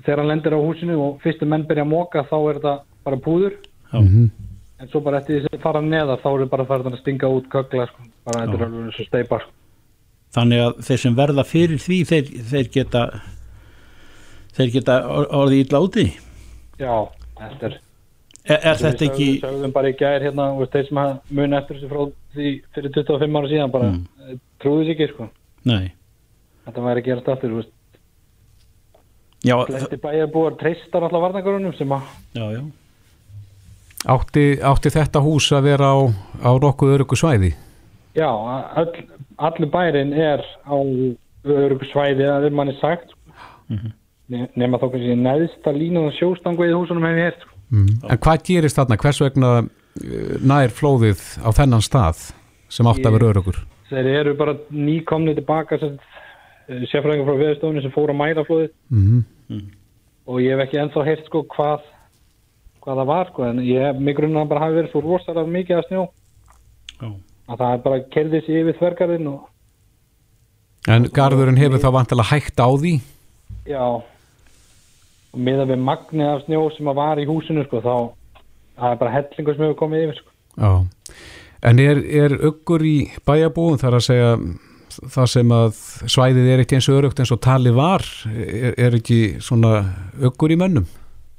þegar 0.04 0.22
hann 0.22 0.30
lendir 0.32 0.56
á 0.56 0.60
húsinu 0.60 0.96
og 1.04 1.18
fyrstu 1.24 1.48
menn 1.48 1.66
byrja 1.68 1.84
að 1.84 1.92
móka 1.92 2.24
þá 2.30 2.36
er 2.40 2.60
þetta 2.60 2.74
bara 3.04 3.20
púður 3.26 3.56
Já. 3.90 3.98
en 4.80 4.88
svo 4.88 5.02
bara 5.04 5.20
eftir 5.20 5.40
því 5.42 5.50
sem 5.50 5.62
fara 5.64 5.82
neðar 5.84 6.22
þá 6.22 6.30
er 6.32 6.46
bara 6.54 6.68
farið 6.68 6.92
að 6.92 7.00
stinga 7.02 7.28
út 7.28 7.50
kökla 7.52 7.88
sko. 7.90 8.06
bara 8.24 8.44
þetta 8.46 8.56
er 8.56 8.64
alveg 8.66 8.86
eins 8.86 9.00
og 9.02 9.10
steipa 9.10 9.40
sko. 9.42 9.52
þannig 10.38 10.64
að 10.64 10.80
þeir 10.88 11.02
sem 11.04 11.20
verða 11.20 11.44
fyrir 11.44 11.84
því 11.84 12.00
þeir, 12.12 12.32
þeir 12.54 12.72
geta 12.78 13.04
þeir 14.56 14.72
geta 14.78 14.98
or- 15.04 15.30
orðið 15.42 15.64
ítla 15.66 15.84
úti 15.84 16.06
já, 16.80 16.94
þetta 17.36 17.68
er 17.68 17.78
er, 18.48 18.58
er 18.62 18.76
þetta 18.80 19.04
ekki 19.06 19.26
við 19.26 19.40
sögðum 19.44 19.72
bara 19.74 19.90
í 19.92 19.96
gær 20.00 20.22
hérna 20.24 20.46
og 20.56 20.70
þeir 20.72 20.86
sem 20.88 20.96
hafa 21.00 21.18
muni 21.30 21.56
eftir 21.58 21.80
þessu 21.80 22.06
því 22.34 22.48
fyrir 22.74 22.94
25 22.96 23.36
ára 23.40 23.48
síðan 23.52 23.70
bara 23.74 23.90
Mm. 23.90 24.06
mm. 24.30 24.40
trúðu 24.62 24.84
sér 24.86 24.94
ekki 24.96 25.08
sko 25.12 25.28
nei, 25.64 25.92
þetta 26.66 26.84
væri 26.86 27.00
að 27.02 27.06
gerast 27.10 27.28
aftur 27.28 27.50
þú 27.50 27.60
veist 27.60 27.72
já, 29.44 29.56
flesti 29.66 29.96
bæjar 30.00 30.30
búið 30.34 30.50
að 30.52 30.58
treysta 30.62 30.98
alltaf 31.00 31.24
varnagörunum 31.26 31.74
sem 31.78 31.92
að 31.96 32.02
já, 32.36 32.46
já 32.58 32.62
Átti, 34.08 34.44
átti 34.64 34.88
þetta 34.94 35.20
hús 35.20 35.50
að 35.52 35.66
vera 35.68 35.90
á, 35.92 35.98
á 36.40 36.50
nokkuð 36.56 36.94
örugu 36.96 37.16
svæði? 37.20 37.50
já, 38.16 38.28
all, 38.30 38.88
allur 39.36 39.68
bærin 39.70 40.14
er 40.16 40.40
á 40.64 40.72
örugu 41.44 41.84
svæði 41.92 42.24
að 42.28 42.46
þeir 42.48 42.56
manni 42.56 42.76
sagt 42.80 43.16
Mhm. 43.70 43.92
Ne- 44.30 44.48
nema 44.56 44.78
þá 44.82 44.88
kannski 44.90 45.14
neðsta 45.14 45.70
línu 45.74 46.00
og 46.08 46.12
sjóstangu 46.16 46.64
í 46.66 46.72
húsunum 46.74 47.04
hef 47.06 47.16
ég 47.18 47.24
hert 47.28 47.40
sko. 47.44 47.54
En 47.70 48.18
hvað 48.18 48.44
gerist 48.48 48.78
þarna? 48.80 48.96
Hvers 48.98 49.20
vegna 49.22 49.50
uh, 49.62 49.66
nær 50.42 50.72
flóðið 50.74 51.20
á 51.46 51.48
þennan 51.54 51.84
stað 51.86 52.24
sem 52.70 52.86
átti 52.90 53.06
að 53.06 53.16
vera 53.18 53.30
örugur? 53.34 53.60
þeir 53.90 54.06
eru 54.20 54.32
bara 54.38 54.54
nýkomni 54.70 55.32
tilbaka 55.34 55.78
sérfræðingar 55.80 57.26
frá 57.26 57.38
veðurstofunni 57.40 57.82
sem 57.82 57.90
fóru 57.94 58.14
að 58.14 58.20
mæla 58.22 58.44
flóðið 58.46 58.72
Mm 58.94 59.24
og 60.30 60.38
ég 60.38 60.52
hef 60.54 60.60
ekki 60.62 60.78
ennþá 60.78 61.02
heyrt 61.08 61.24
sko 61.26 61.40
hvað 61.50 61.80
hvað 62.84 62.98
það 63.00 63.08
var 63.08 63.30
sko 63.32 63.44
en 63.48 63.58
ég 63.66 63.82
hef 63.82 63.96
mig 63.98 64.14
grunna 64.14 64.44
að 64.44 64.50
bara 64.52 64.60
hafi 64.62 64.76
verið 64.76 64.92
svo 64.92 65.00
rosalega 65.02 65.52
mikið 65.56 65.78
að 65.80 65.86
snjó 65.88 66.02
Já. 67.00 67.08
að 67.50 67.56
það 67.62 67.72
er 67.72 67.82
bara 67.86 67.98
kerðið 68.14 68.44
sér 68.46 68.60
yfir 68.60 68.78
þvergarðin 68.78 69.30
og 69.32 69.48
En 70.88 71.08
garðurinn 71.12 71.58
hefur 71.60 71.82
þá 71.82 71.90
vantilega 71.92 72.30
hægt 72.30 72.62
á 72.62 72.68
því? 72.70 72.92
já 73.68 73.82
og 75.30 75.44
miða 75.46 75.66
við 75.70 75.84
magnið 75.86 76.30
af 76.30 76.42
snjó 76.44 76.64
sem 76.74 76.90
að 76.90 76.98
var 77.00 77.20
í 77.20 77.28
húsinu 77.28 77.64
sko 77.66 77.82
þá 77.84 77.94
það 78.80 78.94
er 78.94 79.00
bara 79.02 79.14
hellingur 79.14 79.56
sem 79.56 79.66
hefur 79.66 79.78
komið 79.82 80.06
yfir 80.06 80.18
sko. 80.20 80.34
Já. 80.56 80.72
En 81.70 81.82
er, 81.82 82.00
er 82.24 82.34
uggur 82.48 82.84
í 82.86 82.96
bæjabúum 83.28 83.78
þar 83.80 83.98
að 83.98 84.06
segja 84.06 84.30
það 85.14 85.28
sem 85.34 85.52
að 85.54 85.82
svæðið 86.10 86.48
er 86.52 86.62
ekki 86.62 86.78
eins 86.78 86.88
og 86.90 86.98
örugt 87.00 87.20
eins 87.22 87.32
og 87.34 87.42
talið 87.44 87.76
var 87.76 88.06
er, 88.30 88.74
er 88.74 88.96
ekki 88.96 89.20
svona 89.44 89.74
ökkur 90.30 90.54
í 90.54 90.58
mönnum? 90.60 90.88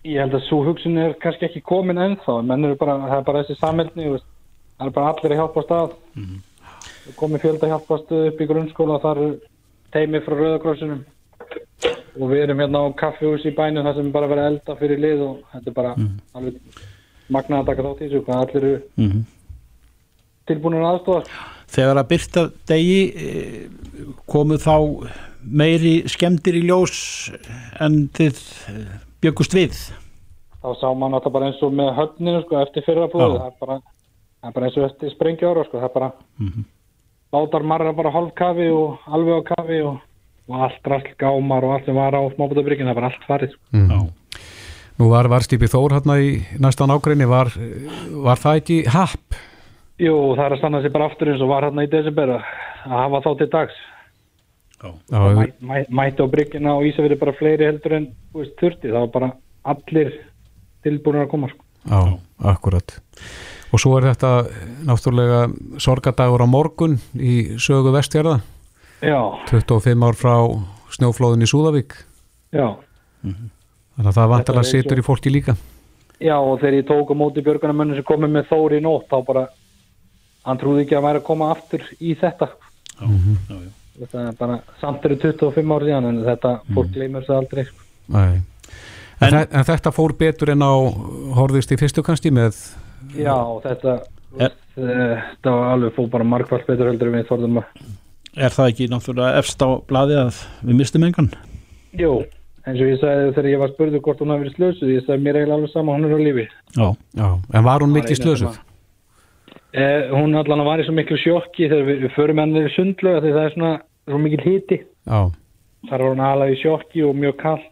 Ég 0.07 0.21
held 0.21 0.37
að 0.37 0.45
svo 0.47 0.61
hugsun 0.65 0.97
er 0.97 1.17
kannski 1.21 1.45
ekki 1.45 1.61
komin 1.65 1.99
ennþá, 2.01 2.39
menn 2.45 2.65
eru 2.65 2.77
bara, 2.79 2.97
það 3.05 3.19
er 3.19 3.25
bara 3.27 3.43
þessi 3.43 3.59
samhælni, 3.59 4.07
það 4.17 4.87
er 4.87 4.95
bara 4.95 5.11
allir 5.11 5.35
að 5.35 5.41
hjálpa 5.41 5.63
stað. 5.65 5.95
Mm 6.15 6.23
-hmm. 6.23 6.39
komið 7.19 7.43
fjölda 7.43 7.69
hjálpastu 7.69 8.21
upp 8.29 8.41
í 8.41 8.47
grunnskóla, 8.49 9.01
það 9.01 9.17
eru 9.17 9.29
teimi 9.93 10.21
frá 10.25 10.35
Rauðakrossunum 10.37 11.03
og 12.19 12.31
við 12.31 12.43
erum 12.43 12.59
hérna 12.59 12.83
á 12.83 12.87
kaffihús 12.99 13.45
í 13.45 13.55
bænum 13.55 13.85
þar 13.85 13.95
sem 13.95 14.11
bara 14.11 14.27
verið 14.27 14.49
elda 14.51 14.75
fyrir 14.79 14.99
lið 14.99 15.21
og 15.27 15.37
þetta 15.53 15.69
er 15.69 15.77
bara 15.77 15.93
mm 15.97 16.17
alveg 16.33 16.55
magnaði 17.31 17.61
að 17.61 17.69
taka 17.69 17.83
þátt 17.85 18.01
í 18.01 18.07
þessu, 18.07 18.23
hvað 18.25 18.41
allir 18.43 18.63
eru 18.63 18.81
mm 18.95 19.09
-hmm. 19.09 19.23
tilbúinir 20.47 20.87
aðstofast. 20.87 21.29
Þegar 21.71 21.97
að 22.01 22.09
byrta 22.09 22.41
degi 22.67 23.01
komu 24.27 24.57
þá 24.59 24.75
meiri 25.41 25.93
skemmtir 26.11 26.57
í 26.59 26.65
ljós 26.67 27.31
en 27.79 28.09
þið 28.17 28.41
byggust 29.23 29.55
við? 29.55 29.79
Þá 30.61 30.69
sá 30.77 30.87
maður 30.93 31.15
náttúrulega 31.15 31.33
bara 31.33 31.47
eins 31.49 31.63
og 31.65 31.73
með 31.73 31.95
höfninu 31.97 32.43
sko, 32.43 32.59
eftir 32.61 32.85
fyrra 32.85 33.07
blóðu, 33.09 33.39
það 33.39 33.47
er 33.47 33.57
bara, 33.63 33.77
það 34.41 34.49
er 34.49 34.55
bara 34.57 34.67
eins 34.67 34.77
og 34.77 34.85
eftir 34.85 35.13
sprengjára, 35.15 35.65
sko, 35.65 35.79
það 35.79 35.89
er 35.89 35.95
bara 35.95 36.11
mm 36.37 36.47
-hmm. 36.47 36.65
látar 37.33 37.63
marra 37.63 37.93
bara 37.93 38.11
hálf 38.11 38.33
kafi 38.35 38.69
og 38.69 38.99
alveg 39.07 39.33
á 39.41 39.41
kafi 39.55 39.81
og, 39.81 39.97
og 40.49 40.65
allt 40.67 40.89
rast 40.93 41.13
gámar 41.19 41.65
og 41.67 41.75
allt 41.75 41.87
sem 41.87 41.97
var 41.97 42.15
á 42.17 42.21
smábútabryggin, 42.33 42.89
það 42.89 42.97
bara 42.97 43.11
allt 43.11 43.27
farið. 43.27 43.53
Sko. 43.53 43.77
Mm. 43.77 44.09
Nú 44.99 45.07
var 45.09 45.29
varstýpi 45.31 45.69
Þór 45.71 45.97
hérna 45.97 46.17
í 46.21 46.33
næstan 46.61 46.93
ágreini, 46.93 47.27
var, 47.29 47.53
var 48.25 48.41
það 48.41 48.59
ekki 48.61 48.81
happ? 48.91 49.37
Jú, 50.01 50.15
það 50.35 50.43
er 50.45 50.55
að 50.55 50.61
stanna 50.61 50.81
sér 50.81 50.93
bara 50.93 51.07
aftur 51.09 51.31
eins 51.31 51.41
og 51.45 51.51
var 51.53 51.67
hérna 51.67 51.85
í 51.85 51.91
desember 51.91 52.35
að 52.35 52.51
hafa 52.89 53.23
þá 53.25 53.31
til 53.39 53.49
dags. 53.53 53.79
Mæ, 54.81 55.47
mæ, 55.61 55.75
mæti 55.93 56.25
á 56.25 56.27
bryggina 56.29 56.73
og 56.73 56.87
Ísafjörði 56.89 57.19
bara 57.21 57.37
fleiri 57.37 57.67
heldur 57.69 57.99
en 57.99 58.07
veist, 58.33 58.55
þurfti, 58.57 58.89
það 58.89 59.03
var 59.03 59.11
bara 59.13 59.33
allir 59.73 60.15
tilbúin 60.81 61.21
að 61.21 61.33
koma 61.35 61.51
sko. 61.51 61.65
Já, 61.85 62.01
akkurat 62.49 62.97
og 63.71 63.79
svo 63.79 63.95
er 63.97 64.09
þetta 64.11 64.31
náttúrulega 64.87 65.43
sorgadagur 65.81 66.43
á 66.43 66.47
morgun 66.49 66.97
í 67.15 67.57
sögu 67.61 67.93
vestjörða 67.95 68.41
Já 69.01 69.19
25 69.49 70.07
ár 70.07 70.17
frá 70.19 70.35
snjóflóðin 70.93 71.45
í 71.45 71.49
Súðavík 71.49 71.97
Já 72.53 72.77
mm 73.23 73.33
-hmm. 73.33 73.49
Þannig 73.95 74.09
að 74.09 74.17
það 74.19 74.31
vantilega 74.33 74.63
situr 74.63 74.99
í 74.99 75.07
fólki 75.07 75.29
líka 75.33 75.55
Já 76.19 76.37
og 76.37 76.59
þegar 76.59 76.73
ég 76.73 76.87
tók 76.87 77.11
á 77.11 77.15
móti 77.17 77.41
björgunarmönnu 77.41 77.95
sem 77.95 78.03
komið 78.03 78.29
með 78.29 78.49
þóri 78.49 78.77
í 78.77 78.85
nótt 78.85 79.09
þá 79.09 79.25
bara 79.25 79.47
hann 80.45 80.57
trúði 80.57 80.81
ekki 80.81 80.95
að 80.95 81.03
væri 81.03 81.17
að 81.17 81.29
koma 81.29 81.51
aftur 81.51 81.81
í 81.99 82.15
þetta 82.15 82.47
Já, 83.01 83.07
mm 83.07 83.17
-hmm. 83.17 83.37
já, 83.49 83.55
já 83.65 83.71
þetta 84.01 84.23
er 84.27 84.37
bara 84.39 84.57
samt 84.81 85.05
eru 85.07 85.17
25 85.19 85.75
ár 85.75 85.85
síðan 85.85 86.09
en 86.09 86.21
þetta 86.25 86.53
mm. 86.55 86.77
fólk 86.77 86.93
gleymur 86.95 87.27
það 87.27 87.41
aldrei 87.41 87.65
sko. 87.67 87.85
en, 88.11 88.43
en, 89.27 89.37
en 89.43 89.67
þetta 89.67 89.93
fór 89.95 90.15
betur 90.17 90.53
en 90.55 90.65
á 90.65 90.73
horðist 91.37 91.73
í 91.73 91.79
fyrstu 91.79 92.03
kannski 92.05 92.33
með 92.33 92.57
já 93.17 93.35
þetta 93.65 93.97
þetta 94.31 95.55
var 95.57 95.73
alveg 95.75 95.97
fór 95.97 96.09
bara 96.13 96.27
markvært 96.27 96.69
betur 96.69 96.91
heldur 96.91 97.13
við 97.13 97.27
þorðum 97.29 97.61
að 97.61 97.83
Er 98.39 98.53
það 98.55 98.69
ekki 98.71 98.87
náttúrulega 98.87 99.39
efst 99.41 99.59
á 99.59 99.69
bladi 99.87 100.15
að 100.15 100.37
við 100.63 100.77
mistum 100.79 101.03
engan? 101.03 101.27
Jú, 101.99 102.21
eins 102.63 102.79
og 102.79 102.87
ég 102.87 102.99
sagði 103.01 103.31
þegar 103.35 103.49
ég 103.51 103.59
var 103.59 103.73
spurðu 103.73 103.99
hvort 104.05 104.21
hún 104.23 104.31
hafi 104.31 104.45
verið 104.45 104.55
slösuð, 104.55 104.91
ég 104.93 105.03
sagði 105.03 105.25
mér 105.25 105.39
eiginlega 105.41 105.57
alveg 105.57 105.73
sama 105.73 105.95
hún 105.97 106.07
er 106.07 106.15
á 106.15 106.19
lífi 106.21 106.45
Já, 106.77 106.87
já, 107.19 107.27
en 107.51 107.67
var 107.67 107.83
hún 107.83 107.95
mikið 107.97 108.21
slösuð? 108.21 108.59
Eh, 109.71 110.07
hún 110.15 110.35
allan 110.39 110.63
var 110.67 110.79
í 110.79 110.87
svo 110.87 110.95
miklu 110.95 111.19
sjokki 111.19 111.67
þegar 111.67 111.85
við, 111.89 111.99
við 112.05 112.15
förum 112.15 112.41
ennir 112.45 112.71
sundlega 112.75 113.21
þegar 113.25 113.37
það 113.37 113.49
er 113.49 113.53
svona 113.57 113.73
svo 114.07 114.23
mikil 114.23 114.41
hiti 114.47 114.79
Já. 114.79 115.19
þar 115.91 116.05
var 116.05 116.09
hann 116.15 116.25
alveg 116.29 116.55
í 116.55 116.61
sjokki 116.63 117.05
og 117.07 117.19
mjög 117.19 117.37
kallt 117.43 117.69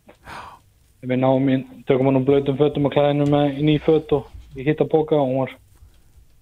við 1.07 1.24
náum 1.24 1.49
í 1.51 1.57
tökum 1.88 2.12
hann 2.12 2.20
um 2.20 2.28
blöðum 2.28 2.60
fötum 2.60 2.88
og 2.91 2.95
klæðinum 2.95 3.36
í 3.55 3.68
nýföt 3.72 4.12
og 4.16 4.28
í 4.60 4.68
hittaboka 4.68 5.16
og 5.16 5.28
hún 5.32 5.43
var 5.45 5.57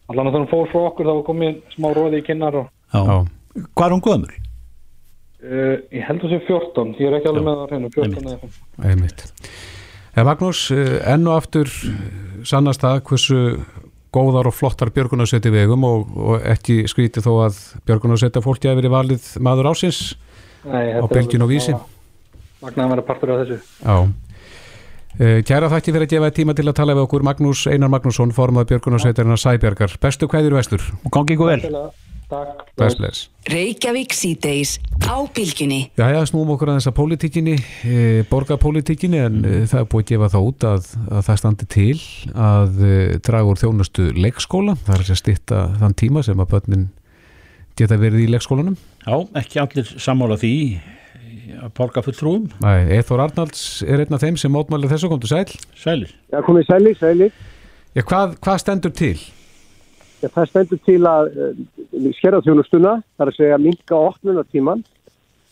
allan 0.09 0.29
að 0.31 0.37
þannig 0.39 0.53
fór 0.53 0.69
frá 0.73 0.85
okkur 0.87 1.09
þá 1.09 1.25
komið 1.29 1.59
smá 1.75 1.91
róði 1.93 2.21
í 2.23 2.29
kynnar 2.31 2.63
og... 2.63 3.27
Hvað 3.73 3.87
er 3.87 3.95
hún 3.95 4.05
gömur? 4.05 4.35
Uh, 5.37 5.75
ég 5.93 6.05
held 6.07 6.23
að 6.23 6.31
það 6.31 6.33
sé 6.33 6.39
14 6.47 6.95
ég 6.97 7.09
er 7.09 7.17
ekki 7.19 7.29
alveg 7.31 7.45
með 7.45 7.59
það 7.59 7.73
hreinu 7.73 7.91
14 7.93 8.23
eða 8.23 8.39
15 8.45 8.89
Einmitt. 8.91 9.27
Magnús, 10.17 10.61
eh, 10.73 10.95
enn 11.13 11.27
og 11.29 11.35
aftur 11.37 11.69
sannast 12.47 12.81
það 12.81 13.03
hversu 13.05 13.41
góðar 14.15 14.49
og 14.49 14.55
flottar 14.57 14.89
björgunarsveiti 14.95 15.51
vegum 15.53 15.85
og, 15.85 16.07
og 16.17 16.47
ekki 16.55 16.79
skríti 16.89 17.21
þó 17.21 17.45
að 17.45 17.59
björgunarsveita 17.85 18.41
fólki 18.41 18.71
að 18.71 18.79
veri 18.81 18.89
valið 18.89 19.27
maður 19.45 19.69
ásins 19.75 20.01
Nei, 20.65 20.97
á 20.97 21.05
bylgin 21.05 21.45
og 21.45 21.51
vísi 21.53 21.75
Magnaðan 22.63 22.95
verið 22.95 23.05
partur 23.05 23.31
af 23.35 23.43
þessu. 23.43 23.57
Já. 23.83 23.95
Eh, 25.17 25.39
Kæra 25.45 25.69
þætti 25.69 25.93
fyrir 25.93 26.07
að 26.07 26.13
gefa 26.15 26.31
tíma 26.33 26.55
til 26.57 26.65
að 26.65 26.75
tala 26.79 26.95
við 26.97 27.05
okkur. 27.05 27.25
Magnús 27.25 27.67
Einar 27.69 27.91
Magnússon, 27.93 28.33
formað 28.33 28.71
björgunarsveitarinn 28.71 29.35
að 29.35 29.43
Sæbjörgar. 29.43 29.93
Bestu 30.01 30.29
kvæður 30.29 30.57
vestur. 30.57 30.85
Og 31.05 31.13
gangi 31.13 31.37
ykkur 31.37 31.51
vel. 31.53 31.77
Takk. 32.27 32.63
Bless, 32.75 32.97
bless. 32.99 33.19
Reykjavík 33.47 34.11
síðdeis 34.11 34.73
á 35.07 35.15
bylginni. 35.31 35.93
Já, 35.95 36.09
já, 36.11 36.19
snúum 36.27 36.49
okkur 36.57 36.73
að 36.73 36.81
þessa 36.81 36.91
pólitíkinni, 36.97 37.53
e, 37.87 38.01
borgarpólitíkinni 38.27 39.21
en 39.23 39.37
e, 39.47 39.53
það 39.71 39.79
er 39.79 39.87
búið 39.93 40.03
að 40.03 40.09
gefa 40.11 40.29
það 40.33 40.47
út 40.49 40.65
að, 40.67 40.89
að 41.07 41.21
það 41.29 41.39
standi 41.39 41.67
til 41.71 41.95
að 42.35 42.83
e, 42.83 42.97
draga 43.23 43.47
úr 43.53 43.61
þjónustu 43.61 44.09
leikskóla. 44.17 44.75
Það 44.83 44.97
er 44.97 45.05
að 45.05 45.21
stitta 45.21 45.61
þann 45.79 45.97
tíma 46.03 46.25
sem 46.27 46.43
að 46.43 46.51
börnin 46.57 46.85
geta 47.79 47.99
verið 48.01 48.25
í 48.25 48.29
leikskólanum. 48.35 48.75
Já, 49.05 49.15
ekki 49.39 49.63
allir 49.63 49.95
sammála 49.95 50.39
því 50.43 50.53
að 51.63 51.73
borga 51.79 52.03
fulltrúum. 52.03 52.51
Nei, 52.59 52.91
Eithor 52.97 53.23
Arnalds 53.23 53.85
er 53.87 54.03
einn 54.03 54.19
af 54.19 54.25
þeim 54.25 54.35
sem 54.39 54.51
mótmælið 54.51 54.97
þessu 54.97 55.13
komdu 55.15 55.31
sæl. 55.31 55.47
Sælir. 55.79 56.11
Já, 56.33 56.41
komið 56.43 56.67
sælir, 56.73 56.99
sælir. 56.99 57.41
Já, 57.95 58.03
hvað, 58.03 58.35
hvað 58.43 58.63
stendur 58.65 58.95
til? 58.99 59.15
Já, 60.17 60.31
það 60.33 60.47
stendur 60.49 60.79
til 60.81 61.01
að 61.05 61.27
uh, 61.37 61.57
skera 62.17 62.41
þjónustuna, 62.41 62.95
það 63.17 63.23
er 63.23 63.31
að 63.31 63.35
segja 63.37 63.57
minka 63.61 63.97
opnunartíman, 64.09 64.79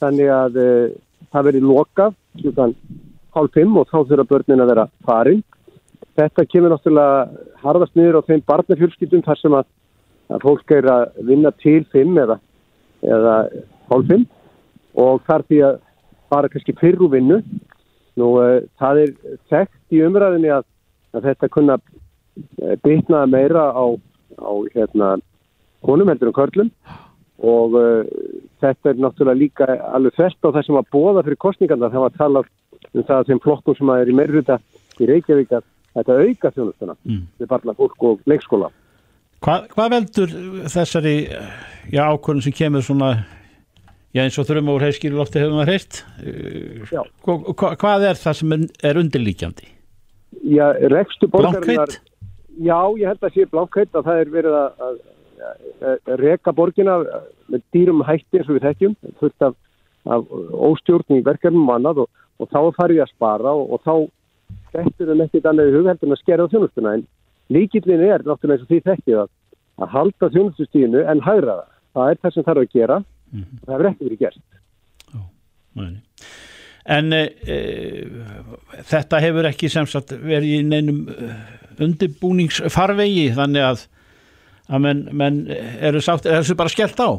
þannig 0.01 0.32
að 0.34 0.55
uh, 0.57 0.86
það 1.30 1.45
veri 1.49 1.61
loka 1.61 2.07
slutan 2.39 2.74
hálf 3.36 3.53
fimm 3.53 3.78
og 3.78 3.91
þá 3.91 3.97
þurfa 4.09 4.26
börnin 4.32 4.63
að 4.63 4.72
vera 4.72 4.86
farin. 5.05 5.43
Þetta 6.18 6.45
kemur 6.49 6.74
náttúrulega 6.74 7.43
harðast 7.61 7.99
niður 7.99 8.18
á 8.24 8.28
þeim 8.30 8.41
barnafjölskyldum 8.49 9.26
þar 9.28 9.41
sem 9.41 9.57
að, 9.59 9.70
að 10.34 10.47
fólk 10.47 10.74
er 10.74 10.89
að 10.89 11.22
vinna 11.30 11.51
til 11.61 11.82
fimm 11.93 12.18
eða, 12.24 12.39
eða 13.05 13.36
hálf 13.91 14.09
fimm 14.09 14.26
og 15.05 15.22
þar 15.28 15.45
því 15.45 15.61
að 15.68 15.80
fara 16.34 16.49
kannski 16.49 16.78
fyrr 16.80 17.05
úr 17.05 17.13
vinnu. 17.13 17.39
Nú 18.18 18.32
uh, 18.41 18.66
það 18.82 19.03
er 19.03 19.13
þekkt 19.53 19.93
í 19.93 20.01
umræðinni 20.09 20.55
að, 20.57 20.66
að 21.13 21.30
þetta 21.30 21.53
kunna 21.53 21.78
bytnaða 22.82 23.30
meira 23.30 23.70
á 23.70 23.86
á 24.40 24.52
hérna 24.76 25.16
konum 25.86 26.10
heldur 26.10 26.32
um 26.32 26.38
körlum 26.38 26.72
og 27.46 27.76
uh, 27.76 28.04
þetta 28.64 28.92
er 28.92 29.02
náttúrulega 29.04 29.40
líka 29.40 29.68
alveg 29.92 30.16
þess 30.18 30.40
á 30.40 30.56
þessum 30.56 30.80
að 30.80 30.92
bóða 30.96 31.26
fyrir 31.26 31.42
kostningarna 31.42 31.92
þegar 31.92 32.06
maður 32.06 32.22
tala 32.22 32.44
um 32.46 33.04
það 33.04 33.18
að 33.18 33.30
þeim 33.30 33.44
flokkum 33.44 33.78
sem 33.78 33.94
er 33.96 34.12
í 34.12 34.16
meirruta 34.16 34.60
í 35.00 35.10
Reykjavík 35.10 35.56
að 35.58 35.68
þetta 35.96 36.18
auka 36.24 36.52
þjónustuna 36.56 36.98
mm. 37.04 37.22
við 37.40 37.52
barna 37.52 37.78
fólk 37.78 38.10
og 38.10 38.28
leikskóla 38.30 38.72
Hva, 39.44 39.60
Hvað 39.70 39.92
veldur 39.94 40.36
þessari 40.72 41.16
já, 41.28 42.02
ákvörðum 42.08 42.46
sem 42.46 42.56
kemur 42.56 42.86
svona 42.86 43.12
já 44.16 44.24
eins 44.24 44.40
og 44.40 44.48
þurfum 44.48 44.72
úr 44.74 44.86
heiskýru 44.88 45.20
lofti 45.20 45.44
hefur 45.44 45.58
maður 45.60 45.74
heilt 45.76 46.02
Hva, 47.28 47.76
hvað 47.76 48.10
er 48.10 48.20
það 48.20 48.40
sem 48.40 48.56
er 48.56 49.02
undirlíkjandi? 49.02 49.72
Já, 50.46 50.68
rekstu 50.92 51.28
borgarinnar 51.32 51.90
Blankveit? 51.90 52.00
Já, 52.64 52.80
ég 52.95 53.10
held 53.10 53.24
að 53.24 53.36
sé 53.36 53.45
blákvæmt 53.51 53.97
að 53.97 54.08
það 54.08 54.20
er 54.22 54.32
verið 54.32 54.58
að, 54.58 54.84
að, 54.88 54.99
reka 56.22 56.53
borgina 56.56 56.97
með 57.51 57.64
dýrum 57.76 58.03
hætti 58.08 58.39
eins 58.39 58.49
og 58.49 58.58
við 58.58 58.68
þekkjum, 58.70 58.95
fullt 59.20 59.45
af, 59.47 59.58
af 60.08 60.30
óstjórn 60.70 61.18
í 61.18 61.24
verkefnum 61.26 61.68
og 61.68 61.76
annað 61.76 62.03
og, 62.06 62.22
og 62.39 62.51
þá 62.53 62.60
farið 62.78 63.03
að 63.03 63.12
spara 63.12 63.51
og, 63.51 63.76
og 63.76 63.84
þá 63.84 63.93
bettur 64.76 65.12
það 65.12 65.22
nekkit 65.22 65.49
annað 65.49 65.72
í 65.72 65.76
hugheldun 65.76 66.16
að 66.16 66.22
skera 66.22 66.47
á 66.47 66.51
þjónustuna 66.53 66.95
en 66.95 67.06
líkillin 67.53 68.06
er 68.06 68.24
náttúrulega 68.24 68.56
eins 68.56 68.66
og 68.66 68.72
því 68.72 68.82
þekkið 68.89 69.22
að, 69.24 69.32
að 69.82 69.93
halda 69.97 70.32
þjónustustíðinu 70.38 71.03
en 71.03 71.24
hægra 71.26 71.60
það. 71.60 71.72
Það 71.95 72.12
er 72.12 72.22
það 72.22 72.36
sem 72.36 72.47
þarf 72.47 72.64
að 72.64 72.74
gera 72.76 72.99
mm 72.99 73.41
-hmm. 73.41 73.60
og 73.60 73.68
það 73.68 73.76
hefur 73.76 73.89
ekki 73.91 74.08
verið 74.08 74.24
gert. 74.24 74.43
Ó, 75.16 75.20
en 76.95 77.14
e, 77.14 77.22
e, 77.47 77.60
þetta 78.91 79.22
hefur 79.24 79.49
ekki 79.51 79.70
sem 79.70 79.88
sagt 79.89 80.12
verið 80.12 80.60
í 80.60 80.64
neinum 80.64 81.06
undirbúningsfarvegi 81.84 83.28
þannig 83.36 83.66
að, 83.66 83.84
að 84.70 84.86
menn, 84.86 85.04
menn 85.12 85.42
eru 85.50 86.02
sátt, 86.04 86.28
er 86.28 86.42
þessu 86.42 86.58
bara 86.60 86.74
skellt 86.74 87.02
á? 87.02 87.10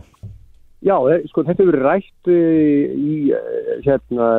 Já, 0.84 0.96
sko 1.30 1.44
þetta 1.46 1.64
hefur 1.64 1.80
rætt 1.82 2.30
í 2.30 3.32
hérna 3.86 4.30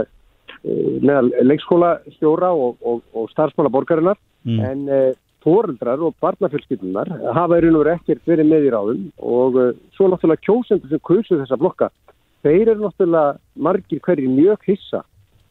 meðal 0.64 1.32
leikskólastjóra 1.48 2.52
og, 2.56 2.78
og, 2.82 3.02
og 3.14 3.30
starfsmála 3.32 3.72
borgarinnar 3.72 4.18
mm. 4.48 4.60
en 4.64 4.84
eh, 4.92 5.16
fóreldrar 5.46 6.02
og 6.04 6.16
barnafjölskyldunar 6.24 7.12
hafa 7.36 7.60
í 7.60 7.64
raun 7.64 7.78
og 7.78 7.86
verið 7.86 8.00
ekkert 8.00 8.32
verið 8.32 8.50
með 8.52 8.68
í 8.68 8.72
ráðum 8.74 9.04
og 9.22 9.60
svo 9.96 10.10
náttúrulega 10.12 10.44
kjósendur 10.44 10.92
sem 10.92 11.04
kursu 11.08 11.38
þessa 11.40 11.60
blokka 11.62 11.92
þeir 12.46 12.74
eru 12.74 12.88
náttúrulega 12.88 13.38
margir 13.68 14.02
hverjir 14.04 14.34
mjög 14.34 14.66
hissa 14.68 15.04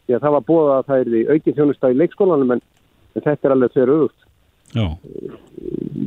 því 0.06 0.16
að 0.16 0.24
það 0.24 0.36
var 0.36 0.46
búið 0.50 0.72
að 0.72 0.86
það 0.88 1.00
er 1.00 1.10
því 1.12 1.22
aukinn 1.32 1.56
þjónusta 1.58 1.90
í 1.90 1.98
leikskólanum 2.00 2.54
en, 2.54 2.62
en 3.14 3.24
þetta 3.24 3.48
er 3.48 3.54
alveg 3.54 3.74
þeirra 3.74 3.96
auðvögt. 3.96 4.25
Já. 4.74 4.86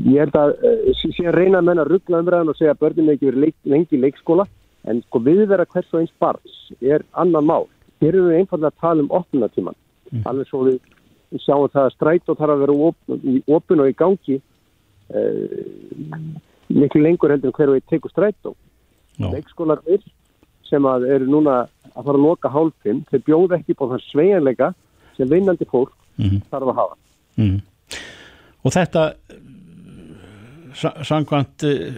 Ég 0.09 0.19
held 0.19 0.35
að 0.35 0.53
uh, 0.63 0.93
síðan 0.99 1.35
reyna 1.35 1.61
menn 1.61 1.79
að 1.81 1.91
ruggla 1.93 2.19
umræðan 2.23 2.51
og 2.51 2.57
segja 2.59 2.73
að 2.75 2.81
börnum 2.83 3.11
ekki 3.13 3.29
verið 3.29 3.43
leik, 3.45 3.55
lengi 3.63 3.97
í 3.97 4.01
leikskóla 4.03 4.45
en 4.89 5.01
sko 5.07 5.19
viðvera 5.25 5.65
hvers 5.69 5.89
og 5.93 5.99
eins 6.01 6.13
barns 6.19 6.59
er 6.81 7.03
annan 7.13 7.45
mál. 7.45 7.67
Hér 7.99 8.13
eru 8.15 8.29
við 8.29 8.39
einfallega 8.39 8.71
að 8.71 8.79
tala 8.81 9.03
um 9.03 9.11
opnunatíman. 9.11 9.75
Mm. 10.11 10.21
Alveg 10.25 10.47
svo 10.47 10.63
við, 10.67 10.79
sjáum 11.43 11.67
það 11.73 11.83
að 11.87 11.95
stræt 11.95 12.29
og 12.31 12.37
þarf 12.39 12.53
að 12.55 12.61
vera 12.63 12.77
op, 12.89 12.97
í 13.19 13.35
opun 13.47 13.83
og 13.83 13.89
í 13.91 13.97
gangi 13.99 14.37
uh, 14.39 16.21
miklu 16.69 17.01
lengur 17.03 17.33
heldur 17.33 17.51
en 17.51 17.57
hver 17.57 17.73
og 17.73 17.79
einn 17.79 17.89
tekur 17.89 18.13
stræt 18.13 18.49
og 18.49 18.55
leikskólar 19.19 19.81
er 19.89 20.03
sem 20.69 20.85
að 20.85 21.07
eru 21.11 21.25
núna 21.27 21.63
að 21.95 22.05
fara 22.05 22.15
að 22.15 22.23
loka 22.23 22.49
hálfinn, 22.53 23.01
þeir 23.09 23.23
bjóð 23.25 23.55
ekki 23.57 23.75
på 23.75 23.87
þann 23.89 24.03
sveianleika 24.05 24.73
sem 25.17 25.27
vinnandi 25.27 25.65
fólk 25.67 25.95
Mhm. 26.19 26.41
þarf 26.51 26.67
að 26.71 26.75
hafa. 26.75 26.95
Mm. 27.39 27.61
Og 28.65 28.71
þetta 28.75 29.03
sa- 30.75 30.95
samkvæmt 31.03 31.63
eh, 31.63 31.93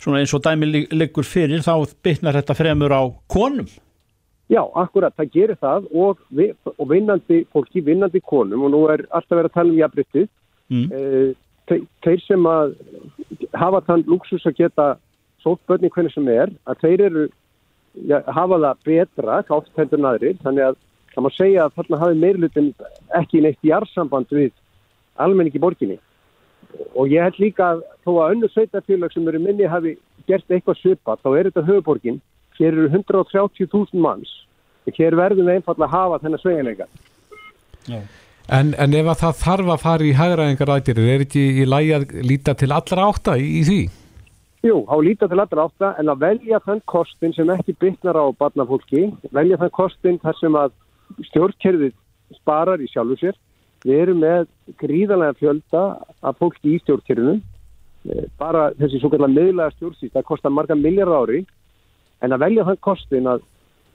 svona 0.00 0.20
eins 0.22 0.34
og 0.34 0.42
dæmi 0.44 0.66
lig- 0.70 0.92
liggur 0.92 1.24
fyrir 1.26 1.62
þá 1.64 1.74
bytnar 2.04 2.36
þetta 2.40 2.54
fremur 2.56 2.92
á 2.94 3.02
konum 3.28 3.66
Já, 4.50 4.64
akkurat, 4.74 5.14
það 5.14 5.28
gerir 5.30 5.56
það 5.62 5.84
og, 5.94 6.18
vi, 6.34 6.48
og 6.66 6.88
vinnandi 6.90 7.44
fólki, 7.54 7.84
vinnandi 7.86 8.18
konum 8.20 8.64
og 8.66 8.72
nú 8.72 8.80
er 8.90 9.04
alltaf 9.14 9.36
verið 9.38 9.46
að 9.50 9.54
tala 9.54 9.70
um 9.70 9.76
jafnbryttið. 9.78 10.24
Mm. 10.70 10.88
Eh, 10.90 11.34
þe- 11.70 11.86
þeir 12.02 12.20
sem 12.24 12.48
að 12.50 12.72
hafa 13.54 13.80
þann 13.86 14.02
luxus 14.10 14.46
að 14.50 14.56
geta 14.58 14.88
sótt 15.44 15.62
börni 15.70 15.88
hvernig 15.94 16.12
sem 16.16 16.26
er, 16.34 16.50
að 16.66 16.80
þeir 16.82 17.00
eru 17.06 17.28
ja, 18.10 18.18
hafa 18.26 18.58
það 18.58 18.82
betra 18.90 19.38
oft 19.54 19.70
heldur 19.78 19.98
en 20.02 20.10
aðrir, 20.10 20.36
þannig 20.42 20.66
að 20.66 20.76
það 21.14 21.22
má 21.22 21.30
segja 21.36 21.64
að 21.68 21.74
þarna 21.78 22.00
hafi 22.02 22.18
meirlutin 22.24 22.74
ekki 23.22 23.44
neitt 23.46 23.62
jarðsamband 23.70 24.34
við 24.34 24.50
almenning 25.24 25.56
í 25.56 25.62
borginni. 25.62 25.98
Og 26.94 27.10
ég 27.10 27.24
held 27.24 27.40
líka 27.42 27.72
að 27.74 27.84
þó 28.04 28.10
að 28.12 28.34
önnu 28.34 28.50
sveitafélag 28.52 29.12
sem 29.14 29.28
eru 29.28 29.40
minni 29.42 29.68
hafi 29.68 29.96
gert 30.28 30.50
eitthvað 30.50 30.80
svipað, 30.80 31.22
þá 31.24 31.30
er 31.32 31.50
þetta 31.50 31.66
höfuborgin, 31.66 32.20
hér 32.58 32.74
eru 32.76 32.88
130.000 32.92 34.02
manns 34.04 34.32
og 34.86 34.96
hér 34.96 35.16
verðum 35.18 35.48
við 35.48 35.60
einfalla 35.60 35.86
að 35.86 35.94
hafa 35.94 36.18
þennan 36.24 36.42
sveginleika. 36.42 36.88
En, 38.50 38.74
en 38.74 38.94
ef 38.98 39.08
að 39.12 39.20
það 39.22 39.40
þarf 39.44 39.72
að 39.74 39.82
fara 39.84 40.06
í 40.06 40.12
hægræðingar 40.18 40.72
aðgerðir, 40.74 41.10
er 41.14 41.24
ekki 41.26 41.42
í 41.62 41.66
lægi 41.68 41.92
að 41.96 42.14
líta 42.26 42.54
til 42.58 42.70
allra 42.74 43.08
átta 43.10 43.36
í, 43.38 43.46
í 43.60 43.64
því? 43.68 43.80
Jú, 44.66 44.82
á 44.90 44.96
líta 45.00 45.28
til 45.30 45.38
allra 45.40 45.66
átta 45.68 45.92
en 46.00 46.10
að 46.12 46.24
velja 46.24 46.60
þann 46.66 46.82
kostin 46.90 47.32
sem 47.36 47.50
ekki 47.54 47.76
bytnar 47.80 48.18
á 48.18 48.24
barnafólki, 48.36 49.06
velja 49.32 49.60
þann 49.60 49.72
kostin 49.76 50.18
þar 50.20 50.40
sem 50.40 50.58
að 50.58 50.74
stjórnkerfið 51.30 51.94
sparar 52.40 52.82
í 52.82 52.88
sjálfu 52.90 53.16
sér. 53.22 53.38
Við 53.86 54.00
erum 54.04 54.18
með 54.20 54.48
gríðanlega 54.80 55.36
fjölda 55.40 55.82
af 56.22 56.36
fólki 56.40 56.74
í 56.76 56.80
stjórnkerfinu. 56.82 57.38
Eh, 58.10 58.26
Bara 58.40 58.70
þessi 58.76 59.00
svo 59.00 59.10
kallar 59.12 59.32
miðlega 59.32 59.72
stjórnsýst, 59.76 60.12
það 60.14 60.26
kostar 60.28 60.52
marga 60.52 60.76
miljardar 60.76 61.24
ári 61.24 61.40
en 62.20 62.32
að 62.36 62.42
velja 62.44 62.66
þann 62.68 62.80
kostin 62.84 63.28
að 63.28 63.42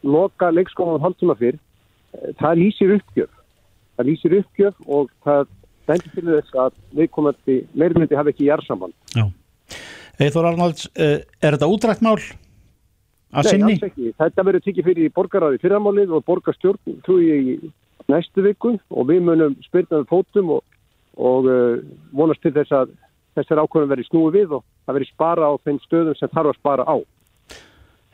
loka 0.05 0.49
leikskólan 0.53 1.01
hálftíma 1.01 1.35
fyrr, 1.37 1.57
eh, 2.13 2.33
það 2.41 2.57
lýsir 2.61 2.95
uppgjöf. 2.97 3.29
Það 3.97 4.09
lýsir 4.09 4.37
uppgjöf 4.41 4.75
og 4.87 5.09
það 5.25 5.47
bendur 5.87 6.11
til 6.15 6.25
þess 6.33 6.57
að 6.65 6.71
viðkomandi 6.97 7.59
meirmyndi 7.77 8.17
hafi 8.17 8.33
ekki 8.33 8.49
jarðsamband. 8.49 8.93
Eithor 10.19 10.45
Arnalds, 10.49 10.89
eh, 10.95 11.21
er 11.41 11.51
þetta 11.57 11.69
útræktmál 11.69 12.17
að 13.33 13.43
Nei, 13.43 13.51
sinni? 13.51 13.73
alls 13.73 13.83
ekki. 13.89 14.13
Þetta 14.17 14.43
verður 14.47 14.63
tikið 14.65 14.85
fyrir 14.89 15.11
borgaráði 15.13 15.59
fyrramálið 15.61 16.13
og 16.15 16.25
borgarstjórn 16.25 17.01
trúi 17.03 17.25
ég 17.29 17.49
í 17.53 17.71
næstu 18.11 18.45
viku 18.45 18.75
og 18.89 19.09
við 19.09 19.23
munum 19.25 19.55
spyrnaðum 19.65 20.09
fótum 20.09 20.51
og, 20.57 20.63
og 21.17 21.49
uh, 21.49 21.81
vonast 22.15 22.43
til 22.45 22.53
þess 22.55 22.75
að 22.75 22.93
þessar 23.35 23.63
ákvörðum 23.63 23.91
verður 23.91 24.09
snúið 24.09 24.37
við 24.37 24.57
og 24.59 24.65
það 24.85 24.97
verður 24.97 25.11
spara 25.13 25.49
á 25.49 25.53
þeim 25.65 25.79
stöðum 25.85 26.19
sem 26.19 26.31
þarf 26.33 26.51
að 26.51 26.59
spara 26.59 26.85
á. 26.87 26.95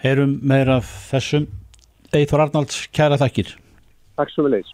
Heyrum 0.02 0.38
meira 0.42 0.80
af 0.82 0.94
þessum 1.12 1.50
Eithor 2.12 2.44
Arnalds, 2.44 2.88
kæra 2.92 3.20
þakkir 3.22 3.54
Takk 4.20 4.32
svo 4.34 4.48
við 4.48 4.58
leiðis. 4.58 4.72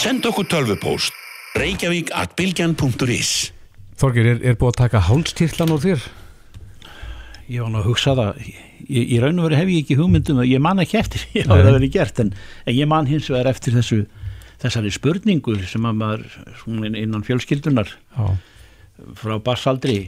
Send 0.00 0.24
okkur 0.26 0.46
tölvupóst 0.48 1.16
reykjavík 1.60 2.12
at 2.16 2.32
bilgjan.is 2.38 3.50
Þorgir, 4.00 4.30
er, 4.32 4.38
er 4.40 4.56
búið 4.56 4.72
að 4.72 4.80
taka 4.84 5.02
hálstýrlan 5.10 5.74
úr 5.74 5.82
þér? 5.82 6.04
Ég 7.50 7.64
var 7.64 7.72
nú 7.72 7.80
að 7.80 7.88
hugsa 7.90 8.14
það 8.18 8.44
Í, 8.90 9.02
í 9.14 9.18
raun 9.22 9.38
og 9.38 9.48
veru 9.48 9.58
hef 9.58 9.70
ég 9.70 9.84
ekki 9.84 9.98
hugmyndum 9.98 10.40
ég 10.46 10.62
man 10.62 10.80
ekki 10.82 10.98
eftir, 10.98 11.26
ég 11.36 11.46
hafa 11.46 11.62
það 11.66 11.76
verið 11.76 11.92
gert 11.94 12.22
en, 12.22 12.30
en 12.64 12.74
ég 12.74 12.88
man 12.90 13.06
hins 13.10 13.28
vegar 13.30 13.50
eftir 13.52 13.76
þessu 13.76 14.00
þessari 14.60 14.92
spurningu 14.92 15.56
sem 15.68 15.84
að 15.88 16.00
maður 16.00 16.24
svona 16.62 16.90
innan 16.90 17.24
fjölskyldunar 17.26 17.92
Já. 18.16 18.24
frá 19.20 19.36
barsaldri 19.44 19.98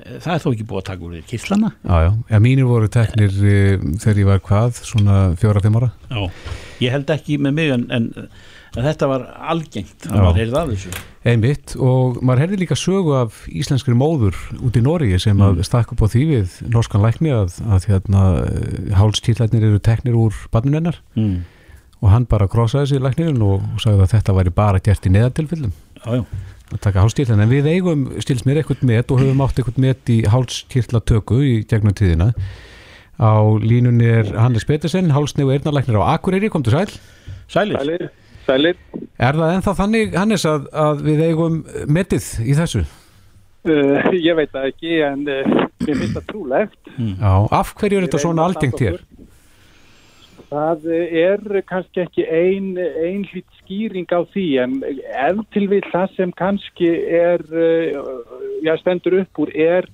það 0.00 0.32
er 0.34 0.42
þó 0.42 0.48
ekki 0.50 0.66
búið 0.68 0.80
að 0.80 0.88
taka 0.90 1.06
úr 1.06 1.16
þér 1.16 1.26
kirtlana 1.30 1.70
Já, 1.84 2.12
já, 2.32 2.38
mínir 2.42 2.68
voru 2.68 2.90
teknir 2.92 3.34
e, 3.36 3.56
þegar 4.00 4.22
ég 4.22 4.30
var 4.30 4.42
hvað, 4.46 4.80
svona 4.88 5.18
fjóra-fimm 5.40 5.78
ára. 5.80 5.90
Já, 6.08 6.22
ég 6.86 6.96
held 6.96 7.12
ekki 7.14 7.38
með 7.42 7.56
mig 7.58 7.74
en, 7.76 7.86
en, 7.96 8.08
en 8.76 8.86
þetta 8.86 9.08
var 9.10 9.24
algengt 9.52 10.06
að 10.08 10.18
maður 10.18 10.40
heyrði 10.40 10.58
af 10.60 10.72
þessu. 10.72 10.92
Einmitt 11.30 11.74
og 11.76 12.20
maður 12.24 12.44
heyrði 12.44 12.60
líka 12.62 12.78
sögu 12.78 13.16
af 13.18 13.40
íslenskri 13.50 13.96
móður 13.98 14.38
út 14.60 14.78
í 14.78 14.84
Nóri 14.84 15.10
sem 15.20 15.42
að 15.44 15.64
stakk 15.68 15.94
upp 15.94 16.04
á 16.04 16.12
því 16.12 16.26
við 16.30 16.60
norskan 16.72 17.04
lækni 17.04 17.34
að, 17.36 17.58
að 17.66 17.88
hérna, 17.90 18.22
hálstýrlarnir 18.96 19.66
eru 19.68 19.82
teknir 19.84 20.16
úr 20.16 20.38
barnunennar 20.54 21.02
mm. 21.18 21.36
og 22.00 22.14
hann 22.14 22.28
bara 22.30 22.48
krossaði 22.50 22.94
sér 22.94 23.04
læknirinn 23.04 23.44
og, 23.44 23.66
sagði 23.82 24.06
að 24.06 24.14
þetta 24.16 24.38
væri 24.38 24.56
bara 24.62 24.82
gert 24.84 25.10
í 25.10 25.14
já 26.00 26.24
að 26.70 26.82
taka 26.84 27.04
hálstýrlan 27.04 27.42
en 27.42 27.50
við 27.50 27.68
eigum 27.70 28.04
stils 28.22 28.44
mér 28.46 28.60
eitthvað 28.60 28.84
met 28.88 29.10
og 29.10 29.22
höfum 29.22 29.42
átt 29.44 29.58
eitthvað 29.58 29.80
met 29.82 30.12
í 30.12 30.20
hálstýrlatöku 30.30 31.40
í 31.42 31.54
gegnum 31.70 31.96
tíðina. 31.96 32.30
Á 33.20 33.42
línunni 33.60 34.08
er 34.08 34.30
Hannes 34.38 34.64
Petersen 34.68 35.10
hálsnegu 35.12 35.52
eirnalæknir 35.52 35.98
á 36.00 36.14
Akureyri, 36.14 36.48
komdu 36.52 36.72
sæl. 36.72 36.88
Sælir. 37.50 37.76
Sælir, 37.76 38.06
sælir. 38.50 38.80
Er 39.20 39.36
það 39.36 39.54
ennþá 39.56 39.76
þannig 39.78 40.16
Hannes 40.16 40.46
að, 40.48 40.66
að 40.86 41.04
við 41.06 41.22
eigum 41.28 41.60
metið 41.86 42.28
í 42.44 42.56
þessu? 42.58 42.84
Uh, 43.68 44.08
ég 44.16 44.36
veit 44.38 44.52
það 44.54 44.70
ekki 44.70 45.00
en 45.04 45.26
uh, 45.28 45.56
mér 45.84 45.98
finnst 45.98 46.14
það 46.16 46.28
trúlegt. 46.30 46.78
Já, 46.96 47.32
af 47.60 47.74
hverju 47.76 47.98
er 47.98 48.06
þetta 48.06 48.22
svona 48.22 48.46
algengt 48.48 48.80
hér? 48.80 49.02
Það 50.50 50.86
er 50.90 51.60
kannski 51.68 52.00
ekki 52.02 52.24
ein, 52.26 52.72
ein 52.80 53.26
hlýtt 53.28 53.60
skýring 53.60 54.08
á 54.10 54.24
því 54.32 54.46
en 54.64 54.72
ef 54.82 55.42
til 55.54 55.68
við 55.70 55.86
það 55.92 56.16
sem 56.16 56.32
kannski 56.40 56.88
er, 57.20 57.44
uh, 57.52 58.24
já, 58.64 58.72
stendur 58.80 59.20
upp 59.20 59.44
úr 59.44 59.52
er 59.54 59.90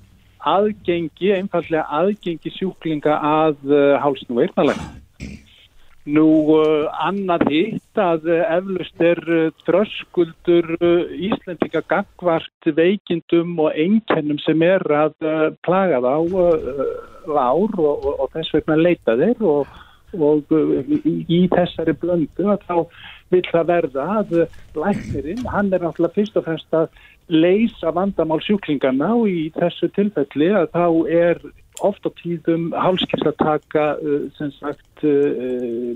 aðgengi, 0.47 1.33
einfallega 1.35 1.85
aðgengi 1.99 2.53
sjúklinga 2.55 3.19
að 3.19 3.59
uh, 3.67 3.97
hálsnú 4.01 4.39
eirnalega. 4.45 4.87
Nú 6.07 6.27
uh, 6.55 6.87
annað 7.03 7.49
hitt 7.51 7.99
að 7.99 8.29
uh, 8.31 8.43
eflust 8.55 9.01
er 9.03 9.19
uh, 9.27 9.49
þröskuldur 9.67 10.77
uh, 10.79 11.09
Íslendinga 11.11 11.83
gagvart 11.91 12.69
veikindum 12.77 13.57
og 13.65 13.75
einkennum 13.75 14.39
sem 14.45 14.63
er 14.63 14.85
að 14.87 15.17
plaga 15.67 15.99
þá 16.05 16.15
lár 17.27 17.75
og, 17.75 18.07
og, 18.07 18.07
og 18.23 18.31
þess 18.37 18.55
vegna 18.55 18.79
leita 18.79 19.17
þeir 19.19 19.43
og, 19.51 19.75
og 20.15 20.55
í, 20.55 21.17
í 21.27 21.41
þessari 21.51 21.97
blöndu 21.99 22.53
að 22.55 22.63
þá 22.69 22.77
vil 23.35 23.43
það 23.51 23.69
verða 23.73 24.07
að 24.21 24.35
læknirinn, 24.79 25.43
hann 25.51 25.73
er 25.75 25.83
náttúrulega 25.83 26.21
fyrst 26.21 26.39
og 26.39 26.47
fremst 26.47 26.77
að 26.79 26.87
leysa 27.35 27.91
vandamál 27.91 28.39
sjúklingarna 28.47 29.11
og 29.19 29.27
í 29.27 29.49
þessu 29.57 29.91
tilfelli 29.97 30.53
að 30.55 30.69
þá 30.71 30.85
er 31.11 31.43
oft 31.85 32.07
á 32.09 32.11
tíðum 32.21 32.71
hálskirtlataka 32.73 33.85
uh, 34.01 34.27
sem 34.39 34.51
sagt 34.57 35.05
uh, 35.05 35.93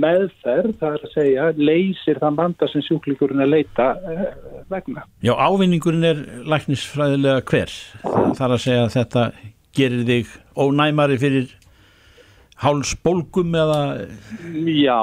meðferð, 0.00 0.74
það 0.80 0.96
er 0.96 1.04
að 1.06 1.14
segja 1.14 1.46
leysir 1.58 2.20
þann 2.22 2.38
vanda 2.38 2.68
sem 2.72 2.84
sjúklingurinn 2.86 3.42
er 3.42 3.48
að 3.48 3.54
leita 3.58 3.88
uh, 4.00 4.26
vegna. 4.72 5.04
Já, 5.24 5.34
ávinningurinn 5.36 6.06
er 6.10 6.20
læknisfræðilega 6.48 7.44
hver 7.50 7.72
það 8.04 8.44
er 8.48 8.54
að 8.56 8.62
segja 8.66 8.84
að 8.86 8.94
þetta 8.98 9.24
gerir 9.76 10.06
þig 10.08 10.36
ónæmari 10.58 11.18
fyrir 11.22 11.50
hálsbólgum 12.60 13.54
eða 13.56 13.80
Já, 14.66 15.00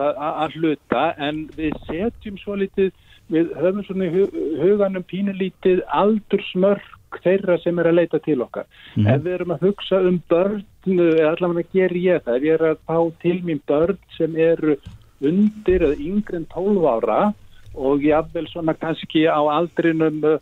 að, 0.00 0.56
hluta 0.58 1.04
en 1.22 1.44
við 1.54 1.76
setjum 1.86 2.38
svo 2.42 2.56
litið, 2.58 2.90
við 3.30 3.52
höfum 3.60 3.84
svona 3.86 4.08
í 4.08 4.12
hu- 4.14 4.44
huganum 4.62 5.04
pínulítið 5.10 5.84
aldursmörk 5.94 6.90
þeirra 7.24 7.58
sem 7.62 7.78
er 7.78 7.90
að 7.90 7.98
leita 8.00 8.20
til 8.24 8.40
okkar. 8.42 8.66
Mhm. 8.96 9.06
Ef 9.14 9.22
við 9.22 9.34
erum 9.34 9.54
að 9.54 9.64
hugsa 9.68 10.00
um 10.08 10.22
börn, 10.28 10.64
eða 10.86 11.30
allavega 11.32 11.68
ger 11.72 11.96
ég 11.96 12.24
það, 12.24 12.36
ef 12.36 12.42
ég 12.42 12.54
er 12.54 12.66
að 12.72 12.78
fá 12.86 12.98
til 13.22 13.38
mín 13.42 13.62
börn 13.66 13.98
sem 14.16 14.36
eru 14.36 14.76
undir 15.24 15.80
eða 15.82 16.00
yngri 16.00 16.36
en 16.36 16.46
12 16.52 16.84
ára 16.84 17.34
og 17.74 18.02
jáfnvel 18.02 18.46
svona 18.50 18.74
kannski 18.78 19.26
á 19.26 19.40
aldrinum 19.50 20.22
uh, 20.24 20.38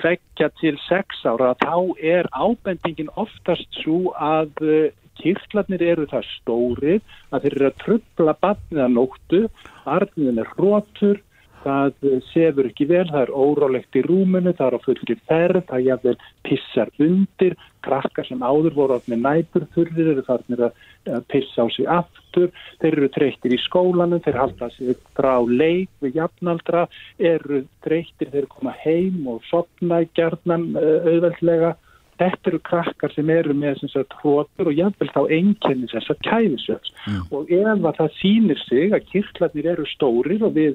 tveggja 0.00 0.50
til 0.60 0.76
sex 0.88 1.24
ára, 1.24 1.54
þá 1.56 1.96
er 2.00 2.28
ábendingin 2.32 3.12
oftast 3.16 3.68
svo 3.82 4.12
að 4.12 4.52
uh, 4.60 4.90
kirtlarnir 5.18 5.82
eru 5.82 6.06
það 6.10 6.28
stórir 6.36 7.00
að 7.32 7.44
þeir 7.44 7.56
eru 7.56 7.70
að 7.70 7.78
trubla 7.84 8.34
barnið 8.42 8.84
að 8.84 8.94
nóttu, 8.94 9.40
barniðin 9.86 10.42
er 10.44 10.52
rótur, 10.58 11.22
það 11.68 12.20
sefur 12.32 12.68
ekki 12.70 12.88
vel, 12.88 13.06
það 13.10 13.24
er 13.26 13.32
órálegt 13.36 13.98
í 13.98 14.04
rúmunu, 14.06 14.54
það 14.56 14.68
er 14.68 14.76
á 14.78 14.86
fullri 14.86 15.16
ferð, 15.28 15.64
það 15.68 15.88
jafnvel 15.88 16.16
pissar 16.46 16.92
undir, 17.04 17.56
krakkar 17.84 18.26
sem 18.28 18.42
áður 18.42 18.76
voru 18.76 19.00
með 19.06 19.24
næburþurðir 19.24 20.12
eru 20.14 20.24
þarnir 20.26 20.64
að 20.68 21.26
pissa 21.32 21.64
á 21.64 21.66
sig 21.72 21.88
aftur, 21.88 22.52
þeir 22.82 22.92
eru 22.92 23.10
treytir 23.14 23.54
í 23.54 23.60
skólanum, 23.64 24.22
þeir 24.24 24.40
halda 24.42 24.70
sig 24.76 24.96
frá 25.16 25.34
leik 25.46 25.90
við 26.04 26.20
jafnaldra, 26.22 26.86
eru 27.18 27.64
treytir, 27.86 28.32
þeir 28.32 28.48
koma 28.52 28.74
heim 28.84 29.26
og 29.30 29.44
sopna 29.50 30.02
í 30.04 30.10
gerðnan 30.18 30.72
auðveldlega. 30.78 31.76
Þetta 32.18 32.50
eru 32.50 32.58
krakkar 32.66 33.12
sem 33.14 33.28
eru 33.30 33.54
með 33.54 33.84
hrótur 34.18 34.66
og 34.66 34.74
jafnvel 34.74 35.06
þá 35.14 35.20
enginni 35.36 35.86
þess 35.86 36.10
að 36.10 36.24
kæfisöfs 36.26 36.90
mm. 37.06 37.20
og 37.30 37.52
ef 37.54 37.68
að 37.76 38.00
það 38.00 38.16
sýnir 38.16 38.62
sig 38.64 38.96
að 38.96 39.06
kirklarnir 39.12 39.68
eru 39.76 39.86
stórir 39.86 40.42
og 40.42 40.56
við 40.56 40.74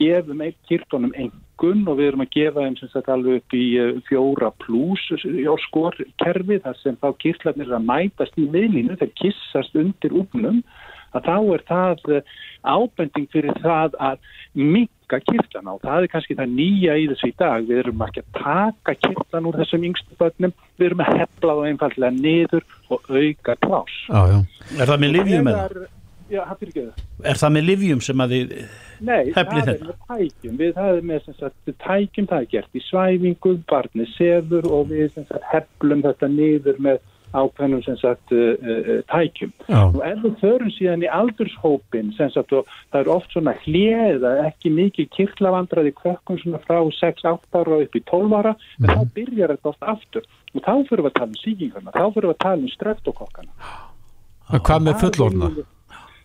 gefum 0.00 0.42
kirktunum 0.68 1.12
engun 1.14 1.84
og 1.88 1.98
við 1.98 2.08
erum 2.10 2.24
að 2.24 2.32
gefa 2.34 2.64
þeim 2.64 2.78
sem 2.80 2.90
sagt 2.92 3.10
alveg 3.12 3.40
upp 3.40 3.56
í 3.56 3.64
eh, 3.80 3.92
fjóra 4.08 4.50
pluss 4.64 5.04
á 5.14 5.54
skorkerfi 5.68 6.60
þar 6.64 6.80
sem 6.80 6.98
þá 7.02 7.08
kirklarnir 7.22 7.70
er 7.70 7.78
að 7.78 7.88
mætast 7.90 8.40
í 8.40 8.48
miðlínu 8.48 8.98
þegar 8.98 9.14
kissast 9.20 9.78
undir 9.78 10.16
útnum 10.22 10.62
að 11.14 11.28
þá 11.28 11.36
er 11.56 11.64
það 11.68 12.04
eh, 12.10 12.36
ábending 12.64 13.28
fyrir 13.32 13.58
það 13.62 13.98
að 14.02 14.30
mikka 14.58 15.20
kirklana 15.28 15.74
og 15.76 15.82
það 15.84 16.06
er 16.06 16.12
kannski 16.14 16.38
það 16.38 16.54
nýja 16.58 16.96
í 16.98 17.08
þessu 17.12 17.30
í 17.30 17.36
dag 17.42 17.66
við 17.68 17.82
erum 17.84 18.06
ekki 18.06 18.24
að 18.24 18.38
taka 18.40 18.96
kirklan 19.06 19.50
úr 19.50 19.58
þessum 19.62 19.90
yngstu 19.90 20.18
börnum, 20.20 20.54
við 20.80 20.88
erum 20.90 21.04
að 21.04 21.20
hefla 21.22 21.58
það 21.58 21.68
einfallega 21.70 22.16
niður 22.18 22.64
og 22.88 23.12
auka 23.12 23.58
plás 23.66 24.00
já, 24.08 24.22
já. 24.32 24.40
Er 24.80 24.90
það 24.90 25.04
með 25.04 25.14
livjum 25.18 25.52
eða? 25.52 25.86
Já, 26.34 26.42
það 26.48 26.60
fyrir 26.60 26.72
ekki 26.72 26.84
það 26.84 27.30
Er 27.30 27.40
það 27.40 27.54
með 27.56 27.66
livjum 27.70 28.04
sem 28.04 28.24
að 28.24 28.34
þið 28.34 28.54
Nei, 29.04 29.32
það 29.34 29.40
er 29.40 29.50
með 29.54 29.90
tækjum, 30.08 30.54
við 30.60 30.70
það 30.76 30.92
er 30.98 31.08
með 31.08 31.26
sagt, 31.26 31.72
tækjum, 31.84 32.28
það 32.30 32.38
er 32.38 32.52
gert 32.52 32.78
í 32.78 32.82
svæfingu, 32.84 33.56
barnið 33.70 34.12
sefur 34.14 34.68
og 34.70 34.86
við 34.92 35.10
sagt, 35.16 35.34
heflum 35.50 36.04
þetta 36.04 36.30
niður 36.30 36.80
með 36.86 37.02
ákveðnum 37.34 37.82
sem 37.82 37.96
sagt 37.98 38.32
uh, 38.34 38.54
uh, 38.62 39.00
tækjum. 39.10 39.52
Já. 39.66 39.80
Og 39.88 40.00
ef 40.06 40.20
við 40.22 40.36
förum 40.42 40.70
síðan 40.74 41.04
í 41.04 41.10
aldurshópin, 41.10 42.12
sem 42.18 42.30
sagt 42.34 42.54
og 42.54 42.68
það 42.92 43.00
er 43.00 43.10
oft 43.16 43.34
svona 43.34 43.56
hliða, 43.64 44.34
ekki 44.46 44.72
mikið 44.74 45.10
kirklavandraði 45.16 45.94
kvökkum 45.98 46.38
svona 46.42 46.62
frá 46.62 46.78
6-8 47.00 47.60
ára 47.60 47.80
upp 47.82 47.98
í 47.98 48.04
12 48.10 48.38
ára, 48.38 48.54
mm. 48.54 48.86
en 48.86 49.00
þá 49.00 49.16
byrjar 49.18 49.56
þetta 49.56 49.72
oft 49.72 49.88
aftur. 49.94 50.28
Og 50.54 50.62
þá 50.62 50.74
fyrir 50.88 51.02
við 51.02 51.10
að 51.10 51.18
tala 51.18 51.30
um 51.32 51.40
síkingarna, 51.42 51.96
þá 51.96 52.06
fyrir 52.06 52.28
við 52.30 52.36
að 52.36 52.42
tala 52.46 52.62
um 52.62 52.74
streftokokkana. 52.76 53.72
Hvað 54.54 54.86
með 54.86 55.00
fullorna? 55.02 55.54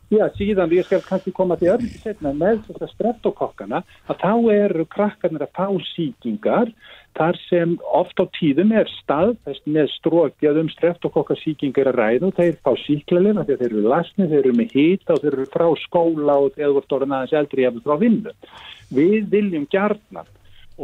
Já, 0.10 0.24
síðan, 0.34 0.72
ég 0.74 0.88
skal 0.88 1.04
kannski 1.06 1.30
koma 1.38 1.54
til 1.60 1.68
öðru 1.70 1.88
setna 2.02 2.32
með 2.34 2.64
þess 2.66 2.82
að 2.82 2.92
streptokokkana 2.96 3.84
að 4.10 4.24
þá 4.24 4.32
eru 4.56 4.86
krakkarnir 4.90 5.46
að 5.46 5.52
fá 5.54 5.68
síkingar 5.92 6.72
þar 7.20 7.38
sem 7.44 7.76
oft 8.00 8.18
á 8.18 8.26
tíðum 8.40 8.74
er 8.74 8.90
staðfest 8.96 9.70
með 9.70 9.92
strókjað 10.00 10.60
um 10.64 10.74
streptokokkasíkingar 10.74 11.92
að 11.94 12.02
ræða 12.02 12.30
og 12.32 12.36
þeir 12.42 12.58
fá 12.66 12.72
síklarlega 12.88 13.46
þegar 13.52 13.62
þeir 13.62 13.70
eru 13.70 13.86
lasni, 13.94 14.30
þeir 14.34 14.42
eru 14.42 14.58
með 14.58 14.76
hýta 14.80 15.14
og 15.14 15.22
þeir 15.22 15.32
eru 15.36 15.48
frá 15.54 15.68
skóla 15.86 16.42
og 16.42 16.58
eða 16.58 16.74
voru 16.74 16.90
stóran 16.90 17.18
aðeins 17.20 17.40
eldri 17.44 17.70
eða 17.70 17.86
frá 17.86 18.02
vinnu. 18.02 18.38
Við 18.90 19.32
viljum 19.38 19.70
gjarnan 19.70 20.36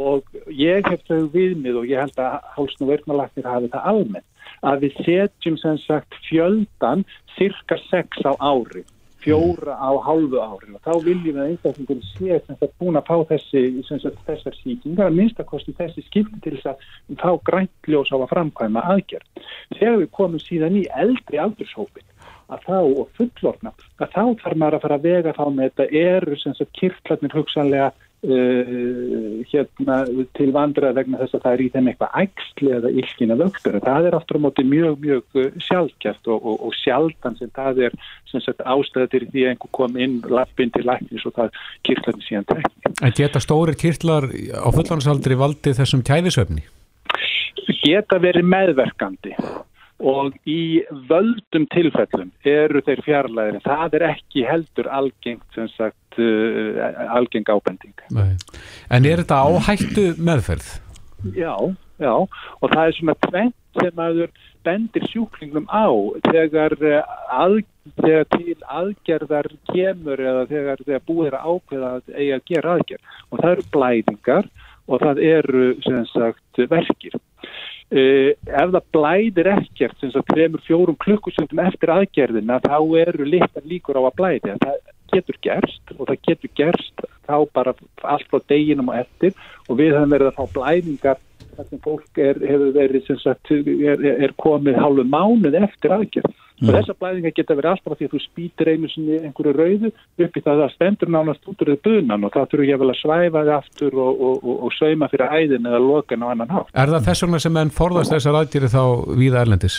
og 0.06 0.34
ég 0.54 0.86
hef 0.86 1.06
þau 1.10 1.26
viðmið 1.34 1.82
og 1.82 1.90
ég 1.90 2.04
held 2.06 2.20
að 2.22 2.42
hálsn 2.54 2.86
og 2.86 2.94
verðnalagnir 2.94 3.54
hafi 3.56 3.74
það 3.74 3.94
almennt 3.96 4.60
að 4.62 4.86
við 4.86 5.00
setjum 5.02 5.58
sem 5.58 5.80
sagt 5.82 6.14
fjöldan 6.28 7.02
cirka 7.34 7.82
sex 7.90 8.22
á 8.22 8.30
árið 8.38 8.86
fjóra 9.26 9.74
á 9.74 9.90
hálfu 10.06 10.38
árin 10.38 10.76
og 10.78 10.82
þá 10.86 10.92
viljum 11.02 11.34
við 11.34 11.42
að 11.42 11.48
einstaklingur 11.50 12.02
sé 12.12 12.38
það 12.46 12.74
búin 12.78 12.98
að 13.00 13.08
fá 13.08 13.16
þessi 13.32 13.62
sagt, 13.88 14.20
þessar 14.28 14.58
síkingar 14.60 15.10
að 15.10 15.16
minnstakosti 15.18 15.74
þessi 15.74 16.04
skipti 16.06 16.42
til 16.44 16.54
þess 16.54 16.70
að 16.70 16.84
þá 17.22 17.30
græntljós 17.50 18.12
á 18.14 18.16
að 18.20 18.30
framkvæma 18.30 18.84
aðgerð. 18.94 19.46
Þegar 19.74 19.98
við 20.04 20.12
komum 20.20 20.44
síðan 20.44 20.78
í 20.78 20.84
eldri 20.94 21.42
aldurshópin 21.42 22.06
að 22.46 22.66
þá 22.68 22.78
og 22.78 23.06
fullorna 23.18 23.72
að 23.98 24.12
þá 24.14 24.22
þarf 24.44 24.60
maður 24.62 24.78
að 24.78 24.84
fara 24.84 24.98
að 25.00 25.06
vega 25.10 25.34
þá 25.34 25.44
með 25.50 25.70
þetta 25.72 25.86
eru 26.06 26.66
kirklarnir 26.78 27.34
hugsanlega 27.34 27.88
Uh, 28.26 29.44
hérna 29.46 30.00
til 30.34 30.48
vandra 30.50 30.88
vegna 30.96 31.20
þess 31.20 31.36
að 31.36 31.42
það 31.44 31.52
er 31.52 31.60
í 31.62 31.66
þeim 31.70 31.90
eitthvað 31.92 32.16
ægsli 32.24 32.72
eða 32.74 32.90
ylkina 32.98 33.36
vöxtur. 33.38 33.76
Það 33.84 34.08
er 34.08 34.16
aftur 34.18 34.38
á 34.42 34.44
móti 34.46 34.64
mjög, 34.66 34.96
mjög 35.04 35.38
uh, 35.38 35.60
sjálfkjæft 35.62 36.30
og, 36.34 36.40
og, 36.40 36.56
og 36.66 36.74
sjaldan 36.74 37.36
sem 37.38 37.52
það 37.54 37.84
er 37.86 37.94
ástæða 38.66 39.12
til 39.12 39.28
því 39.28 39.44
að 39.44 39.52
einhver 39.52 39.72
kom 39.78 40.00
inn 40.02 40.16
lappin 40.26 40.74
til 40.74 40.82
læknis 40.88 41.28
og 41.28 41.36
það 41.36 41.60
kirtlarni 41.86 42.26
síðan 42.26 42.48
tekni. 42.50 42.94
En 43.06 43.14
geta 43.20 43.44
stóri 43.44 43.76
kirtlar 43.78 44.26
á 44.34 44.68
fullansaldri 44.74 45.38
valdi 45.38 45.76
þessum 45.78 46.02
kæðisöfni? 46.10 46.66
Geta 47.86 48.18
verið 48.18 48.50
meðverkandi 48.50 49.36
og 49.38 49.75
í 50.00 50.84
völdum 51.08 51.64
tilfellum 51.72 52.32
eru 52.44 52.82
þeir 52.84 53.02
fjarlæðir 53.04 53.62
það 53.64 53.94
er 53.98 54.04
ekki 54.10 54.44
heldur 54.44 54.88
algengt 54.92 55.60
sagt, 55.76 56.18
uh, 56.18 56.82
algeng 57.16 57.48
ábending. 57.48 57.96
Nei. 58.12 58.36
En 58.90 59.06
er 59.08 59.22
þetta 59.24 59.40
áhættu 59.48 60.12
meðferð? 60.20 60.68
Já, 61.32 61.56
já. 61.98 62.12
Og 62.12 62.68
það 62.74 62.82
er 62.84 62.98
svona 62.98 63.16
tvent 63.24 63.80
sem 63.80 64.04
aður 64.04 64.30
bendir 64.66 65.06
sjúklingum 65.08 65.66
á 65.72 65.88
þegar, 66.28 66.76
uh, 66.76 67.16
að, 67.32 67.62
þegar 68.02 68.28
til 68.36 68.56
aðgerðar 68.66 69.48
kemur 69.72 70.20
eða 70.20 70.44
þegar, 70.50 70.84
þegar 70.84 71.06
búið 71.08 71.30
er 71.30 71.38
að 71.40 71.48
ákveða 71.54 71.92
að 71.94 72.12
eiga 72.20 72.36
að 72.36 72.48
gera 72.52 72.76
aðgerð. 72.76 73.16
Og 73.30 73.40
það 73.40 73.54
eru 73.54 73.68
blæðingar 73.72 74.50
og 74.86 75.02
það 75.02 75.22
eru 75.24 75.64
sem 75.82 76.04
sagt 76.12 76.60
verkir 76.70 77.16
Uh, 77.86 78.32
ef 78.50 78.72
það 78.74 78.86
blæðir 78.96 79.48
ekkert 79.52 80.00
sem 80.00 80.10
það 80.10 80.24
trefur 80.32 80.62
fjórum 80.66 80.96
klukkusundum 81.04 81.60
eftir 81.62 81.92
aðgerðina 81.94 82.56
þá 82.64 82.80
eru 82.98 83.28
litar 83.30 83.62
líkur 83.62 84.00
á 84.00 84.02
að 84.02 84.16
blæði 84.18 84.56
það 84.58 84.80
getur 85.12 85.38
gerst 85.46 85.92
og 85.94 86.08
það 86.08 86.18
getur 86.26 86.52
gerst 86.58 87.04
þá 87.28 87.36
bara 87.54 87.76
allt 88.02 88.26
frá 88.32 88.42
deginum 88.50 88.90
og 88.90 88.98
eftir 89.04 89.36
og 89.68 89.78
við 89.78 89.94
höfum 89.94 90.16
verið 90.16 90.32
að 90.32 90.40
fá 90.40 90.56
blæðingar 90.56 91.22
þar 91.56 91.68
sem 91.70 91.82
fólk 91.84 92.20
er, 92.20 92.40
hefur 92.42 92.74
verið 92.74 93.12
sagt, 93.22 93.54
er, 93.54 94.02
er 94.26 94.34
komið 94.40 94.80
hálfu 94.82 95.06
mánuð 95.06 95.56
eftir 95.62 95.94
aðgerð. 95.96 96.34
Og 96.62 96.72
þessar 96.72 96.96
blæðingar 97.00 97.34
geta 97.36 97.56
verið 97.58 97.70
alltaf 97.74 97.98
því 97.98 98.08
að 98.08 98.14
þú 98.14 98.20
spýtir 98.24 98.70
einu 98.72 98.90
sinni 98.92 99.18
einhverju 99.20 99.52
rauðu 99.56 99.90
upp 100.24 100.38
í 100.40 100.44
það 100.46 100.62
að 100.64 100.72
stendur 100.76 101.12
nánast 101.12 101.50
út 101.50 101.62
úr 101.64 101.72
þau 101.74 101.82
bunan 101.84 102.24
og 102.24 102.32
þá 102.32 102.40
þurfur 102.40 102.70
ég 102.70 102.80
vel 102.80 102.90
að 102.92 103.00
svæfa 103.02 103.44
þið 103.44 103.52
aftur 103.58 104.00
og, 104.00 104.24
og, 104.28 104.40
og, 104.40 104.56
og 104.66 104.74
sauma 104.78 105.10
fyrir 105.12 105.36
æðin 105.36 105.68
eða 105.68 105.82
lokan 105.84 106.24
á 106.24 106.26
annan 106.32 106.56
hátt. 106.56 106.72
Er 106.72 106.94
það 106.94 107.06
þess 107.10 107.26
vegna 107.26 107.44
sem 107.44 107.60
enn 107.62 107.76
forðast 107.76 108.16
þessar 108.16 108.40
aðgýri 108.40 108.72
þá 108.72 108.82
víða 109.20 109.44
erlendis? 109.44 109.78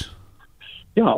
Já, 0.98 1.10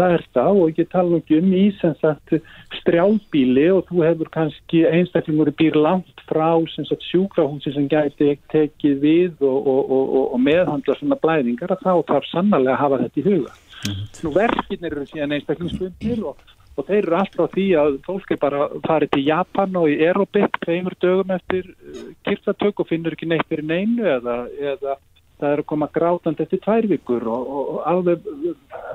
það 0.00 0.16
er 0.16 0.24
það 0.36 0.60
og 0.64 0.80
ég 0.80 0.90
tala 0.92 1.20
ekki 1.20 1.40
um 1.40 1.54
í 1.56 1.64
sem 1.80 1.96
sagt 2.00 2.36
strjálbíli 2.80 3.66
og 3.74 3.88
þú 3.88 4.04
hefur 4.06 4.30
kannski 4.36 4.84
einstaklingur 4.88 5.52
býr 5.56 5.76
langt 5.80 6.24
frá 6.28 6.60
sem 6.74 6.86
sagt 6.88 7.04
sjúkrahúsi 7.08 7.72
sem 7.74 7.88
gæti 7.90 8.36
tekið 8.52 9.00
við 9.04 9.48
og 9.48 10.36
meðhandla 10.40 10.96
svona 11.00 11.18
blæðingar 11.20 11.74
að 11.74 11.84
þá 11.88 11.92
þarf 12.12 12.30
sannarlega 12.30 12.76
að 12.76 12.82
hafa 12.84 13.02
þetta 13.04 13.20
í 13.20 13.26
huga. 13.30 13.56
Nú 13.88 14.32
verkin 14.34 14.84
eru 14.84 15.04
síðan 15.08 15.36
einstaklingsbundir 15.38 16.24
og, 16.28 16.40
og 16.76 16.88
þeir 16.88 17.06
eru 17.06 17.16
alltaf 17.16 17.54
því 17.54 17.66
að 17.80 17.94
fólk 18.04 18.34
er 18.34 18.40
bara 18.42 18.66
farið 18.84 19.14
til 19.14 19.22
Japan 19.24 19.78
og 19.80 19.88
í 19.88 19.96
Aerobic 20.04 20.58
tveimur 20.64 20.96
dögum 21.00 21.32
eftir 21.36 21.70
uh, 21.70 22.02
kirtatök 22.28 22.82
og 22.82 22.90
finnur 22.90 23.16
ekki 23.16 23.30
neitt 23.30 23.48
fyrir 23.48 23.64
neinu 23.70 24.04
eða, 24.18 24.42
eða 24.74 24.98
það 25.40 25.54
er 25.54 25.62
að 25.62 25.68
koma 25.72 25.88
grátandi 25.94 26.44
eftir 26.44 26.60
tvær 26.66 26.90
vikur 26.90 27.24
og, 27.24 27.48
og, 27.48 27.72
og 27.72 27.88
alveg 27.94 28.28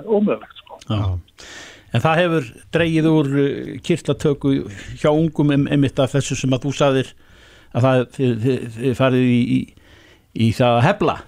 ómöðlegt 0.05 0.61
sko. 0.61 0.79
En 1.95 2.03
það 2.03 2.21
hefur 2.21 2.49
dreyið 2.75 3.09
úr 3.09 3.33
uh, 3.33 3.75
kirtatöku 3.89 4.55
hjá 5.01 5.09
ungum 5.09 5.55
emitt 5.57 6.01
af 6.03 6.13
þessu 6.13 6.37
sem 6.37 6.53
að 6.53 6.69
þú 6.69 6.77
saðir 6.77 7.13
að 7.75 7.89
það 7.89 8.07
þið, 8.15 8.33
þið, 8.45 8.65
þið 8.77 8.97
farið 9.01 9.29
í, 9.33 9.39
í, 9.41 9.61
í 10.45 10.55
það 10.55 10.77
að 10.77 10.89
hefla 10.91 11.21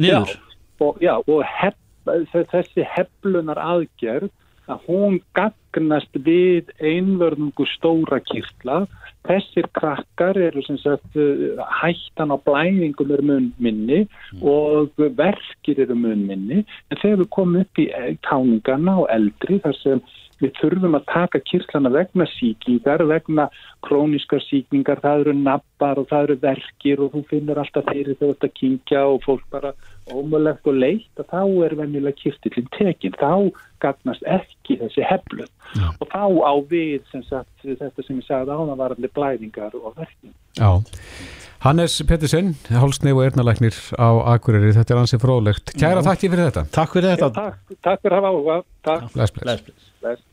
niður. 0.00 0.34
Já, 0.34 0.58
og, 0.84 0.98
já, 1.00 1.14
og 1.24 1.46
hef 1.48 1.76
þessi 2.06 2.86
heflunar 2.96 3.60
aðgerð 3.60 4.30
að 4.70 4.84
hún 4.86 5.18
gagnast 5.34 6.14
við 6.26 6.70
einvörðungu 6.78 7.66
stóra 7.74 8.20
kirtla. 8.22 8.84
Þessir 9.26 9.66
krakkar 9.76 10.38
eru 10.40 10.62
sem 10.64 10.78
sagt 10.80 11.18
uh, 11.18 11.60
hættan 11.80 12.32
á 12.32 12.36
blæðingum 12.40 13.12
eru 13.16 13.26
mun 13.26 13.50
minni 13.60 14.06
og 14.40 14.94
verkir 15.18 15.82
eru 15.84 15.98
mun 15.98 16.24
minni 16.28 16.62
en 16.62 17.02
þegar 17.02 17.20
við 17.24 17.30
komum 17.36 17.60
upp 17.60 17.82
í 17.82 17.90
eh, 17.92 18.14
táningarna 18.24 18.96
og 19.02 19.10
eldri 19.12 19.60
þar 19.60 19.76
sem 19.82 20.02
við 20.40 20.54
þurfum 20.56 20.96
að 20.96 21.06
taka 21.10 21.40
kirtlana 21.44 21.92
vegna 21.92 22.26
síkingar, 22.32 23.04
vegna 23.08 23.50
króniskar 23.84 24.40
síkingar, 24.46 25.02
það 25.04 25.26
eru 25.26 25.34
nappar 25.36 26.00
og 26.00 26.08
það 26.08 26.26
eru 26.28 26.36
verkir 26.46 27.02
og 27.04 27.12
þú 27.14 27.24
finnur 27.28 27.60
alltaf 27.60 27.88
þeirri 27.90 28.16
þegar 28.16 28.38
þetta 28.38 28.52
kingja 28.56 29.02
og 29.12 29.20
fólk 29.26 29.44
bara 29.52 29.74
ómulegt 30.14 30.66
og 30.70 30.78
leitt 30.78 31.20
að 31.20 31.28
þá 31.32 31.42
er 31.66 31.76
venjulega 31.78 32.18
kirtillin 32.20 32.70
tekin, 32.76 33.16
þá 33.20 33.50
gagnast 33.82 34.24
ekki 34.28 34.78
þessi 34.80 35.04
heflu 35.08 35.46
Já. 35.76 35.86
og 35.98 36.08
þá 36.12 36.24
á 36.44 36.52
við 36.70 37.04
sem 37.12 37.22
sagt, 37.28 37.52
þetta 37.64 38.06
sem 38.06 38.18
ég 38.20 38.26
sagði 38.28 38.56
ánavarandi 38.56 39.12
blæðingar 39.16 39.76
og 39.80 39.94
verkin. 39.98 40.34
Já. 40.58 40.82
Hannes 41.60 41.98
Pettersen, 42.08 42.54
hálsneif 42.72 43.18
og 43.18 43.26
ernalæknir 43.26 43.76
á 44.00 44.08
Akureyri, 44.32 44.72
þetta 44.78 44.96
er 44.96 45.02
ansið 45.02 45.24
fróðlegt. 45.26 45.74
Kæra 45.76 46.00
þakki 46.06 46.32
fyrir 46.32 46.48
þetta. 46.48 46.64
Takk 46.72 46.96
fyrir 46.96 47.12
þetta. 47.12 47.30
Takk, 47.36 47.78
takk 47.84 48.04
fyrir 48.06 48.16
að 48.16 48.24
hafa 48.24 48.32
áhuga. 48.32 48.58
Takk. 48.88 49.06
Bless, 49.12 49.36
bless. 49.36 49.64
Bless. 49.68 49.88
Bless. 50.00 50.26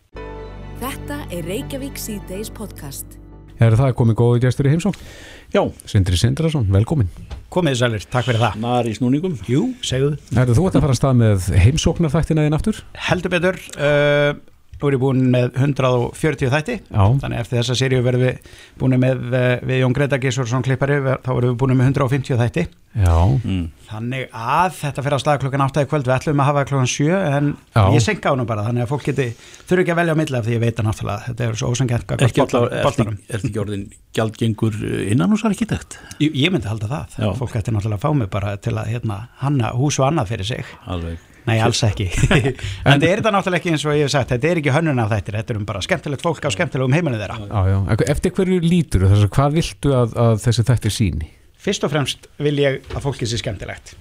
Þetta 0.77 1.21
er 1.33 1.47
Reykjavík 1.51 1.99
síðdeis 1.99 2.53
podcast. 2.53 3.19
Er 3.57 3.73
það 3.73 3.95
komið 3.97 4.17
góði 4.19 4.41
gestur 4.43 4.67
í 4.69 4.73
heimsókn? 4.75 5.05
Já. 5.53 5.61
Sindri 5.89 6.19
Sindrason, 6.19 6.67
velkomin. 6.73 7.07
Komið 7.53 7.79
sælir, 7.79 8.03
takk 8.11 8.27
fyrir 8.27 8.43
það. 8.43 8.59
Nar 8.61 8.89
í 8.89 8.93
snúningum. 8.97 9.37
Jú, 9.49 9.63
segðu. 9.81 10.11
Erðu 10.35 10.57
þú 10.59 10.67
ert 10.67 10.77
að 10.77 10.85
fara 10.85 10.93
að 10.93 10.99
stað 10.99 11.17
með 11.23 11.47
heimsóknarþættina 11.63 12.45
þinn 12.45 12.57
aftur? 12.57 12.81
Heldur 13.07 13.33
betur, 13.33 13.59
uh, 13.79 14.29
nú 14.77 14.89
er 14.89 14.95
ég 14.97 15.01
búin 15.01 15.23
með 15.33 15.55
140 15.57 16.51
þætti, 16.53 16.75
Já. 16.85 17.03
þannig 17.23 17.39
eftir 17.41 17.59
þessa 17.59 17.77
seríu 17.79 18.03
verðum 18.05 18.25
við 18.27 18.51
búin 18.77 18.97
með 19.01 19.23
uh, 19.31 19.45
við 19.65 19.81
Jón 19.81 19.95
Greta 19.97 20.19
Gísvarsson 20.21 20.65
klippari, 20.65 20.99
þá 21.01 21.31
verðum 21.31 21.55
við 21.55 21.61
búin 21.63 21.73
með 21.79 21.89
150 21.93 22.41
þætti. 22.41 22.65
Já. 22.97 23.13
Mm. 23.45 23.65
Þannig 23.87 24.31
að 24.33 24.71
þetta 24.77 25.03
fyrir 25.05 25.15
að 25.17 25.21
staða 25.23 25.41
klokkan 25.43 25.63
8 25.67 25.83
í 25.85 25.89
kvöld, 25.89 26.07
við 26.07 26.15
ætlum 26.15 26.41
að 26.41 26.49
hafa 26.49 26.63
klokkan 26.69 26.89
7 26.91 27.19
en 27.37 27.51
Já. 27.75 27.83
ég 27.93 28.03
senka 28.05 28.33
á 28.33 28.37
nú 28.37 28.45
bara, 28.49 28.65
þannig 28.67 28.85
að 28.85 28.91
fólk 28.93 29.05
geti, 29.09 29.27
þurfi 29.69 29.85
ekki 29.85 29.93
að 29.93 30.01
velja 30.01 30.17
á 30.17 30.19
milli 30.21 30.39
af 30.39 30.47
því 30.47 30.55
ég 30.55 30.63
veit 30.65 30.81
að 30.81 30.89
náttúrulega, 30.89 31.27
þetta 31.27 31.47
er 31.47 31.59
svo 31.61 31.71
alltaf, 31.75 32.67
er 32.73 33.37
þetta 33.37 33.51
ekki 33.51 33.63
orðin 33.63 33.87
gjaldgengur 34.17 34.81
innan 35.13 35.33
hús 35.35 35.45
arkitekt? 35.47 35.99
Ég, 36.23 36.35
ég 36.35 36.53
myndi 36.53 36.69
halda 36.71 36.89
það, 36.91 37.17
Já. 37.21 37.29
fólk 37.37 37.57
ætti 37.61 37.75
náttúrulega 37.75 38.01
að 38.01 38.05
fá 38.07 38.21
mig 38.23 38.31
bara 38.33 38.57
til 38.57 38.75
að 38.75 38.93
hérna, 38.95 39.23
hanna 39.43 39.73
hús 39.77 40.01
og 40.01 40.09
annað 40.09 40.33
fyrir 40.33 40.55
sig. 40.55 40.77
Alveg. 40.89 41.21
Nei, 41.47 41.57
alls 41.63 41.83
ekki. 41.87 42.09
en 42.35 42.97
þetta 42.97 43.07
er 43.07 43.21
þetta 43.21 43.33
náttúrulega 43.35 43.61
ekki 43.61 43.73
eins 43.73 43.85
og 43.87 43.95
ég 43.95 44.07
hef 44.07 44.13
sagt, 44.13 44.33
þetta 44.33 44.49
er 44.49 44.61
ekki 44.61 44.73
hönnun 44.75 45.03
af 45.03 45.13
þættir, 45.13 45.37
þetta 45.39 45.53
er 45.53 45.61
um 45.61 45.67
bara 45.69 45.83
skemmtilegt 45.85 46.25
fólk 46.25 46.43
á 46.43 46.49
skemmtilegum 46.53 46.97
heimilinu 46.97 47.21
þeirra. 47.21 47.37
Já, 47.47 47.71
já. 47.71 47.77
Eftir 48.15 48.35
hverju 48.35 48.59
lítur 48.65 49.07
þess 49.07 49.27
að 49.27 49.31
hvað 49.37 49.55
viltu 49.61 49.95
að, 49.95 50.17
að 50.25 50.41
þessi 50.43 50.67
þættir 50.67 50.97
síni? 50.97 51.31
Fyrst 51.67 51.87
og 51.87 51.93
fremst 51.93 52.27
vil 52.43 52.59
ég 52.61 52.91
að 52.93 53.07
fólki 53.07 53.29
sé 53.29 53.39
skemmtilegt. 53.39 53.95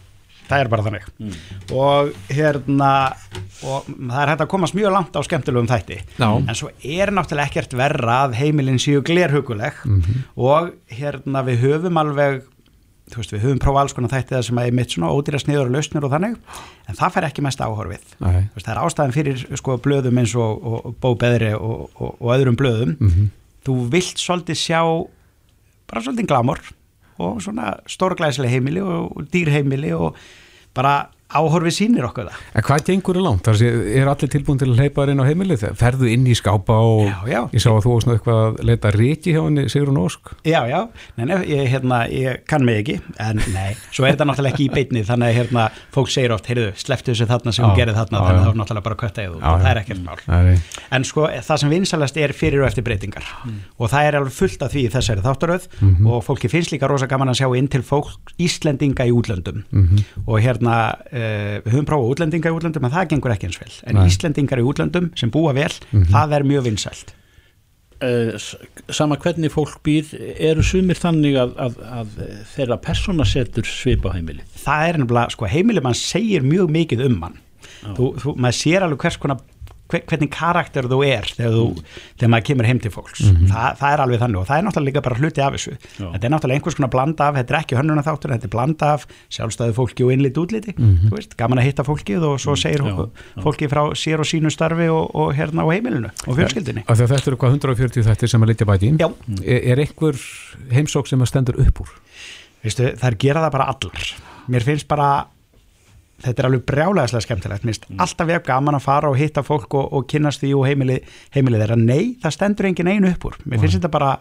Það 0.47 0.63
er 0.63 0.69
bara 0.71 0.85
þannig. 0.87 1.07
Og 1.75 2.11
hérna, 2.31 2.91
og 3.67 3.87
það 3.89 4.21
er 4.21 4.31
hægt 4.31 4.45
að 4.45 4.51
komast 4.53 4.77
mjög 4.79 4.93
langt 4.95 5.17
á 5.19 5.21
skemmtilegum 5.27 5.71
þætti. 5.71 5.97
Já. 6.21 6.29
En 6.39 6.59
svo 6.59 6.71
er 6.83 7.11
náttúrulega 7.15 7.51
ekkert 7.51 7.75
verra 7.79 8.21
að 8.27 8.37
heimilin 8.39 8.79
séu 8.83 9.03
glerhuguleg 9.07 9.81
og 10.37 10.71
hérna 10.93 11.43
við 11.49 11.65
höfum 11.65 11.99
alveg 12.03 12.45
þú 13.13 13.21
veist, 13.21 13.35
við 13.35 13.45
höfum 13.45 13.61
prófað 13.63 13.83
alls 13.85 13.95
konar 13.97 14.13
þætti 14.13 14.35
það 14.35 14.45
sem 14.49 14.61
er 14.63 14.77
mitt 14.77 14.95
svona 14.95 15.11
ódýra 15.15 15.41
sniður 15.43 15.69
og 15.69 15.75
lausnir 15.77 16.07
og 16.07 16.13
þannig 16.15 16.39
en 16.91 16.99
það 16.99 17.13
fær 17.15 17.27
ekki 17.29 17.45
mest 17.47 17.63
áhorfið. 17.63 18.07
Veist, 18.19 18.65
það 18.67 18.73
er 18.75 18.81
ástæðan 18.83 19.15
fyrir 19.15 19.45
sko 19.61 19.77
blöðum 19.85 20.23
eins 20.23 20.35
og, 20.35 20.67
og, 20.67 20.89
bóbeðri 21.03 21.53
og, 21.59 21.87
og, 21.95 22.17
og 22.19 22.33
öðrum 22.35 22.59
blöðum. 22.59 22.97
Mhm. 22.99 23.29
þú 23.67 23.77
vilt 23.91 24.21
svolítið 24.23 24.59
sjá 24.61 24.81
bara 25.91 26.03
svolítið 26.03 26.29
glamor 26.31 26.61
og 27.19 27.41
svona 27.43 27.73
stórglæsileg 27.91 28.53
heimili 28.53 28.83
og, 28.83 29.17
og 29.17 29.31
dýrheimili 29.33 29.91
og 29.97 30.19
bara 30.77 31.09
áhorfið 31.27 31.75
sýnir 31.75 32.05
okkur 32.07 32.29
það 32.31 32.43
En 32.57 32.63
hvað 32.67 32.85
gengur 32.87 33.17
er 33.19 33.25
langt? 33.27 33.43
Það 33.47 33.57
sé, 33.61 33.71
er 33.99 34.07
allir 34.13 34.31
tilbúin 34.31 34.59
til 34.61 34.69
að 34.71 34.79
hleypa 34.81 35.03
þér 35.07 35.11
inn 35.13 35.23
á 35.23 35.27
heimilið? 35.27 35.65
Ferðu 35.81 36.11
inn 36.13 36.27
í 36.31 36.35
skápa 36.39 36.77
og 36.87 37.01
Já, 37.09 37.17
já. 37.27 37.41
ég 37.53 37.63
sá 37.65 37.71
að 37.73 37.81
þú 37.87 37.95
varst 37.97 38.07
nú 38.07 38.15
eitthvað 38.15 38.41
að 38.47 38.61
leita 38.71 38.93
ríki 38.95 39.35
hjá 39.35 39.41
henni 39.43 39.65
Sigrun 39.73 39.99
Ósk. 39.99 40.31
Já, 40.47 40.61
já, 40.71 40.81
nei, 41.19 41.25
nei, 41.27 41.37
ég, 41.51 41.65
hérna, 41.73 41.99
ég 42.13 42.45
kann 42.47 42.65
mig 42.65 42.79
ekki, 42.85 43.01
en 43.19 43.43
nei, 43.53 43.75
svo 43.91 44.07
er 44.07 44.15
þetta 44.15 44.29
náttúrulega 44.31 44.55
ekki 44.55 44.69
í 44.69 44.73
beinni, 44.77 45.03
þannig 45.09 45.33
að 45.33 45.39
hérna, 45.41 45.67
fólk 45.97 46.13
segir 46.15 46.35
oft, 46.37 46.47
heyrðu, 46.47 46.69
sleftu 46.79 47.11
þessu 47.13 47.27
þarna 47.31 47.53
sem 47.57 47.65
Já, 47.65 47.69
hún 47.69 47.77
gerði 47.81 47.97
þarna, 47.99 48.17
já, 48.21 48.27
þannig 48.27 48.41
að 48.41 48.47
það 48.47 48.53
er 48.55 48.61
náttúrulega 48.63 48.87
bara 48.87 49.01
kvötta 49.03 49.25
eða 49.27 49.37
Já, 49.37 49.51
og 49.51 49.61
það 49.67 49.71
er 49.73 49.81
ekkert 49.83 50.05
mál. 50.07 50.23
Nei, 50.31 50.57
En 50.97 51.05
sko, 51.11 51.27
það 51.51 51.61
sem 51.65 51.71
vinsalast 51.75 52.17
er 52.23 52.33
fyrir 52.37 52.63
og 52.63 52.69
eftir 52.71 52.87
breytingar 52.87 53.27
og 53.77 53.91
það 53.91 54.07
er 54.13 54.19
alveg 54.21 54.33
fullt 54.37 54.63
af 54.63 54.73
því 54.73 54.85
í 54.87 54.93
þessari 54.95 55.25
þáttaröð 55.27 55.67
Mhm. 55.77 56.07
og 56.07 56.23
fólki 56.25 56.49
finnst 56.51 56.71
líka 56.73 56.89
rosa 56.89 57.07
gaman 57.11 57.29
að 57.33 57.41
sjá 57.43 57.49
inn 57.59 57.69
til 57.69 57.83
fólk 57.83 58.33
Íslendinga 58.39 59.05
í 59.07 59.13
útlöndum 59.13 59.65
Mhm. 59.73 60.05
og 60.27 60.41
hérna, 60.41 60.95
uh, 61.17 61.59
við 61.65 61.73
höfum 61.73 61.87
prófað 61.89 62.11
útlendinga 62.15 62.53
í 62.53 62.57
útlöndum 62.61 62.87
en 62.89 62.93
það 62.95 63.09
gengur 63.15 63.33
ekki 63.35 63.49
eins 63.51 63.61
vel, 63.63 63.73
en 63.89 63.99
Nei. 64.01 64.09
Íslendingar 64.11 64.61
í 64.63 64.67
útlöndum 64.69 65.09
sem 65.19 65.33
búa 65.33 65.55
vel, 65.57 65.73
Mhm. 65.93 66.11
það 66.13 66.37
er 66.39 66.45
mjög 66.53 66.67
vinsælt. 66.71 67.15
Uh, 67.97 68.37
sama 68.93 69.17
hvernig 69.17 69.49
fólk 69.55 69.79
býr 69.87 70.11
eru 70.37 70.61
sumir 70.61 70.99
þannig 71.01 71.39
að, 71.41 71.55
að, 71.57 71.77
að 71.97 72.09
þeirra 72.53 72.77
persóna 72.85 73.25
setur 73.25 73.65
svipa 73.65 74.11
á 74.13 74.17
heimili 74.19 74.45
það 74.53 74.83
er 74.91 74.99
nefnilega, 75.01 75.33
sko, 75.33 75.47
heimili 75.49 75.81
mann 75.81 75.97
segir 75.97 76.45
mjög 76.45 76.69
mikið 76.77 77.07
um 77.07 77.15
mann 77.23 77.39
þú, 77.97 78.11
þú, 78.21 78.35
maður 78.37 78.59
sér 78.59 78.85
alveg 78.85 79.01
hvers 79.01 79.17
konar 79.23 79.41
hvernig 79.89 80.31
karakter 80.35 80.89
þú 80.91 80.99
er 81.07 81.23
þegar, 81.37 81.53
þú, 81.55 81.83
þegar 82.19 82.31
maður 82.33 82.47
kemur 82.49 82.67
heim 82.67 82.81
til 82.83 82.91
fólks 82.91 83.21
Mhm. 83.27 83.47
Þa, 83.51 83.77
það 83.79 83.93
er 83.93 84.01
alveg 84.05 84.21
þannig 84.23 84.41
og 84.41 84.47
það 84.49 84.59
er 84.59 84.65
náttúrulega 84.67 84.89
líka 84.91 85.03
bara 85.07 85.17
hluti 85.21 85.41
af 85.47 85.53
þessu 85.57 85.73
Já. 85.77 86.07
þetta 86.13 86.25
er 86.25 86.33
náttúrulega 86.35 86.57
einhvers 86.61 86.77
konar 86.77 86.91
blanda 86.91 87.29
af 87.29 87.35
þetta 87.37 87.55
er 87.55 87.59
ekki 87.61 87.77
hönnuna 87.79 88.03
þáttur, 88.07 88.33
þetta 88.35 88.45
er 88.49 88.55
blanda 88.57 88.87
af 88.97 89.07
sjálfstæðu 89.31 89.75
fólki 89.77 90.05
og 90.07 90.11
innlít 90.17 90.37
útliti, 90.43 90.75
Mhm. 90.79 91.09
þú 91.11 91.15
veist, 91.17 91.37
gaman 91.37 91.59
að 91.59 91.67
hitta 91.71 91.85
fólkið 91.87 92.23
og 92.27 92.39
svo 92.41 92.57
segir 92.57 92.83
Já, 92.83 93.09
fólki 93.43 93.69
frá 93.71 93.83
sér 93.95 94.19
og 94.21 94.27
sínu 94.27 94.51
starfi 94.51 94.89
og, 94.91 95.11
og 95.15 95.35
hérna 95.35 95.63
á 95.63 95.67
heimilinu 95.71 96.11
og 96.27 96.37
fjölskyldinni 96.37 96.85
þetta 96.87 97.27
eru 97.27 97.37
hvað 97.37 97.55
140 97.61 98.03
þættir 98.07 98.29
sem 98.29 98.43
að 98.43 98.49
litja 98.49 98.67
bæti. 98.67 98.91
Já. 98.99 99.09
Er, 99.45 99.61
er 99.73 99.77
einhver 99.87 100.17
heimsók 100.73 101.07
sem 101.09 101.21
að 101.21 101.27
stendur 101.31 101.59
upp 101.61 101.81
úr? 101.81 101.89
Veistu, 102.65 102.91
þær 102.99 103.17
gera 103.19 103.41
það 103.47 103.53
bara 103.53 103.67
allar 103.71 104.07
mér 104.49 104.63
finnst 104.67 104.89
bara 104.89 105.27
þetta 106.25 106.43
er 106.43 106.49
alveg 106.49 106.65
brjálæðislega 106.71 107.27
skemmtilegt. 107.27 107.67
Mér 107.67 107.77
finnst 107.77 108.01
alltaf 108.07 108.31
við 108.31 108.41
gaman 108.47 108.79
að 108.79 108.87
fara 108.87 109.11
og 109.13 109.19
hitta 109.21 109.43
fólk 109.47 109.75
og, 109.77 109.91
og 109.93 110.07
kynnast 110.11 110.41
því 110.45 110.55
og 110.57 110.65
heimili, 110.69 111.01
heimili 111.37 111.61
þeirra. 111.61 111.77
Nei, 111.81 112.17
það 112.23 112.37
stendur 112.39 112.71
engin 112.71 112.89
einu 112.95 113.13
upp 113.13 113.29
úr. 113.29 113.37
Mér 113.45 113.63
finnst 113.65 113.79
þetta 113.81 113.93
bara 113.93 114.15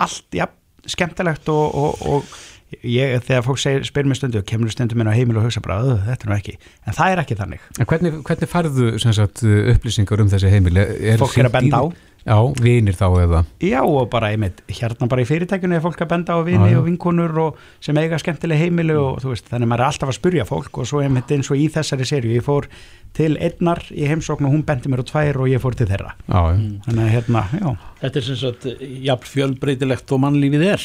allt 0.00 0.38
ja, 0.38 0.46
skemmtilegt 0.86 1.50
og, 1.52 1.74
og, 1.74 2.06
og 2.06 2.78
ég, 2.86 3.16
þegar 3.26 3.42
fólk 3.48 3.58
segir, 3.60 3.84
spyr 3.88 4.06
mér 4.08 4.20
stundu 4.20 4.42
kemur 4.46 4.70
stundum 4.72 5.00
minn 5.02 5.10
á 5.10 5.14
heimili 5.16 5.40
og 5.42 5.48
hugsa 5.48 5.62
bara 5.64 5.80
"Ugh, 5.82 6.04
þetta 6.06 6.26
er 6.26 6.30
nú 6.30 6.36
ekki, 6.38 6.54
en 6.86 6.96
það 6.96 7.12
er 7.16 7.22
ekki 7.24 7.36
þannig. 7.40 7.66
En 7.78 7.88
hvernig, 7.90 8.14
hvernig 8.28 8.50
færðu 8.54 8.92
sem 9.02 9.16
sagt, 9.16 9.42
upplýsingar 9.42 10.22
um 10.22 10.30
þessi 10.30 10.52
heimili? 10.54 10.86
Er 11.12 11.18
Fólk 11.20 11.36
er 11.42 11.50
að 11.50 11.56
benda 11.58 11.82
á. 11.82 11.84
Já, 12.30 12.36
vinir 12.62 12.94
þá 12.94 13.06
eða? 13.24 13.40
Já 13.66 13.80
og 13.82 14.06
bara 14.12 14.28
einmitt 14.30 14.60
hérna 14.70 15.08
bara 15.10 15.24
í 15.24 15.26
fyrirtækjunni 15.26 15.74
er 15.80 15.82
fólk 15.82 15.98
að 16.04 16.10
benda 16.12 16.36
á 16.38 16.46
vini 16.46 16.68
Já, 16.68 16.76
já. 16.76 16.78
og 16.78 16.86
vinkonur 16.86 17.38
og 17.42 17.58
sem 17.82 17.98
eiga 17.98 18.20
skemmtileg 18.22 18.60
heimili 18.62 18.94
og 18.94 19.18
þú 19.24 19.32
veist 19.34 19.50
þannig 19.50 19.66
maður 19.72 19.82
er 19.82 19.90
alltaf 19.90 20.12
að 20.14 20.18
spurja 20.20 20.46
fólk 20.46 20.78
og 20.78 20.86
svo 20.86 21.02
einmitt 21.02 21.32
eins 21.34 21.50
og 21.50 21.58
í 21.58 21.66
þessari 21.74 22.06
serju 22.06 22.36
ég 22.38 22.46
fór 22.46 22.68
til 23.18 23.32
einnar 23.42 23.80
í 23.90 24.04
heimsókn 24.06 24.46
og 24.46 24.52
hún 24.54 24.62
bendi 24.62 24.86
mér 24.92 25.02
á 25.02 25.06
tvær 25.10 25.40
og 25.42 25.48
ég 25.50 25.58
fór 25.58 25.74
til 25.74 25.88
þeirra 25.90 26.12
Já, 26.30 26.40
já. 26.54 26.60
þannig 26.86 27.02
að 27.08 27.14
hérna, 27.16 27.42
já 27.58 27.70
Þetta 28.00 28.16
er 28.20 28.24
sem 28.24 28.36
sagt 28.40 28.62
jafn 29.04 29.26
fjölbreytilegt 29.28 30.12
og 30.14 30.20
mannlífið 30.22 30.62
er 30.70 30.84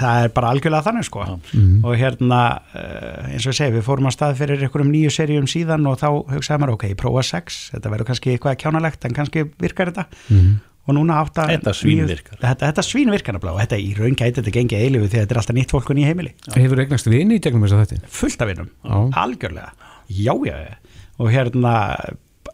það 0.00 0.22
er 0.24 0.32
bara 0.34 0.48
algjörlega 0.54 0.86
þannig 0.88 1.04
sko 1.10 1.26
Mhm. 1.26 1.84
og 1.84 1.94
hérna 2.00 2.38
uh, 2.72 3.28
eins 3.28 3.44
og 3.46 3.52
ég 3.52 3.58
segi 3.60 3.74
við 3.76 3.84
fórum 3.86 4.08
á 4.08 4.12
stað 4.16 4.38
fyrir 4.40 4.64
einhverjum 4.64 4.90
nýju 4.94 5.12
serjum 5.14 5.46
síðan 5.50 5.86
og 5.90 5.98
þá 6.00 6.08
hugsaði 6.32 6.62
maður 6.64 6.74
ok, 6.78 6.88
ég 6.94 6.98
prófa 7.00 7.22
sex 7.28 7.60
þetta 7.74 7.92
verður 7.92 8.08
kannski 8.10 8.32
eitthvað 8.34 8.56
kjánalegt 8.64 9.04
en 9.04 9.14
kannski 9.20 9.44
virkar 9.60 9.92
þetta 9.92 10.06
Mhm. 10.30 10.56
Og 10.86 10.94
núna 10.96 11.16
átta 11.22 11.46
Þetta 11.50 11.72
svínvirkar. 11.74 12.38
þetta, 12.42 12.68
þetta 12.70 12.84
svínvirkar 12.86 13.38
og 13.40 13.58
þetta 13.60 13.78
í 13.82 13.88
raun 13.98 14.14
gæti 14.18 14.38
þetta 14.40 14.54
gengið 14.56 14.84
eilifu 14.86 15.08
því 15.10 15.16
að 15.18 15.24
þetta 15.24 15.34
er 15.36 15.40
alltaf 15.42 15.56
nýtt 15.58 15.74
fólkun 15.74 15.98
í 16.02 16.06
heimili 16.06 16.34
Hefur 16.54 16.82
eignast 16.84 17.10
vini 17.10 17.38
í 17.38 17.42
gegnum 17.42 17.64
þess 17.66 17.74
að 17.78 17.82
þetta? 17.86 18.12
fullt 18.20 18.44
af 18.46 18.50
vinum, 18.52 18.70
Já. 18.86 18.96
algjörlega 19.24 19.72
já, 20.06 20.34
já, 20.46 20.56
já, 20.62 20.74
og 21.18 21.32
hérna 21.34 21.72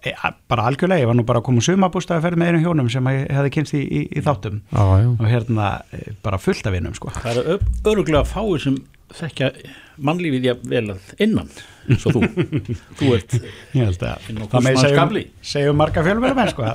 e, 0.03 0.15
bara 0.49 0.65
algjörlega, 0.71 1.05
ég 1.05 1.11
var 1.13 1.19
nú 1.19 1.27
bara 1.29 1.43
að 1.43 1.47
koma 1.51 1.61
sumabústaði 1.67 2.19
að 2.23 2.27
ferð 2.29 2.41
með 2.41 2.49
einum 2.53 2.65
hjónum 2.65 2.89
sem 2.91 3.11
ég 3.13 3.27
hefði 3.37 3.53
kynst 3.59 3.77
í, 3.77 3.83
í, 3.85 4.01
í 4.17 4.25
þáttum 4.25 4.63
Já, 4.73 4.83
já. 5.03 5.09
og 5.13 5.27
hérna 5.29 5.69
e, 5.93 6.03
bara 6.25 6.41
fullt 6.41 6.67
af 6.67 6.73
vinum 6.79 6.97
sko. 6.97 7.13
Það 7.21 7.43
eru 7.45 7.59
öruglega 7.93 8.25
fáir 8.33 8.65
sem 8.65 8.81
þekkja 9.13 9.53
mannlífið 10.01 10.49
jafn 10.49 10.73
vel 10.73 10.85
að 10.95 11.13
innan 11.23 11.51
og 11.93 12.15
þú. 12.15 12.23
Þú 12.99 13.11
ert 13.17 13.37
ég 13.75 13.95
það 13.99 14.57
með 14.63 14.81
segjum, 14.81 15.15
segjum 15.53 15.79
marga 15.81 16.05
fjölmjörnum 16.07 16.51
sko. 16.53 16.69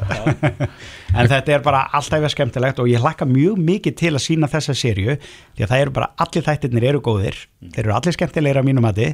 en 1.18 1.32
þetta 1.32 1.56
er 1.56 1.66
bara 1.66 1.86
alltaf 1.88 2.18
eitthvað 2.18 2.34
skemmtilegt 2.36 2.82
og 2.84 2.92
ég 2.92 3.04
hlakka 3.04 3.28
mjög 3.30 3.62
mikið 3.70 3.98
til 4.04 4.14
að 4.14 4.26
sína 4.26 4.52
þessa 4.52 4.76
serju 4.78 5.18
því 5.18 5.66
að 5.66 5.74
það 5.74 5.86
eru 5.86 5.96
bara 6.00 6.12
allir 6.26 6.48
þættirnir 6.50 6.90
eru 6.92 7.04
góðir. 7.06 7.40
Þeir 7.64 7.84
eru 7.86 7.98
allir 7.98 8.18
skemmtilegir 8.18 8.62
að 8.62 8.70
mínum 8.70 8.88
mati 8.88 9.14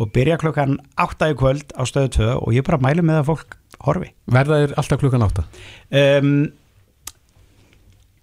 og 0.00 0.12
byrja 0.12 0.38
klukkan 0.40 0.78
8 1.00 1.32
í 1.32 1.36
kvöld 1.40 1.74
á 1.76 1.82
stöðu 1.88 2.14
2 2.16 2.30
og 2.38 2.56
ég 2.56 2.64
bara 2.68 2.80
mælu 2.80 3.04
með 3.04 3.22
að 3.22 3.28
fólk 3.32 3.58
horfi. 3.82 4.12
Verða 4.30 4.62
þér 4.62 4.74
alltaf 4.80 5.00
klukkan 5.02 5.24
átta? 5.26 5.44
um, 5.90 6.34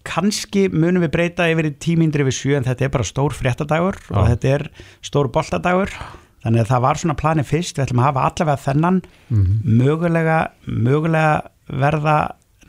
kannski 0.07 0.67
munum 0.71 1.03
við 1.05 1.13
breyta 1.13 1.47
yfir 1.51 1.69
í 1.69 1.75
tímindri 1.81 2.25
við 2.27 2.37
sjö 2.37 2.57
en 2.59 2.67
þetta 2.67 2.87
er 2.87 2.93
bara 2.93 3.07
stór 3.07 3.35
fréttadagur 3.35 3.99
og 4.13 4.19
Já. 4.23 4.29
þetta 4.33 4.51
er 4.55 4.67
stór 5.05 5.29
boltadagur. 5.33 5.93
Þannig 6.39 6.63
að 6.63 6.69
það 6.71 6.83
var 6.85 6.99
svona 7.01 7.17
plani 7.19 7.43
fyrst. 7.43 7.75
Við 7.75 7.85
ætlum 7.89 7.99
að 7.99 8.07
hafa 8.09 8.27
allavega 8.29 8.63
þennan. 8.63 9.01
Mhm. 9.27 9.57
mögulega, 9.81 10.37
mögulega 10.65 11.33
verða 11.67 12.15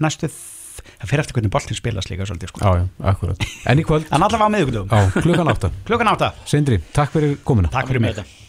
næstu 0.02 0.26
það 0.30 1.06
fyrir 1.06 1.22
eftir 1.22 1.36
hvernig 1.38 1.52
boltin 1.54 1.76
spilast 1.78 2.10
líka 2.10 2.26
svolítið 2.26 2.52
sko. 2.52 2.60
Já, 2.64 2.82
já, 2.82 2.84
akkurat. 3.12 3.48
En 3.66 3.78
í 3.78 3.86
kvöld 3.86 4.10
en 4.10 4.22
allavega 4.26 4.48
á 4.48 4.54
miðugundum 4.56 4.90
Já, 4.90 5.22
klukkan 5.22 5.54
átta. 5.54 5.70
Klukkan 5.86 6.12
átta. 6.12 6.34
Sindri, 6.44 6.80
takk 6.92 7.12
fyrir 7.12 7.38
komuna. 7.44 7.72
Takk 7.72 7.88
fyrir 7.92 8.00
mig 8.00 8.39